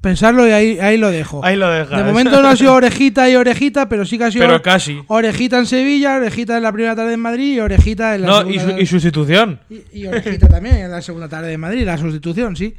Pensarlo 0.02 0.48
y 0.48 0.52
ahí, 0.52 0.80
ahí 0.80 0.98
lo 0.98 1.10
dejo. 1.12 1.44
Ahí 1.44 1.58
lo 1.58 1.70
dejas. 1.70 1.98
de 1.98 2.04
momento 2.10 2.42
no 2.42 2.48
ha 2.48 2.56
sido 2.56 2.74
orejita 2.74 3.30
y 3.30 3.36
orejita, 3.36 3.90
pero 3.90 4.06
sí 4.06 4.18
que 4.18 4.24
ha 4.26 4.32
sido 4.32 4.46
Pero 4.46 4.62
casi. 4.62 5.02
orejita 5.08 5.58
en 5.60 5.66
Sevilla, 5.66 6.16
orejita 6.16 6.56
en 6.56 6.64
la 6.64 6.72
primera 6.72 6.96
tarde 6.96 7.14
en 7.14 7.20
Madrid 7.20 7.56
y 7.56 7.60
orejita 7.60 8.16
en 8.16 8.22
la 8.22 8.28
No, 8.28 8.38
segunda 8.40 8.56
y, 8.56 8.60
su- 8.60 8.68
tarde- 8.70 8.82
y 8.82 8.86
sustitución. 8.86 9.60
y- 9.70 9.84
y 10.02 10.08
orejita 10.08 10.48
también 10.48 10.78
en 10.78 10.92
la 10.92 11.02
segunda 11.02 11.28
tarde 11.28 11.50
de 11.50 11.58
Madrid, 11.58 11.86
la 11.86 11.98
sustitución, 11.98 12.56
sí. 12.56 12.76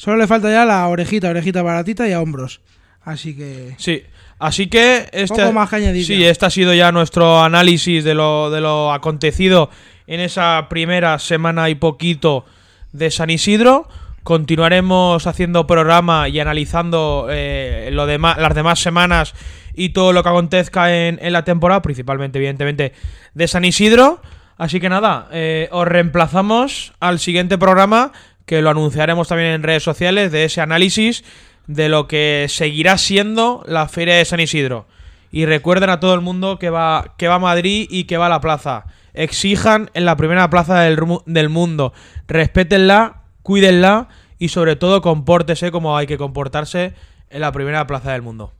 Solo 0.00 0.16
le 0.16 0.26
falta 0.26 0.50
ya 0.50 0.64
la 0.64 0.88
orejita, 0.88 1.28
orejita 1.28 1.60
baratita 1.60 2.08
y 2.08 2.12
a 2.12 2.22
hombros. 2.22 2.62
Así 3.04 3.36
que... 3.36 3.74
Sí. 3.76 4.02
Así 4.38 4.68
que 4.68 5.10
este, 5.12 5.42
Poco 5.42 5.52
más 5.52 5.68
que 5.68 5.76
añadir 5.76 6.06
sí, 6.06 6.24
este 6.24 6.46
ha 6.46 6.50
sido 6.50 6.72
ya 6.72 6.90
nuestro 6.90 7.42
análisis 7.42 8.02
de 8.02 8.14
lo, 8.14 8.48
de 8.50 8.62
lo 8.62 8.94
acontecido 8.94 9.68
en 10.06 10.20
esa 10.20 10.68
primera 10.70 11.18
semana 11.18 11.68
y 11.68 11.74
poquito 11.74 12.46
de 12.92 13.10
San 13.10 13.28
Isidro. 13.28 13.90
Continuaremos 14.22 15.26
haciendo 15.26 15.66
programa 15.66 16.30
y 16.30 16.40
analizando 16.40 17.26
eh, 17.28 17.90
lo 17.92 18.06
dema- 18.08 18.38
las 18.38 18.54
demás 18.54 18.78
semanas 18.78 19.34
y 19.74 19.90
todo 19.90 20.14
lo 20.14 20.22
que 20.22 20.30
acontezca 20.30 20.96
en, 20.96 21.18
en 21.20 21.34
la 21.34 21.44
temporada, 21.44 21.82
principalmente, 21.82 22.38
evidentemente, 22.38 22.94
de 23.34 23.46
San 23.48 23.66
Isidro. 23.66 24.22
Así 24.56 24.80
que 24.80 24.88
nada, 24.88 25.28
eh, 25.32 25.68
os 25.72 25.86
reemplazamos 25.86 26.94
al 27.00 27.18
siguiente 27.18 27.56
programa 27.56 28.12
que 28.50 28.62
lo 28.62 28.70
anunciaremos 28.70 29.28
también 29.28 29.52
en 29.52 29.62
redes 29.62 29.84
sociales 29.84 30.32
de 30.32 30.42
ese 30.42 30.60
análisis 30.60 31.22
de 31.68 31.88
lo 31.88 32.08
que 32.08 32.46
seguirá 32.48 32.98
siendo 32.98 33.62
la 33.64 33.86
Feria 33.86 34.16
de 34.16 34.24
San 34.24 34.40
Isidro. 34.40 34.88
Y 35.30 35.46
recuerden 35.46 35.88
a 35.88 36.00
todo 36.00 36.14
el 36.14 36.20
mundo 36.20 36.58
que 36.58 36.68
va, 36.68 37.14
que 37.16 37.28
va 37.28 37.36
a 37.36 37.38
Madrid 37.38 37.86
y 37.88 38.04
que 38.08 38.16
va 38.16 38.26
a 38.26 38.28
la 38.28 38.40
plaza. 38.40 38.86
Exijan 39.14 39.88
en 39.94 40.04
la 40.04 40.16
primera 40.16 40.50
plaza 40.50 40.80
del, 40.80 40.98
del 41.26 41.48
mundo. 41.48 41.92
Respétenla, 42.26 43.22
cuídenla 43.44 44.08
y 44.36 44.48
sobre 44.48 44.74
todo 44.74 45.00
compórtese 45.00 45.70
como 45.70 45.96
hay 45.96 46.08
que 46.08 46.18
comportarse 46.18 46.94
en 47.30 47.42
la 47.42 47.52
primera 47.52 47.86
plaza 47.86 48.10
del 48.10 48.22
mundo. 48.22 48.52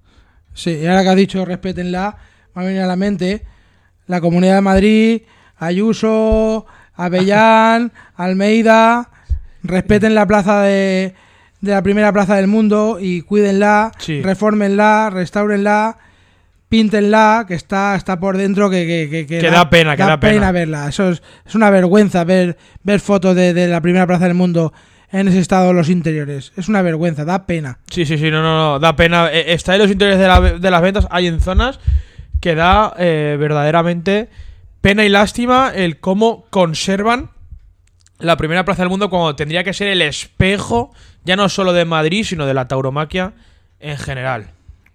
Sí, 0.55 0.71
y 0.71 0.87
ahora 0.87 1.03
que 1.03 1.09
has 1.09 1.17
dicho 1.17 1.45
respétenla, 1.45 2.17
me 2.55 2.63
ha 2.63 2.65
venido 2.65 2.85
a 2.85 2.87
la 2.87 2.95
mente 2.95 3.45
la 4.07 4.21
Comunidad 4.21 4.55
de 4.55 4.61
Madrid, 4.61 5.23
Ayuso, 5.57 6.65
Avellán, 6.95 7.93
Almeida, 8.15 9.11
respeten 9.63 10.15
la 10.15 10.27
plaza 10.27 10.63
de, 10.63 11.15
de 11.61 11.71
la 11.73 11.83
primera 11.83 12.13
plaza 12.13 12.37
del 12.37 12.47
mundo 12.47 12.99
y 13.01 13.23
cuídenla, 13.23 13.93
Sí. 13.99 14.23
reformenla, 14.23 15.11
restáurenla, 15.13 15.99
píntenla, 16.69 17.45
que 17.49 17.55
está, 17.55 17.97
está 17.97 18.21
por 18.21 18.37
dentro, 18.37 18.71
que, 18.71 18.87
que, 19.11 19.27
que, 19.27 19.39
Que 19.41 19.51
da 19.51 19.69
pena, 19.71 19.97
que 19.97 20.03
da 20.05 20.21
pena. 20.21 20.53
verla. 20.53 20.89
Eso 20.89 21.11
es, 21.11 21.23
es 21.47 21.55
una 21.55 21.69
vergüenza 21.71 22.23
ver, 22.25 22.57
ver 22.85 23.01
fotos 23.01 23.35
de, 23.35 23.53
de 23.55 23.67
la 23.67 23.81
primera 23.81 24.07
plaza 24.07 24.25
del 24.27 24.35
mundo 24.35 24.73
en 25.11 25.27
ese 25.27 25.41
estado 25.41 25.73
los 25.73 25.89
interiores. 25.89 26.53
Es 26.57 26.69
una 26.69 26.83
vergüenza, 26.83 27.25
da 27.25 27.45
pena. 27.47 27.79
Sí, 27.91 28.07
sí, 28.07 28.17
sí, 28.17 28.31
no, 28.31 28.41
no, 28.43 28.57
no, 28.57 28.79
da 28.79 28.95
pena. 28.95 29.29
Eh, 29.33 29.53
Está 29.53 29.75
en 29.75 29.83
los 29.83 29.91
interiores 29.91 30.21
de, 30.21 30.29
la- 30.29 30.41
de 30.59 30.71
las 30.71 30.83
ventas, 30.83 31.09
hay 31.11 31.27
en 31.27 31.41
zonas 31.41 31.81
que 32.41 32.55
da 32.55 32.95
eh, 32.99 33.37
verdaderamente 33.39 34.29
pena 34.81 35.05
y 35.05 35.09
lástima 35.09 35.73
el 35.75 35.99
cómo 35.99 36.47
conservan 36.51 37.31
la 38.21 38.37
primera 38.37 38.65
plaza 38.65 38.83
del 38.83 38.91
mundo 38.91 39.11
cuando 39.11 39.35
tendría 39.37 39.65
que 39.65 39.73
ser 39.73 39.89
el 39.89 40.03
espejo, 40.03 40.93
ya 41.25 41.37
no 41.37 41.49
solo 41.49 41.73
de 41.73 41.85
Madrid, 41.85 42.25
sino 42.25 42.47
de 42.47 42.55
la 42.55 42.69
tauromaquia 42.69 43.33
en 43.81 43.97
general. 43.97 44.51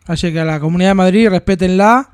Así 0.08 0.32
que 0.32 0.40
a 0.40 0.46
la 0.46 0.60
Comunidad 0.60 0.92
de 0.92 0.96
Madrid 0.96 1.30
respétenla 1.30 2.10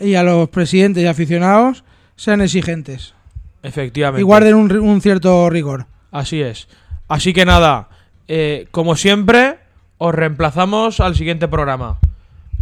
y 0.00 0.14
a 0.14 0.22
los 0.22 0.48
presidentes 0.48 1.02
y 1.02 1.06
aficionados 1.06 1.84
sean 2.16 2.40
exigentes 2.40 3.14
Efectivamente. 3.62 4.20
y 4.20 4.24
guarden 4.24 4.54
un, 4.54 5.00
cierto 5.00 5.48
rigor. 5.48 5.86
Así 6.10 6.42
es. 6.42 6.68
Así 7.08 7.32
que 7.32 7.44
nada, 7.44 7.88
eh, 8.28 8.66
como 8.70 8.96
siempre, 8.96 9.58
os 9.98 10.14
reemplazamos 10.14 11.00
al 11.00 11.14
siguiente 11.14 11.46
programa. 11.48 11.98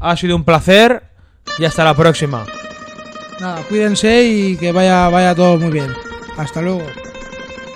Ha 0.00 0.16
sido 0.16 0.36
un 0.36 0.44
placer 0.44 1.04
y 1.58 1.64
hasta 1.64 1.84
la 1.84 1.94
próxima. 1.94 2.44
Nada, 3.40 3.62
cuídense 3.68 4.24
y 4.24 4.56
que 4.56 4.72
vaya, 4.72 5.08
vaya 5.08 5.34
todo 5.34 5.56
muy 5.58 5.70
bien. 5.70 5.90
Hasta 6.36 6.60
luego. 6.60 6.82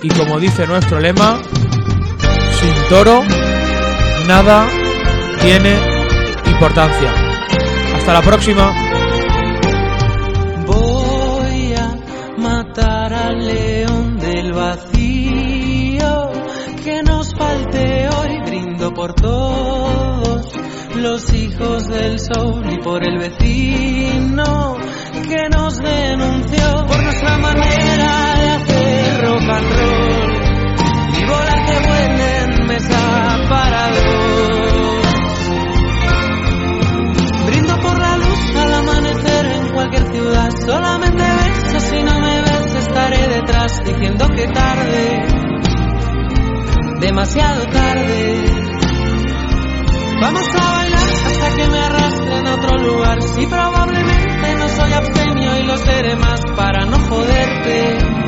Y 0.01 0.09
como 0.09 0.39
dice 0.39 0.67
nuestro 0.67 0.99
lema, 0.99 1.39
sin 2.59 2.89
toro, 2.89 3.23
nada 4.27 4.67
tiene 5.41 5.75
importancia. 6.45 7.11
Hasta 7.95 8.13
la 8.13 8.21
próxima. 8.21 8.73
Voy 10.67 11.73
a 11.73 11.95
matar 12.37 13.13
al 13.13 13.45
león 13.45 14.17
del 14.17 14.53
vacío 14.53 16.31
que 16.83 17.03
nos 17.03 17.33
falte 17.35 18.09
hoy. 18.09 18.41
Brindo 18.45 18.93
por 18.93 19.13
todos 19.13 20.51
los 20.95 21.33
hijos 21.33 21.87
del 21.87 22.19
sol 22.19 22.63
y 22.71 22.77
por 22.77 23.03
el 23.03 23.17
vecino 23.17 24.77
que 25.27 25.49
nos 25.49 25.77
denunció 25.77 26.85
por 26.87 27.03
nuestra 27.03 27.37
manera 27.37 27.94
y 29.47 31.25
volar 31.27 31.65
que 31.67 31.87
vuele 31.87 32.37
en 32.39 32.67
mesa 32.67 33.45
para. 33.47 33.91
Brindo 37.45 37.79
por 37.79 37.99
la 37.99 38.17
luz 38.17 38.55
al 38.55 38.73
amanecer 38.73 39.45
en 39.45 39.67
cualquier 39.71 40.11
ciudad. 40.11 40.49
Solamente 40.65 41.23
beso 41.23 41.79
si 41.79 42.01
no 42.01 42.19
me 42.19 42.41
ves, 42.41 42.75
estaré 42.75 43.27
detrás 43.27 43.83
diciendo 43.85 44.27
que 44.29 44.47
tarde, 44.47 45.27
demasiado 47.01 47.65
tarde. 47.67 48.45
Vamos 50.21 50.47
a 50.55 50.71
bailar 50.71 51.09
hasta 51.27 51.55
que 51.55 51.67
me 51.67 51.77
arrastren 51.77 52.47
a 52.47 52.55
otro 52.55 52.77
lugar. 52.77 53.21
Si 53.21 53.45
probablemente 53.45 54.55
no 54.57 54.69
soy 54.69 54.93
abstemio 54.93 55.59
y 55.59 55.63
lo 55.63 55.77
seré 55.77 56.15
más 56.15 56.41
para 56.55 56.85
no 56.85 56.97
joderte, 56.97 58.24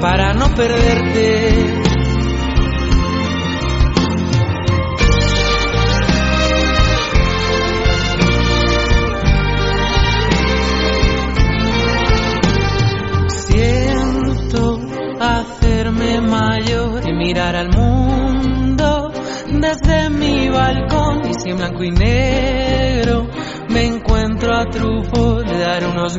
para 0.00 0.32
no 0.34 0.54
perderte. 0.54 1.74
Siento 13.28 14.78
hacerme 15.20 16.20
mayor 16.20 17.08
y 17.08 17.12
mirar 17.12 17.56
al 17.56 17.68
mundo 17.70 19.10
desde 19.50 20.10
mi 20.10 20.48
balcón 20.48 21.28
y 21.28 21.34
si 21.34 21.50
en 21.50 21.56
blanco 21.56 21.82
y 21.82 21.90
negro 21.90 23.26
me 23.68 23.86
encuentro 23.86 24.54
a 24.54 24.64
Truffaut 24.66 25.46
le 25.46 25.58
daré 25.58 25.86
unos 25.86 26.18